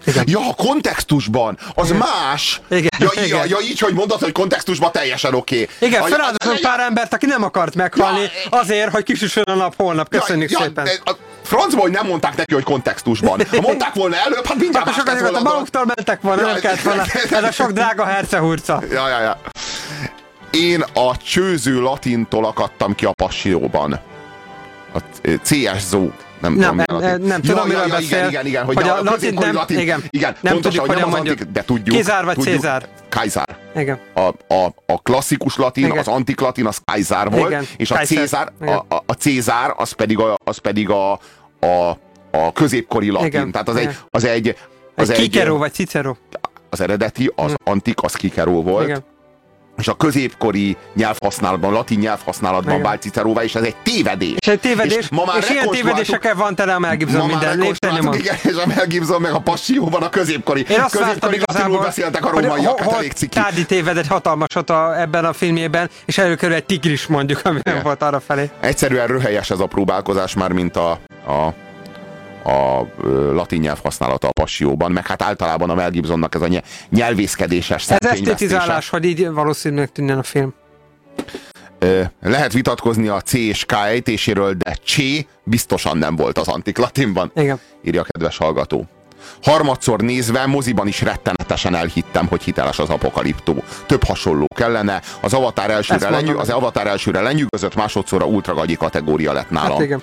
[0.06, 0.24] Igen.
[0.28, 1.98] Ja, kontextusban, az igen.
[1.98, 2.62] más.
[2.70, 2.90] Igen.
[3.00, 3.28] Ja, igen.
[3.28, 5.62] Ja, ja, így, hogy mondod, hogy kontextusban teljesen oké.
[5.62, 5.90] Okay.
[5.90, 10.10] Igen, feláldozott pár embert, aki nem akart meghalni, ja, azért, hogy kisüssön a nap holnap.
[10.10, 10.86] Köszönjük ja, szépen.
[10.86, 13.42] Ja, a francból, hogy nem mondták neki, hogy kontextusban.
[13.50, 15.40] Ha mondták volna előbb, hát mindjárt hát sokat volna.
[15.42, 17.04] Maguktól mentek volna, ja, nem kellett volna.
[17.30, 18.82] Ez a sok drága hercehurca.
[18.92, 19.40] Ja, ja, ja.
[20.52, 24.00] Én a csőző latintól akadtam ki a passióban.
[24.94, 25.00] A
[25.44, 28.18] CS Zó nem, nem, tudom, nem, nem tudom, miről ja, beszél.
[28.18, 30.96] Igen, igen, igen, hogy, hogy a, a latin nem, latin, igen, igen, nem pontosan, tudjuk,
[30.96, 31.40] hogyan mondjuk.
[31.40, 31.96] Antik, de tudjuk.
[31.96, 32.88] Kizár vagy tudjuk, Cézár?
[33.10, 33.58] Kajzár.
[33.76, 34.00] Igen.
[34.14, 35.98] A, a, a klasszikus latin, igen.
[35.98, 37.66] az antik latin, az Kajzár volt, igen.
[37.78, 38.52] és a Cézár,
[38.88, 41.12] a, a, Cézár, az pedig a, az pedig a,
[41.60, 41.98] a,
[42.32, 43.28] a középkori latin.
[43.28, 43.52] Igen.
[43.52, 44.58] Tehát az egy, az egy,
[44.96, 46.16] az egy, egy Kikero vagy Cicero?
[46.70, 47.56] Az eredeti, az hmm.
[47.64, 48.88] antik, az Kikero volt.
[48.88, 49.04] Igen
[49.78, 54.36] és a középkori nyelvhasználatban, latin nyelvhasználatban vált Ciceróvá, és ez egy tévedés.
[54.38, 57.58] És egy tévedés, és, ma már és ilyen tévedésekkel van tele a Mel Gibson minden
[57.58, 60.66] lépten Igen, és a Mel Gibson meg a Passióban a középkori.
[60.70, 63.40] Én azt középkori latinul beszéltek a rómaiak, hát elég ciki.
[63.40, 67.80] Tárdi téved egy hatalmasat a, ebben a filmjében, és előkerül egy tigris mondjuk, ami nem
[67.84, 68.50] volt arra felé.
[68.60, 70.92] Egyszerűen röhelyes ez a próbálkozás már, mint a,
[71.28, 71.54] a
[72.48, 72.88] a
[73.34, 76.48] latin nyelv használata a passióban, meg hát általában a Mel Gibsonnak ez a
[76.90, 80.54] nyelvészkedéses Ez esztétizálás, hogy így valószínűleg tűnne a film.
[82.22, 87.32] Lehet vitatkozni a C és K ejtéséről, de Csé biztosan nem volt az antik latinban.
[87.36, 87.60] Igen.
[87.84, 88.88] Írja a kedves hallgató.
[89.44, 93.64] Harmadszor nézve moziban is rettenetesen elhittem, hogy hiteles az apokaliptó.
[93.86, 95.02] Több hasonló kellene.
[95.22, 99.72] Az avatar elsőre, lenyű, az avatar elsőre lenyűgözött, másodszorra ultragagyi kategória lett nálam.
[99.72, 100.02] Hát igen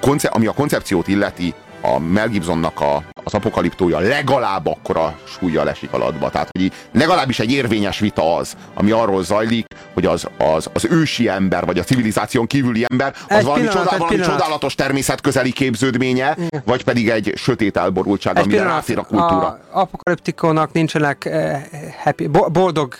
[0.00, 5.92] konce- ami a koncepciót illeti, a Mel Gibsonnak a, az apokaliptója legalább akkora súlya lesik
[5.92, 6.30] alatba.
[6.30, 11.28] Tehát, hogy legalábbis egy érvényes vita az, ami arról zajlik, hogy az, az, az ősi
[11.28, 16.34] ember, vagy a civilizáción kívüli ember, az egy valami, pillanat, csodál, valami csodálatos természetközeli képződménye,
[16.36, 16.62] Igen.
[16.64, 19.46] vagy pedig egy sötét elborultság, egy amire ráfér a kultúra.
[19.46, 21.62] A apokaliptikónak nincsenek eh,
[22.02, 22.94] happy, boldog,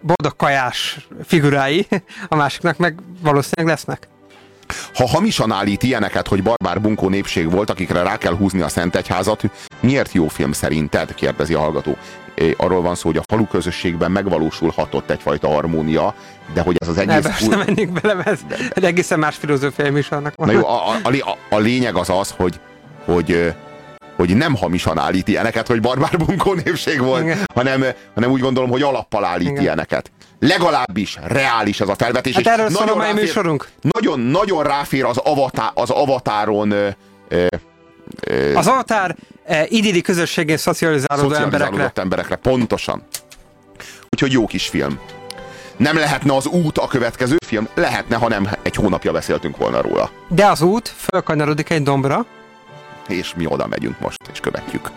[0.00, 1.86] boldog kajás figurái,
[2.28, 4.08] a másiknak meg valószínűleg lesznek.
[4.94, 8.96] Ha hamisan állít ilyeneket, hogy barbár bunkó népség volt, akikre rá kell húzni a Szent
[8.96, 9.42] Egyházat,
[9.80, 11.14] miért jó film szerinted?
[11.14, 11.96] kérdezi a hallgató.
[12.56, 16.14] Arról van szó, hogy a falu közösségben megvalósulhatott egyfajta harmónia,
[16.54, 17.40] de hogy ez az egész...
[17.40, 18.40] Ne, nem menjünk bele, ez
[18.70, 20.46] egy egészen más filozófiai műsornak van.
[20.46, 22.60] Na jó, a, a, a, a lényeg az az, hogy,
[23.04, 23.54] hogy
[24.16, 27.84] hogy nem hamisan állít ilyeneket, hogy barbár bunkó népség volt, hanem,
[28.14, 29.62] hanem úgy gondolom, hogy alappal állít Igen.
[29.62, 30.10] ilyeneket
[30.40, 32.34] legalábbis reális ez a felvetés.
[32.34, 33.68] Hát erről szól a mai műsorunk.
[33.80, 36.88] Nagyon, nagyon ráfér az, avatá, az avatáron ö,
[37.28, 37.46] ö,
[38.26, 41.92] ö, az avatár e, idilli közösségén szocializálódó emberekre.
[41.94, 42.36] emberekre.
[42.36, 43.02] Pontosan.
[44.10, 44.98] Úgyhogy jó kis film.
[45.76, 47.68] Nem lehetne az út a következő film?
[47.74, 50.10] Lehetne, ha nem egy hónapja beszéltünk volna róla.
[50.28, 52.26] De az út fölkanyarodik egy dombra.
[53.08, 54.90] És mi oda megyünk most, és követjük.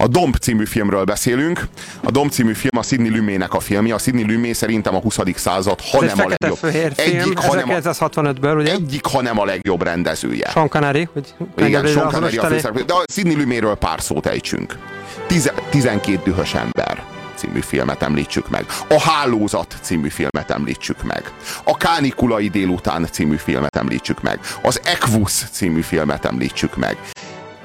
[0.00, 1.66] A Domb című filmről beszélünk.
[2.04, 3.94] A Domb című film a Sidney Lumének a filmje.
[3.94, 5.18] A Sidney Lumé szerintem a 20.
[5.34, 6.72] század, ha Ez nem a legjobb.
[6.72, 8.72] film, Egyik, ha nem a, 1965-ből, ugye?
[8.72, 10.48] egyik, ha nem a legjobb rendezője.
[10.50, 12.82] Sean Connery, hogy Igen, Sean Connery a főszereplő.
[12.82, 14.78] De a Sidney Luméről pár szót ejtsünk.
[15.26, 17.02] Tize, 12 dühös ember
[17.34, 18.66] című filmet említsük meg.
[18.88, 21.32] A Hálózat című filmet említsük meg.
[21.64, 24.38] A Kánikulai délután című filmet említsük meg.
[24.62, 26.96] Az Equus című filmet említsük meg.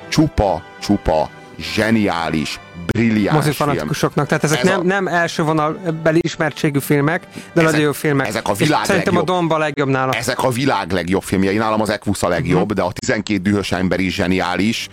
[0.07, 3.35] Csupa, csupa, zseniális, brilliáns film.
[3.35, 7.91] mozifanatikusoknak, tehát ezek Ez nem, a- nem első vonalbeli ismertségű filmek, de Ezek- nagyon jó
[7.91, 8.27] filmek.
[8.27, 9.29] ezek a világ Szerintem legjobb.
[9.29, 10.11] a Domba legjobb nála.
[10.13, 11.57] Ezek a világ legjobb filmjei.
[11.57, 12.73] Nálam az Equus a legjobb, Mhm.
[12.75, 14.87] de a 12 dühös ember is zseniális.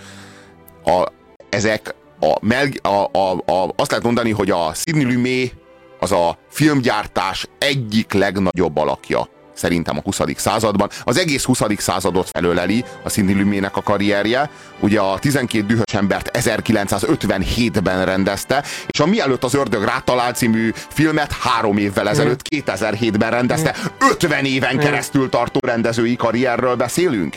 [0.84, 1.06] A,
[1.48, 5.52] ezek a, Mel, a, a, a, azt lehet mondani, hogy a Sidney Lumet
[6.00, 9.28] az a filmgyártás egyik legnagyobb alakja
[9.60, 10.20] szerintem a 20.
[10.36, 10.88] században.
[11.04, 11.60] Az egész 20.
[11.76, 14.50] századot felöleli a Sidney Lumének a karrierje.
[14.80, 21.32] Ugye a 12 dühös embert 1957-ben rendezte, és a Mielőtt az ördög rátalál című filmet
[21.32, 23.76] három évvel ezelőtt, 2007-ben rendezte.
[24.10, 27.36] 50 éven keresztül tartó rendezői karrierről beszélünk?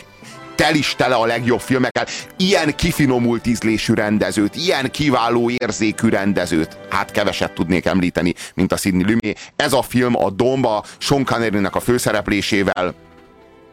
[0.54, 2.06] Tel is tele a legjobb filmekkel.
[2.36, 9.04] Ilyen kifinomult ízlésű rendezőt, ilyen kiváló érzékű rendezőt, hát keveset tudnék említeni, mint a Sidney
[9.04, 9.52] Lumet.
[9.56, 12.94] Ez a film a Domba Sean Connery-nek a főszereplésével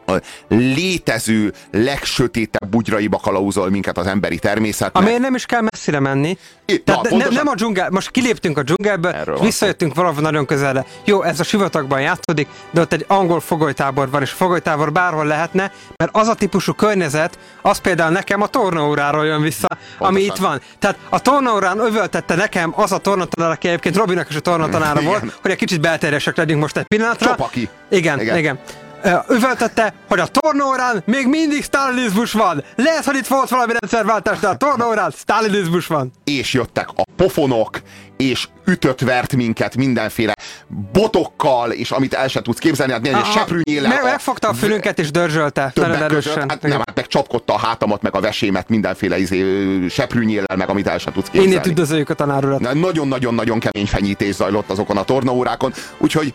[0.06, 0.12] a
[0.48, 5.02] létező legsötétebb bugyraiba kalauzol minket az emberi természetnek.
[5.02, 6.38] Amiért nem is kell messzire menni.
[6.84, 10.46] Tehát ne, pontosan- nem a dzsungel, most kiléptünk a dzsungelből, és van visszajöttünk valahol nagyon
[10.46, 10.84] közelre.
[11.04, 15.72] Jó, ez a sivatagban játszódik, de ott egy angol fogolytábor van, és fogolytábor bárhol lehetne,
[15.96, 19.66] mert az a típusú környezet, az például nekem a tornaóráról jön vissza,
[19.98, 20.60] ami itt van.
[20.78, 25.38] Tehát a tornaórán övöltette nekem az a tornatanár, aki egyébként Robinak is a tornatanára volt,
[25.42, 27.28] hogy egy kicsit belterjesek legyünk most egy pillanatra.
[27.28, 27.68] Csopaki.
[27.90, 28.36] Igen, Igen.
[28.36, 28.58] igen.
[29.30, 32.64] Üvöltötte, hogy a tornaórán még mindig sztálinizmus van.
[32.76, 36.12] Lehet, hogy itt volt valami rendszerváltás, de a tornaórán sztálinizmus van.
[36.24, 37.80] és jöttek a pofonok,
[38.16, 40.32] és ütött-vert minket mindenféle
[40.92, 43.88] botokkal, és amit el se tudsz képzelni, hát milyen seprűnyéllel.
[43.88, 45.70] meg, megfogta a fülünket és dörzsölte.
[45.74, 49.44] többek között, hát nem, hát meg csapkodta a hátamat, meg a vesémet mindenféle izé,
[49.88, 51.52] seprűnyéllel, meg amit el se tudsz képzelni.
[51.52, 52.60] Innét üdvözöljük a tanár urat.
[52.60, 56.34] Na, Nagyon-nagyon-nagyon kemény fenyítés zajlott azokon a tornaórákon, úgyhogy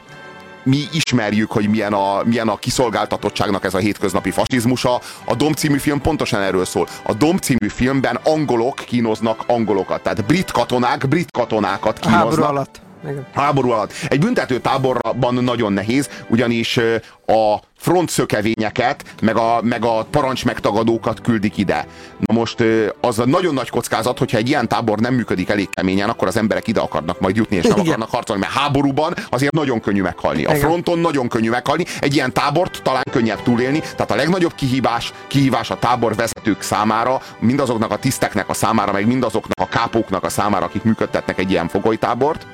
[0.67, 5.01] mi ismerjük, hogy milyen a, milyen a kiszolgáltatottságnak ez a hétköznapi fasizmusa.
[5.25, 6.87] A Dom című film pontosan erről szól.
[7.03, 12.49] A Dom című filmben angolok kínoznak angolokat, tehát brit katonák brit katonákat A háború kínoznak.
[12.49, 12.86] alatt.
[13.03, 13.25] Igen.
[13.33, 13.93] Háború alatt.
[14.07, 16.79] Egy büntető táborban nagyon nehéz, ugyanis
[17.27, 21.87] a frontszökevényeket, meg a, meg a parancsmegtagadókat küldik ide.
[22.19, 22.63] Na most
[23.01, 26.37] az a nagyon nagy kockázat, hogyha egy ilyen tábor nem működik elég keményen, akkor az
[26.37, 27.85] emberek ide akarnak majd jutni, és nem Igen.
[27.85, 30.45] akarnak harcolni, mert háborúban azért nagyon könnyű meghalni.
[30.45, 35.13] A fronton nagyon könnyű meghalni, egy ilyen tábort talán könnyebb túlélni, tehát a legnagyobb kihívás,
[35.27, 40.29] kihívás a tábor vezetők számára, mindazoknak a tiszteknek a számára, meg mindazoknak a kápóknak a
[40.29, 42.45] számára, akik működtetnek egy ilyen fogolytábort,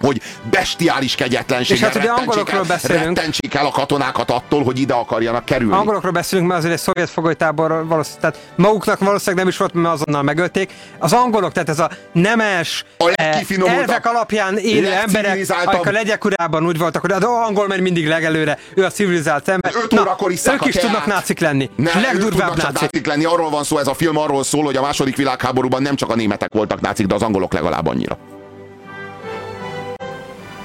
[0.00, 0.20] hogy
[0.50, 3.04] bestiális kegyetlenséggel És hát ugye angolokról beszélünk.
[3.04, 5.74] rettentsék el a katonákat attól, hogy ide akarjanak kerülni.
[5.74, 9.94] Angolokról beszélünk, mert azért egy szovjet fogolytábor valószínűleg, tehát maguknak valószínűleg nem is volt, mert
[9.94, 10.72] azonnal megölték.
[10.98, 15.90] Az angolok, tehát ez a nemes, A eh, elvek alapján élő emberek, legcivilizáltabb- akik a
[15.92, 19.72] legyek urában úgy voltak, hogy az angol megy mindig legelőre, ő a civilizált ember.
[19.74, 19.92] Öt
[20.28, 20.84] isszák ők is teát.
[20.86, 21.70] tudnak nácik lenni.
[21.76, 22.80] Ne, legdurvább nácik.
[22.80, 23.24] nácik lenni.
[23.24, 26.14] Arról van szó, ez a film arról szól, hogy a második világháborúban nem csak a
[26.14, 28.18] németek voltak nácik, de az angolok legalább annyira.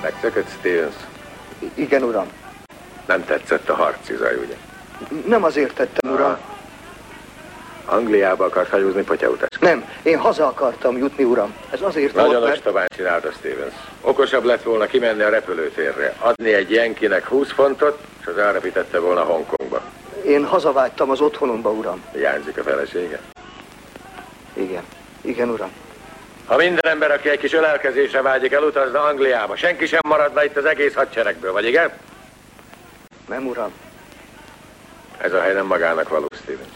[0.03, 0.95] Megszökött Stevens?
[1.73, 2.27] Igen, uram.
[3.05, 4.55] Nem tetszett a harci zaj, ugye?
[5.27, 6.37] Nem azért tettem, uram.
[7.85, 9.47] Angliába akart hajózni potyautas.
[9.59, 11.53] Nem, én haza akartam jutni, uram.
[11.71, 12.57] Ez azért Nagyon volt, mert...
[12.57, 13.73] ostobán csinálta Stevens.
[14.01, 19.21] Okosabb lett volna kimenni a repülőtérre, adni egy jenkinek 20 fontot, és az elrepítette volna
[19.21, 19.81] Hongkongba.
[20.25, 22.03] Én hazavágytam az otthonomba, uram.
[22.11, 23.19] Hiányzik a felesége.
[24.53, 24.83] Igen.
[25.21, 25.69] Igen, uram.
[26.45, 30.65] Ha minden ember, aki egy kis ölelkezésre vágyik, elutazna Angliába, senki sem maradna itt az
[30.65, 31.91] egész hadseregből, vagy igen?
[33.27, 33.73] Nem, uram.
[35.17, 36.69] Ez a hely nem magának való, Stevens.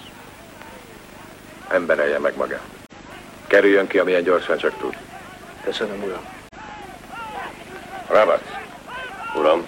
[1.69, 2.61] Emberelje meg magát.
[3.47, 4.97] Kerüljön ki, amilyen gyorsan csak tud.
[5.63, 6.25] Köszönöm, uram.
[8.07, 8.49] Roberts.
[9.35, 9.67] Uram.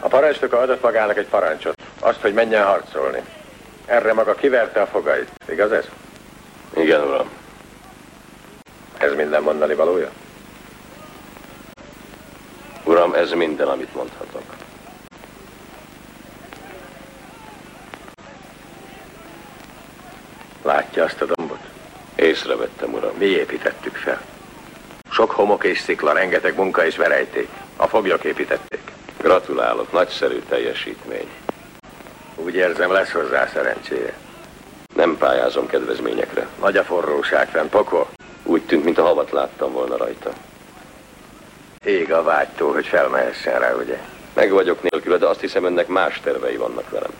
[0.00, 1.82] A parancsnoka adott magának egy parancsot.
[2.00, 3.22] Azt, hogy menjen harcolni.
[3.86, 5.30] Erre maga kiverte a fogait.
[5.48, 5.84] Igaz ez?
[6.74, 7.30] Igen, uram.
[8.98, 10.10] Ez minden mondani valója?
[12.84, 14.42] Uram, ez minden, amit mondhatok.
[20.62, 21.58] Látja azt a dombot?
[22.14, 23.14] Észrevettem, uram.
[23.18, 24.20] Mi építettük fel.
[25.10, 27.48] Sok homok és szikla, rengeteg munka és verejték.
[27.76, 28.80] A foglyok építették.
[29.18, 31.28] Gratulálok, nagyszerű teljesítmény.
[32.34, 34.12] Úgy érzem, lesz hozzá szerencséje.
[34.94, 36.46] Nem pályázom kedvezményekre.
[36.60, 38.08] Nagy a forróság fent, pokol.
[38.46, 40.30] Úgy tűnt, mint a havat láttam volna rajta.
[41.84, 43.98] Ég a vágytól, hogy felmehessen rá, ugye?
[44.34, 47.10] Meg vagyok nélküle, de azt hiszem, ennek más tervei vannak velem.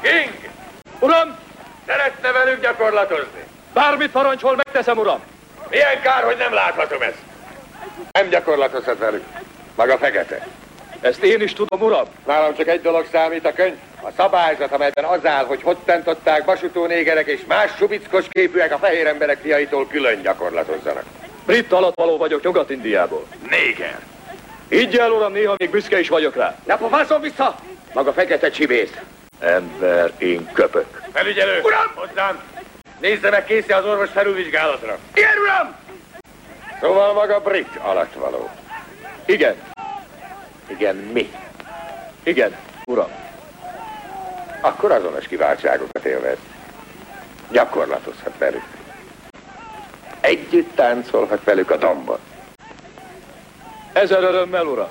[0.00, 0.50] King!
[1.00, 1.36] Uram!
[1.86, 3.44] Szeretne velük gyakorlatozni?
[3.72, 5.20] Bármit parancsol, megteszem, uram!
[5.70, 7.18] Milyen kár, hogy nem láthatom ezt.
[8.12, 9.24] Nem gyakorlatozhat velük.
[9.74, 10.46] Maga fekete.
[11.00, 12.06] Ezt én is tudom, uram.
[12.26, 13.76] Nálam csak egy dolog számít a könyv.
[14.06, 19.06] A szabályzat, amelyben az áll, hogy hottentották vasutó négerek és más subickos képűek a fehér
[19.06, 21.04] emberek fiaitól külön gyakorlatozzanak.
[21.46, 23.26] Brit alattvaló vagyok Nyugat-Indiából.
[23.50, 23.98] Néger.
[24.68, 26.56] Így el, uram, néha még büszke is vagyok rá.
[26.64, 27.56] Ne pofászom vissza!
[27.92, 28.92] Maga fekete csibész.
[29.40, 31.02] Ember, én köpök.
[31.12, 31.60] Felügyelő!
[31.62, 31.92] Uram!
[31.94, 32.40] Hozzám!
[33.00, 34.98] Nézze meg, kész az orvos felülvizsgálatra.
[35.14, 35.74] Igen, uram!
[36.80, 38.50] Szóval maga brit alattvaló.
[39.24, 39.54] Igen.
[40.66, 41.32] Igen, mi?
[42.22, 43.24] Igen, uram.
[44.66, 46.36] Akkor azonos kiváltságokat élvez.
[47.50, 48.64] Gyakorlatozhat velük.
[50.20, 52.18] Együtt táncolhat velük a domban.
[53.92, 54.88] Ezer örömmel, uram.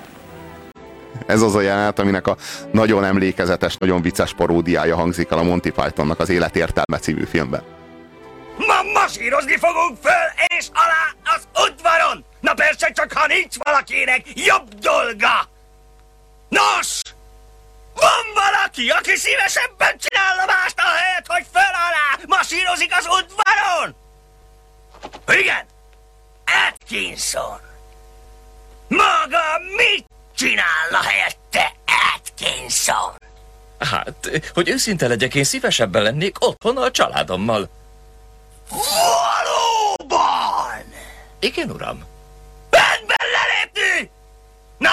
[1.26, 2.36] Ez az a jelenet, aminek a
[2.72, 7.62] nagyon emlékezetes, nagyon vicces paródiája hangzik el a Monty Pythonnak az Élet értelme című filmben.
[8.56, 12.24] Ma masírozni fogunk föl és alá az udvaron!
[12.40, 15.48] Na persze, csak ha nincs valakinek jobb dolga!
[16.48, 17.00] Nos!
[18.00, 23.96] Van valaki, aki szívesebben csinálna mást a helyet, hogy föl alá masírozik az udvaron?
[25.40, 25.66] Igen!
[26.68, 27.60] Atkinson!
[28.88, 31.72] Maga mit csinálna helyette,
[32.14, 33.14] Atkinson?
[33.78, 37.68] Hát, hogy őszinte legyek, én szívesebben lennék otthon a családommal.
[39.98, 40.94] Valóban!
[41.40, 42.04] Igen, uram.
[42.70, 44.10] Rendben lelépni!
[44.78, 44.90] Na!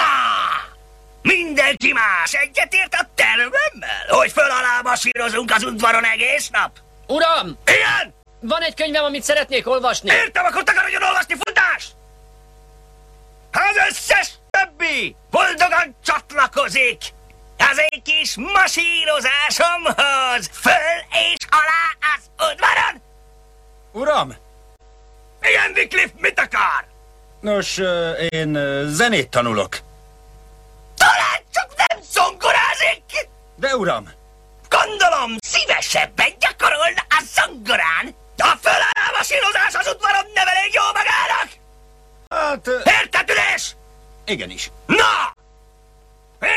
[1.24, 6.78] Mindenki más egyetért a tervemmel, hogy föl alá masírozunk az udvaron egész nap?
[7.06, 7.58] Uram!
[7.66, 8.14] Igen!
[8.40, 10.10] Van egy könyvem, amit szeretnék olvasni.
[10.10, 11.86] Értem, akkor takarodjon olvasni, futás!
[13.52, 17.02] Az összes többi boldogan csatlakozik
[17.58, 23.02] az én kis masírozásomhoz, föl és alá az udvaron!
[23.92, 24.34] Uram!
[25.42, 26.84] Igen, Wycliffe, mit akar?
[27.40, 27.80] Nos,
[28.28, 29.76] én zenét tanulok.
[31.04, 33.04] Talán csak nem zongorázik?
[33.56, 34.10] De uram!
[34.68, 38.14] Gondolom, szívesebben gyakorolna a zongorán.
[38.36, 41.48] A fölállásírozás az udvaron nem elég jó magának?
[42.28, 42.66] Hát...
[43.00, 43.76] Értetődés?
[44.26, 44.70] Igenis.
[44.86, 45.32] Na!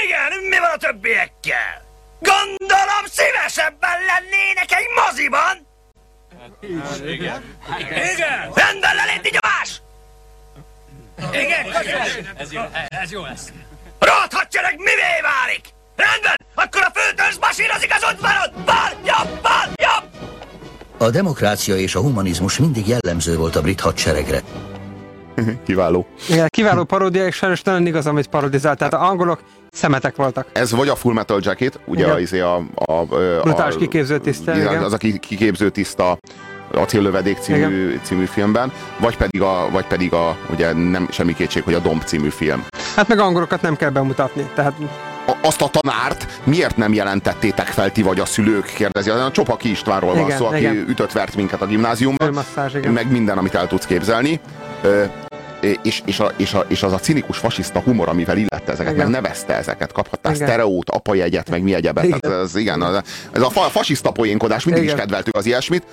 [0.04, 1.86] Igen, mi van a többiekkel?
[2.20, 5.68] Gondolom szívesebben lennének egy moziban?
[7.06, 7.58] Igen.
[7.78, 8.52] Igen!
[8.54, 9.82] Rendben lelépni nyomás!
[11.32, 11.74] Igen,
[12.38, 13.52] Ez jó, ez jó lesz.
[14.00, 15.62] Rot hadsereg mivé válik?
[15.96, 18.64] Rendben, akkor a főtörzs masírozik az udvaron!
[18.66, 20.06] Bal, jobb, bal, jobb!
[20.98, 24.42] A demokrácia és a humanizmus mindig jellemző volt a brit hadseregre.
[25.66, 26.08] Kiváló.
[26.30, 28.78] Igen, kiváló paródia, és sajnos nagyon igaz, amit parodizált.
[28.78, 29.40] Tehát a angolok
[29.72, 30.48] szemetek voltak.
[30.54, 32.16] Ez vagy a Full Metal Jacket, ugye Igen.
[32.16, 34.52] az a, a, a, Brutális kiképző tiszta.
[34.52, 36.18] Az a ki- kiképző tiszta
[36.78, 41.74] Acéllövedék című, című filmben, vagy pedig, a, vagy pedig a, ugye nem semmi kétség, hogy
[41.74, 42.66] a Domb című film.
[42.96, 44.50] Hát meg angolokat nem kell bemutatni.
[44.56, 44.74] Tehát
[45.42, 49.10] azt a tanárt miért nem jelentettétek fel ti vagy a szülők, kérdezi.
[49.10, 50.86] A Csopaki Istvánról van Igen, szó, aki igen.
[50.88, 52.40] ütött-vert minket a gimnáziumban,
[52.76, 52.92] igen.
[52.92, 54.40] meg minden, amit el tudsz képzelni.
[55.82, 59.10] És, és, a, és, a, és az a cinikus fasiszta humor, amivel illette ezeket, Igen.
[59.10, 60.48] meg nevezte ezeket, kaphattál Igen.
[60.48, 62.04] sztereót, apajegyet, meg mi egyebet.
[62.04, 62.20] Igen.
[62.20, 62.84] Tehát ez, igen,
[63.32, 64.96] ez a fa- fasiszta poénkodás, mindig Igen.
[64.96, 65.84] is kedveltük az ilyesmit.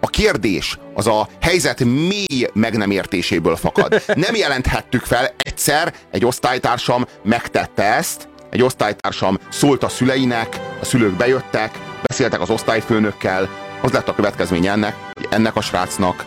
[0.00, 4.02] A kérdés az a helyzet mély meg nem értéséből fakad.
[4.14, 11.16] Nem jelenthettük fel egyszer, egy osztálytársam megtette ezt, egy osztálytársam szólt a szüleinek, a szülők
[11.16, 13.48] bejöttek, beszéltek az osztályfőnökkel,
[13.80, 16.24] az lett a következménye ennek, hogy ennek a srácnak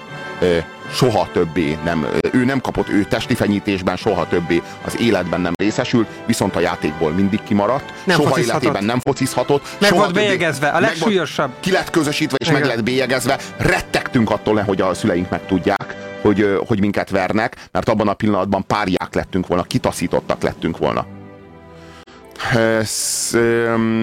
[0.94, 6.08] soha többé nem, ő nem kapott, ő testi fenyítésben soha többé az életben nem részesült,
[6.26, 8.62] viszont a játékból mindig kimaradt, Nem soha focizhatott.
[8.62, 9.64] életében nem focizhatott.
[9.80, 11.52] Meg soha volt bélyegezve, a meg volt- legsúlyosabb.
[11.60, 12.60] Ki lett közösítve és Igen.
[12.60, 17.90] meg lett bélyegezve, rettegtünk attól, hogy a szüleink megtudják, hogy, ö, hogy minket vernek, mert
[17.90, 21.06] abban a pillanatban párják lettünk volna, kitaszítottak lettünk volna.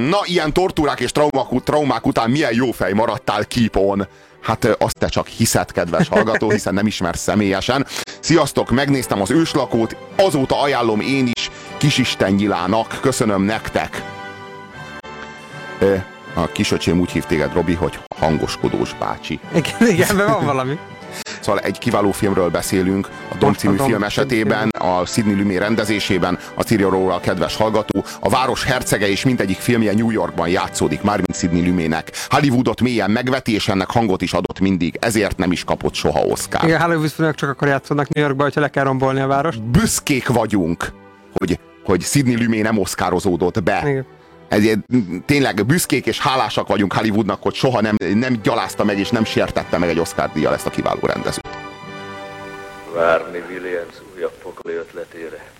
[0.09, 4.07] Na, ilyen tortúrák és traumák, traumák után milyen jó fej maradtál keep on.
[4.41, 7.87] Hát azt te csak hiszed, kedves hallgató, hiszen nem ismersz személyesen.
[8.21, 14.03] Sziasztok, megnéztem az őslakót, azóta ajánlom én is Kisisten Nyilának, köszönöm nektek.
[16.35, 19.41] A kisöcsém úgy hív téged, Robi, hogy hangoskodós bácsi.
[19.55, 20.79] Igen, igen, van valami.
[21.41, 25.59] Szóval egy kiváló filmről beszélünk, a Dom című a Dom film esetében, a Sidney Lumet
[25.59, 30.49] rendezésében, azt írja róla a kedves hallgató, a város hercege és mindegyik filmje New Yorkban
[30.49, 32.11] játszódik, mármint Sidney Lumének.
[32.29, 36.65] Hollywoodot mélyen megveti, és ennek hangot is adott mindig, ezért nem is kapott soha Oscar.
[36.65, 39.63] Igen, Hollywood filmek csak akkor játszanak New Yorkban, hogyha le kell rombolni a várost.
[39.63, 40.93] Büszkék vagyunk,
[41.33, 43.83] hogy, hogy Sidney Lumet nem oszkározódott be.
[43.85, 44.07] Igen.
[44.49, 44.79] Ezért
[45.27, 49.79] tényleg büszkék és hálásak vagyunk Hollywoodnak, hogy soha nem, nem gyalázta meg és nem sértette
[49.79, 51.49] meg egy Oscar díjjal ezt a kiváló rendezőt.
[52.93, 55.51] Várni Williams újabb pokoli ötletére.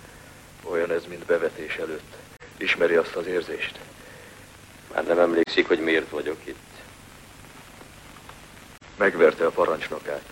[0.63, 2.13] Olyan ez, mint bevetés előtt.
[2.57, 3.79] Ismeri azt az érzést?
[4.93, 6.57] Már nem emlékszik, hogy miért vagyok itt.
[8.97, 10.25] Megverte a parancsnokát,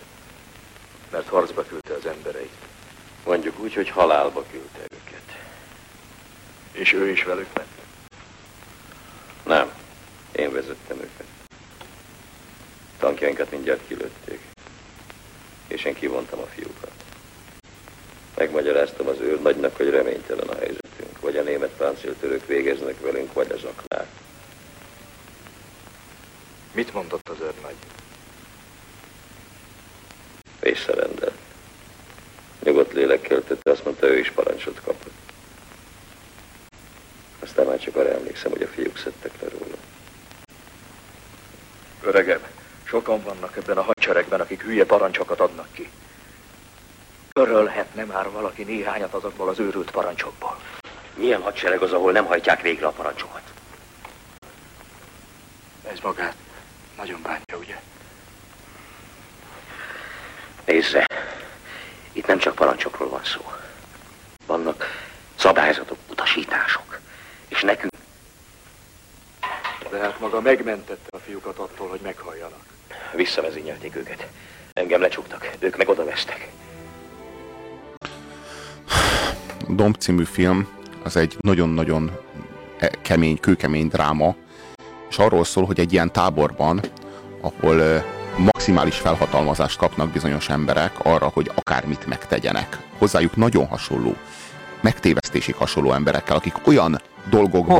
[1.10, 2.58] mert harcba küldte az embereit.
[3.24, 5.38] Mondjuk úgy, hogy halálba küldte őket.
[6.72, 7.77] És ő is velük ment?
[9.48, 9.72] Nem.
[10.32, 11.26] Én vezettem őket.
[12.98, 14.40] Tankjainkat mindjárt kilőtték.
[15.68, 16.92] És én kivontam a fiúkat.
[18.36, 21.20] Megmagyaráztam az őrnagynak, hogy reménytelen a helyzetünk.
[21.20, 24.08] Vagy a német páncéltörők végeznek velünk, vagy az aknák.
[26.72, 27.76] Mit mondott az őrnagy?
[30.60, 31.38] Visszarendelt.
[32.62, 35.17] Nyugodt lélekkel tette, azt mondta, ő is parancsot kapott.
[37.42, 39.76] Aztán már csak arra emlékszem, hogy a fiúk szedtek le róla.
[42.02, 42.40] Öregem,
[42.84, 45.90] sokan vannak ebben a hadseregben, akik hülye parancsokat adnak ki.
[47.32, 50.58] Örölhetne már valaki néhányat azokból az őrült parancsokból.
[51.14, 53.42] Milyen hadsereg az, ahol nem hajtják végre a parancsokat?
[55.92, 56.34] Ez magát
[56.96, 57.80] nagyon bántja, ugye?
[60.64, 61.06] Nézze,
[62.12, 63.52] itt nem csak parancsokról van szó.
[64.46, 64.84] Vannak
[65.36, 66.98] szabályzatok, utasítások.
[67.48, 67.92] És nekünk
[69.90, 72.62] De hát maga megmentette a fiúkat attól, hogy meghalljanak.
[73.14, 74.26] visszavezényelték őket.
[74.72, 76.48] Engem lecsuktak, ők meg odavesztek.
[79.68, 80.68] Domb című film
[81.02, 82.10] az egy nagyon-nagyon
[82.78, 84.34] e- kemény, kőkemény dráma,
[85.10, 86.80] és arról szól, hogy egy ilyen táborban,
[87.40, 87.98] ahol ö,
[88.36, 92.78] maximális felhatalmazást kapnak bizonyos emberek arra, hogy akármit megtegyenek.
[92.98, 94.16] Hozzájuk nagyon hasonló,
[94.80, 97.00] megtévesztésig hasonló emberekkel, akik olyan
[97.30, 97.76] dolgokban...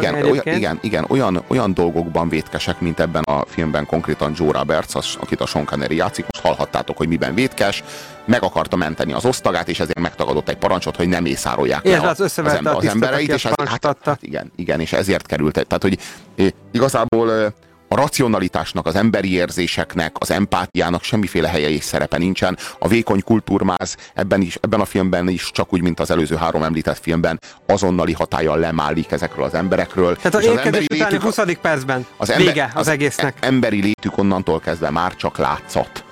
[0.00, 4.94] Igen, olyan, igen, igen olyan, olyan dolgokban vétkesek, mint ebben a filmben konkrétan Joe Roberts,
[4.94, 7.84] az, akit a Sean Connery játszik, most hallhattátok, hogy miben vétkes,
[8.24, 12.08] meg akarta menteni az osztagát, és ezért megtagadott egy parancsot, hogy nem mészárolják le Illetve
[12.08, 15.52] a, az összeverte ember- az embereit, és ez, hát, hát igen, igen, és ezért került.
[15.52, 15.98] Tehát, hogy
[16.36, 17.52] eh, igazából eh,
[17.88, 22.58] a racionalitásnak, az emberi érzéseknek, az empátiának semmiféle helye és szerepe nincsen.
[22.78, 26.62] A vékony kultúrmáz ebben, is, ebben a filmben is, csak úgy, mint az előző három
[26.62, 30.16] említett filmben, azonnali hatállyal lemálik ezekről az emberekről.
[30.16, 31.38] Tehát az És az emberi utáni létük- 20.
[31.60, 33.36] percben az ember, vége az, egésznek.
[33.40, 36.04] emberi létük onnantól kezdve már csak látszat.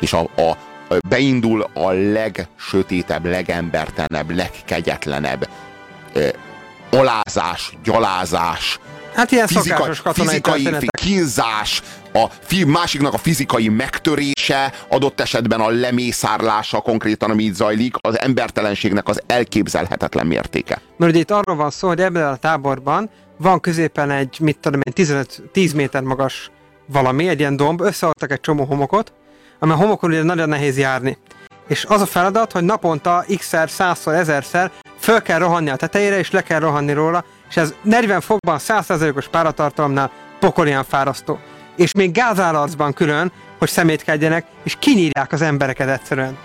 [0.00, 0.50] És a, a,
[0.94, 5.48] a beindul a legsötétebb, legembertelenebb, legkegyetlenebb
[6.12, 6.28] ö,
[6.90, 8.78] alázás, gyalázás,
[9.18, 9.46] Hát ilyen
[10.02, 11.82] katonai fizikai kínzás,
[12.12, 18.18] a fi, másiknak a fizikai megtörése, adott esetben a lemészárlása konkrétan, ami itt zajlik, az
[18.18, 20.80] embertelenségnek az elképzelhetetlen mértéke.
[20.96, 24.80] Mert ugye itt arról van szó, hogy ebben a táborban van középen egy, mit tudom
[24.84, 26.50] én, 15, 10 méter magas
[26.86, 29.12] valami, egy ilyen domb, összeadtak egy csomó homokot,
[29.58, 31.18] ami a homokon ugye nagyon nehéz járni.
[31.68, 36.30] És az a feladat, hogy naponta x-szer, százszor, ezerszer föl kell rohanni a tetejére, és
[36.30, 40.10] le kell rohanni róla, és ez 40 fokban, 100%-os páratartalomnál
[40.40, 41.38] pokolian fárasztó.
[41.76, 46.36] És még gázálarcban külön, hogy szemétkedjenek, és kinyírják az embereket egyszerűen.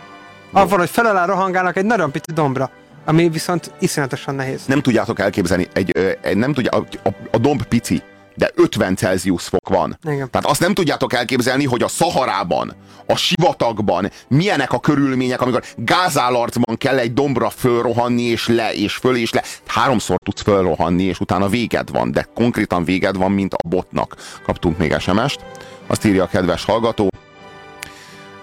[0.52, 2.70] Avval, hogy fel alá rohangálnak egy nagyon pici dombra,
[3.06, 4.66] ami viszont iszonyatosan nehéz.
[4.66, 8.02] Nem tudjátok elképzelni, egy, ö, nem tudja, a, a, a domb pici,
[8.36, 9.98] de 50 Celsius fok van.
[10.04, 10.30] Igen.
[10.30, 16.78] Tehát azt nem tudjátok elképzelni, hogy a Szaharában, a sivatagban milyenek a körülmények, amikor gázálarcban
[16.78, 19.44] kell egy dombra fölrohanni, és le, és föl, és le.
[19.66, 24.16] Háromszor tudsz fölrohanni, és utána véged van, de konkrétan véged van, mint a botnak.
[24.46, 25.40] Kaptunk még SMS-t,
[25.88, 27.10] azt írja a kedves hallgató,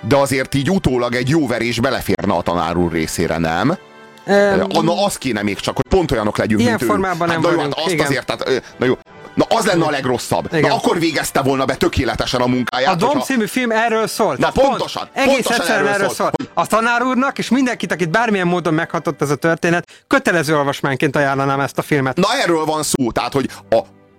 [0.01, 3.79] de azért így utólag egy jó verés beleférne a tanár úr részére, nem?
[4.27, 6.87] Um, na, az kéne még csak, hogy pont olyanok legyünk, Ilyen mint ő.
[6.87, 8.07] formában nem hát, na jó, vagyunk, hát azt igen.
[8.07, 8.99] azért, tehát, na jó,
[9.35, 10.55] na az lenne a legrosszabb.
[10.55, 10.69] Igen.
[10.71, 12.93] Na akkor végezte volna be tökéletesen a munkáját.
[12.93, 14.37] A Dom hogyha- című film erről szól.
[14.39, 16.49] Na Tehát pontosan, pont, egész pontosan egyszerűen erről erről szól, szól.
[16.55, 21.61] A tanár úrnak és mindenkit, akit bármilyen módon meghatott ez a történet, kötelező olvasmányként ajánlanám
[21.61, 22.17] ezt a filmet.
[22.17, 23.79] Na erről van szó, tehát hogy a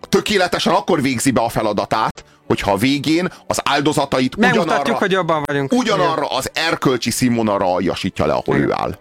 [0.10, 5.44] tökéletesen akkor végzi be a feladatát, hogyha a végén az áldozatait Megmutatjuk, ugyanarra, hogy jobban
[5.46, 5.74] vagyunk.
[5.74, 8.98] ugyanarra az erkölcsi színvonalra aljasítja le, ahol ő áll.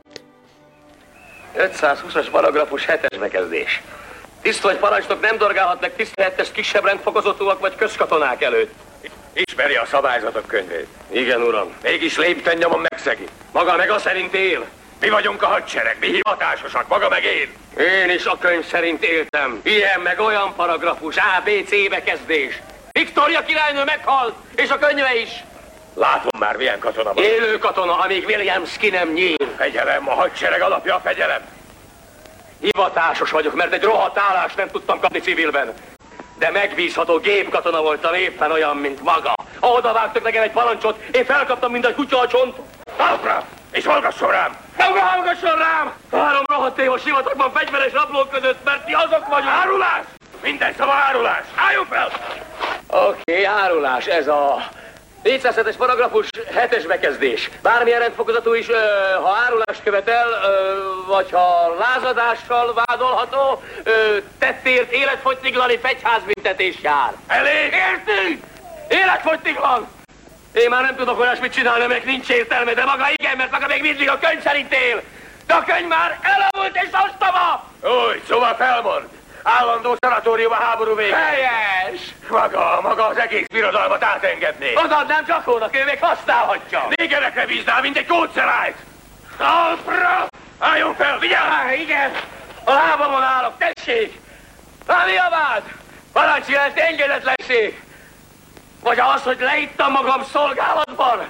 [1.57, 3.83] 520-as paragrafus 7-es bekezdés.
[4.43, 8.73] Tiszt vagy parancsnok nem dorgálhat meg tisztelettes kisebb rendfokozotúak vagy közkatonák előtt.
[9.33, 10.87] Ismeri a szabályzatok könyvét.
[11.11, 11.75] Igen, uram.
[11.83, 13.27] Mégis lépten nyomon megszegi.
[13.53, 14.65] Maga meg a szerint él.
[15.01, 17.53] Mi vagyunk a hadsereg, mi hivatásosak, maga meg én.
[17.79, 19.61] Én is a könyv szerint éltem.
[19.63, 22.61] Ilyen meg olyan paragrafus, A, B, C bekezdés.
[22.93, 25.31] Viktória királynő meghalt, és a könyve is.
[25.95, 27.25] Látom már, milyen katona van.
[27.25, 29.37] Élő katona, amíg Williams ki nem nyíl.
[29.57, 31.41] Fegyelem, a hadsereg alapja a fegyelem.
[32.61, 35.75] Hivatásos vagyok, mert egy rohadt állást nem tudtam kapni civilben.
[36.39, 39.35] De megbízható gépkatona voltam éppen olyan, mint maga.
[39.61, 42.57] Oda vágtak nekem egy parancsot, én felkaptam, mint egy kutya a csont.
[42.97, 43.45] Talpra!
[43.73, 44.57] És hallgasson rám!
[44.77, 45.93] Maga hallgasson rám!
[46.13, 49.53] Három rohadt év a sivatagban fegyveres rablók között, mert ti azok vagyunk!
[49.63, 50.05] Árulás!
[50.43, 51.45] Minden szava árulás!
[51.57, 52.11] Álljon fel!
[52.87, 54.69] Oké, okay, árulás, ez a
[55.25, 57.51] 407-es paragrafus, 7-es bekezdés.
[57.63, 58.67] Bármilyen rendfokozatú is,
[59.23, 60.27] ha árulást követel,
[61.07, 63.63] vagy ha lázadással vádolható,
[64.39, 67.13] tettért életfogytiglani fegyházbüntetés jár.
[67.27, 67.73] Elég!
[67.73, 68.45] Értünk?
[68.89, 69.89] Életfogytiglan!
[70.53, 73.83] Én már nem tudok olyasmit csinálni, meg nincs értelme, de maga igen, mert maga még
[73.83, 75.03] mindig a könyv szerint él.
[75.47, 77.65] De a könyv már elavult és ostoba!
[77.83, 79.09] Úgy, szóval felmond.
[79.43, 81.15] Állandó szanatórium a háború végén.
[81.15, 82.01] Helyes!
[82.29, 84.75] Maga, maga az egész birodalmat átengedné.
[84.75, 86.87] Odaadnám Csakónak, ő még használhatja.
[86.95, 88.77] Négerekre bíznál, mint egy kódszerájt.
[89.37, 90.27] Talpra!
[90.59, 91.49] Álljon fel, vigyázz!
[91.49, 92.11] Há, igen,
[92.65, 94.21] a lábamon állok, tessék!
[94.87, 95.63] Há, mi a vád?
[96.13, 97.83] Parancs jelent engedetlenség!
[98.83, 101.29] Vagy az, hogy leittam magam szolgálatban?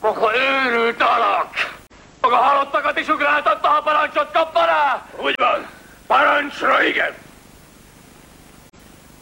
[0.00, 1.72] Maga őrült alak!
[2.20, 5.02] Maga halottakat is ugráltatta, ha parancsot kapva rá!
[5.16, 5.66] Úgy van.
[6.06, 7.14] Parancsra igen!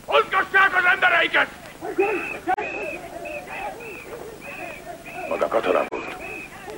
[0.06, 1.46] Mozgassák az embereiket!
[5.28, 6.16] Maga katona volt.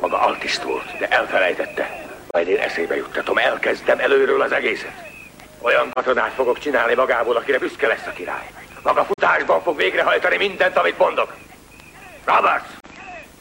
[0.01, 1.91] Maga altiszt volt, de elfelejtette.
[2.31, 5.13] Majd én eszébe juttatom, elkezdem előről az egészet.
[5.61, 8.51] Olyan katonát fogok csinálni magából, akire büszke lesz a király.
[8.83, 11.35] Maga futásban fog végrehajtani mindent, amit mondok.
[12.25, 12.69] Roberts!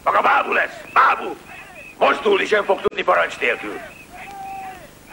[0.03, 0.81] Maga bábú lesz!
[0.93, 1.35] Bábú!
[1.97, 3.79] Mozdulni sem fog tudni parancs nélkül.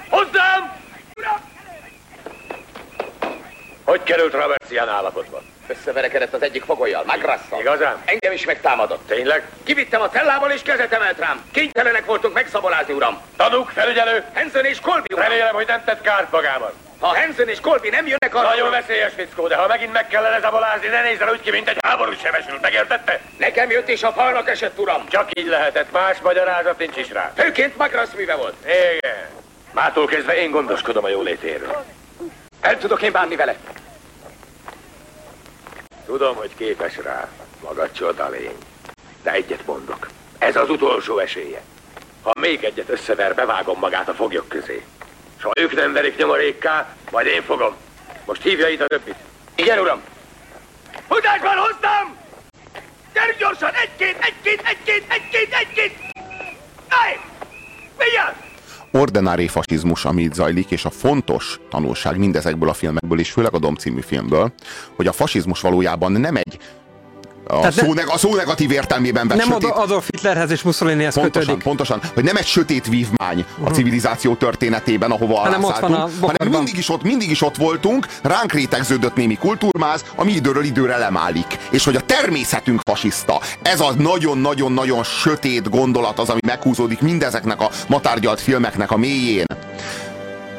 [0.09, 0.80] Hozzám!
[3.85, 5.43] Hogy került Roberts ilyen állapotban?
[5.67, 7.61] Összeverekedett az egyik fogolyjal, Magrasszal.
[7.61, 8.03] Igazán?
[8.05, 9.07] Engem is megtámadott.
[9.07, 9.49] Tényleg?
[9.65, 11.45] Kivittem a cellából és kezet emelt rám.
[11.53, 13.21] Kénytelenek voltunk megszabolázni, uram.
[13.37, 14.25] Tanúk, felügyelő?
[14.35, 15.25] Hansen és Colby, uram.
[15.25, 16.73] Remélem, hogy nem tett kárt magában.
[17.01, 18.49] Ha Hansen és Colby nem jönnek arra...
[18.49, 21.77] Nagyon veszélyes fickó, de ha megint meg kellene zabolázni, ne nézzen úgy ki, mint egy
[21.81, 22.61] háborús sebesült.
[22.61, 23.21] Megértette?
[23.39, 25.09] Nekem jött és a falnak esett, uram.
[25.09, 27.33] Csak így lehetett, más magyarázat nincs is rá.
[27.37, 28.55] Főként Magrasz műve volt.
[28.65, 29.39] Igen.
[29.73, 31.85] Mától kezdve én gondoskodom a jólétéről.
[32.61, 33.57] El tudok én bánni vele.
[36.07, 37.29] Tudom, hogy képes rá.
[37.63, 38.31] Maga csoda.
[39.23, 40.09] De egyet mondok.
[40.39, 41.63] Ez az utolsó esélye.
[42.23, 44.85] Ha még egyet összever, bevágom magát a foglyok közé.
[45.39, 47.77] S ha ők nem verik nyomorékká, majd én fogom.
[48.25, 49.17] Most hívja itt a többit.
[49.55, 50.03] Igen, uram.
[51.09, 52.17] Futásban hoztam!
[53.13, 53.71] Gyerünk gyorsan!
[53.75, 55.99] Egy-két, egy-két, egy-két, egy-két, egy-két!
[56.89, 57.17] Állj!
[57.99, 58.50] Vigyázz!
[58.93, 63.59] Ordinári fasizmus, ami itt zajlik, és a fontos tanulság mindezekből a filmekből, és főleg a
[63.59, 64.53] Dom című filmből,
[64.97, 66.59] hogy a fasizmus valójában nem egy
[67.51, 69.71] a, szó, ne, a szó negatív értelmében vett Nem sötét...
[69.71, 71.63] Adolf Hitlerhez és Mussolinihez pontosan, kötődik.
[71.63, 76.49] Pontosan, hogy nem egy sötét vívmány a civilizáció történetében, ahova Hanem ott van a hanem
[76.49, 81.59] mindig is, ott, mindig is ott voltunk, ránk rétegződött némi kultúrmáz, ami időről időre lemálik.
[81.71, 83.41] És hogy a természetünk fasiszta.
[83.63, 89.45] Ez a nagyon-nagyon-nagyon sötét gondolat az, ami meghúzódik mindezeknek a matárgyalt filmeknek a mélyén.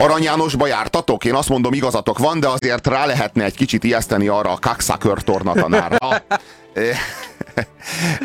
[0.01, 1.25] Arany Jánosba jártatok?
[1.25, 5.21] Én azt mondom, igazatok van, de azért rá lehetne egy kicsit ijeszteni arra a kakszakör
[5.21, 5.97] tornatanárra.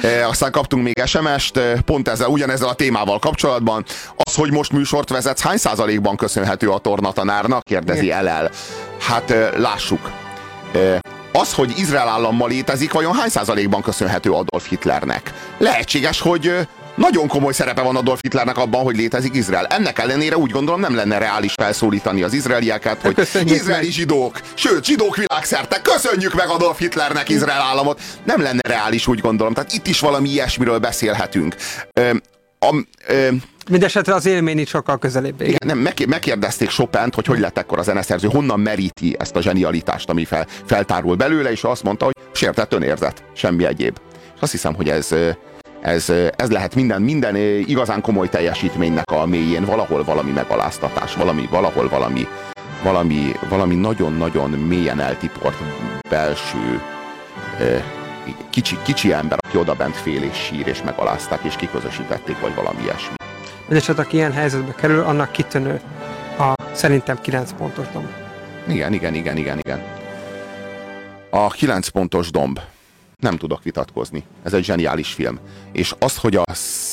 [0.03, 3.85] E, aztán kaptunk még SMS-t, pont ezzel, ugyanezzel a témával kapcsolatban.
[4.17, 7.63] Az, hogy most műsort vezetsz, hány százalékban köszönhető a tornatanárnak?
[7.63, 8.51] Kérdezi el.
[9.01, 10.11] Hát lássuk.
[11.33, 15.33] Az, hogy Izrael állam ma létezik, vajon hány százalékban köszönhető Adolf Hitlernek?
[15.59, 16.67] Lehetséges, hogy
[16.97, 19.67] nagyon komoly szerepe van Adolf Hitlernek abban, hogy létezik Izrael.
[19.67, 24.85] Ennek ellenére úgy gondolom nem lenne reális felszólítani az izraelieket, hogy Köszönjük izraeli zsidók, sőt
[24.85, 28.01] zsidók világszerte, köszönjük meg Adolf Hitlernek Izrael államot.
[28.25, 29.53] Nem lenne reális úgy gondolom.
[29.55, 31.55] Tehát itt is valami ilyesmiről beszélhetünk.
[31.93, 32.11] Ö,
[32.59, 32.75] a,
[33.07, 33.29] ö,
[33.71, 35.41] Mindenesetre az élmény itt sokkal közelébb.
[35.41, 39.43] igen, nem, meg, megkérdezték Chopin-t, hogy hogy lett ekkor a zeneszerző, honnan meríti ezt a
[39.43, 43.99] zsenialitást, ami fel, feltárul belőle, és azt mondta, hogy sértett önérzet, semmi egyéb.
[44.35, 45.15] És azt hiszem, hogy ez,
[45.87, 47.37] ez, ez lehet minden, minden
[47.67, 52.27] igazán komoly teljesítménynek a mélyén, valahol valami megaláztatás, valami, valahol valami,
[52.83, 55.57] valami, valami nagyon-nagyon mélyen eltiport
[56.09, 56.81] belső
[58.51, 62.83] kicsi, kicsi ember, aki oda bent fél és sír, és megalázták, és kiközösítették, vagy valami
[62.83, 63.15] ilyesmi.
[63.61, 65.81] Mindenesetre, aki ilyen helyzetbe kerül, annak kitűnő
[66.39, 68.09] a szerintem 9 pontos domb.
[68.69, 69.83] Igen, igen, igen, igen, igen.
[71.31, 72.61] A 9 pontos domb.
[73.23, 74.25] Nem tudok vitatkozni.
[74.43, 75.39] Ez egy zseniális film.
[75.73, 76.45] És az, hogy a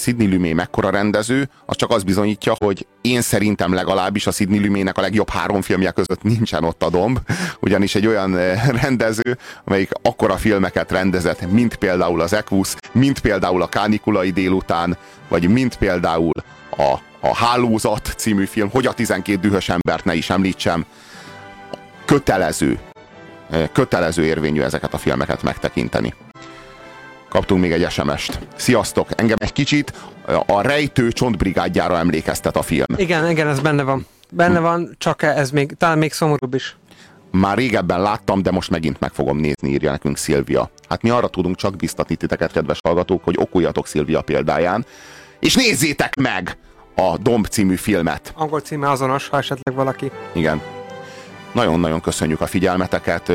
[0.02, 4.98] Sidney Lumet mekkora rendező, az csak az bizonyítja, hogy én szerintem legalábbis a Sidney Lumének
[4.98, 7.20] a legjobb három filmje között nincsen ott a domb,
[7.60, 13.62] ugyanis egy olyan eh, rendező, amelyik akkora filmeket rendezett, mint például az Equus, mint például
[13.62, 14.98] a Kánikulai délután,
[15.28, 16.32] vagy mint például
[16.78, 20.86] a, a Hálózat című film, hogy a 12 dühös embert ne is említsem,
[22.06, 22.80] kötelező,
[23.72, 26.14] kötelező érvényű ezeket a filmeket megtekinteni.
[27.30, 28.40] Kaptunk még egy SMS-t.
[28.56, 29.08] Sziasztok!
[29.16, 29.94] Engem egy kicsit
[30.46, 32.86] a rejtő csontbrigádjára emlékeztet a film.
[32.96, 34.06] Igen, igen, ez benne van.
[34.32, 36.78] Benne van, csak ez még, talán még szomorúbb is.
[37.32, 40.70] Már régebben láttam, de most megint meg fogom nézni, írja nekünk Szilvia.
[40.90, 44.86] Hát mi arra tudunk csak biztatni titeket, kedves hallgatók, hogy okuljatok Szilvia példáján,
[45.40, 46.58] és nézzétek meg
[46.96, 48.34] a Domb című filmet.
[48.36, 50.12] Angol címe azonos, ha esetleg valaki.
[50.34, 50.62] Igen.
[51.54, 53.34] Nagyon-nagyon köszönjük a figyelmeteket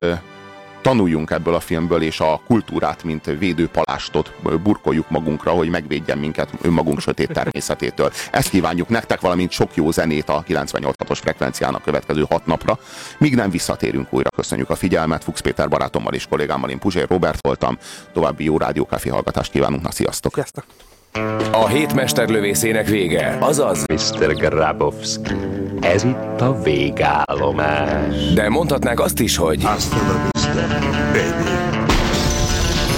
[0.82, 4.32] tanuljunk ebből a filmből, és a kultúrát, mint védőpalástot
[4.62, 8.12] burkoljuk magunkra, hogy megvédjen minket önmagunk sötét természetétől.
[8.30, 12.78] Ezt kívánjuk nektek, valamint sok jó zenét a 98-os frekvenciának következő hat napra.
[13.18, 15.24] Míg nem visszatérünk újra, köszönjük a figyelmet.
[15.24, 17.78] Fuchs Péter barátommal és kollégámmal, én Puzsér Robert voltam.
[18.12, 19.82] További jó rádiókáfi hallgatást kívánunk.
[19.82, 20.32] Na, sziasztok!
[20.34, 20.87] Sziasztok!
[21.52, 24.34] A hét mesterlövészének vége, azaz Mr.
[24.34, 25.34] Grabowski.
[25.80, 28.32] Ez itt a végállomás.
[28.34, 29.66] De mondhatnák azt is, hogy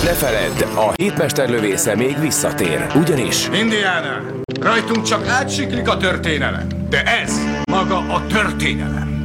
[0.04, 4.20] Ne feledd, a hétmesterlövésze még visszatér, ugyanis Indiana,
[4.60, 7.40] rajtunk csak átsiklik a történelem, de ez
[7.70, 9.19] maga a történelem.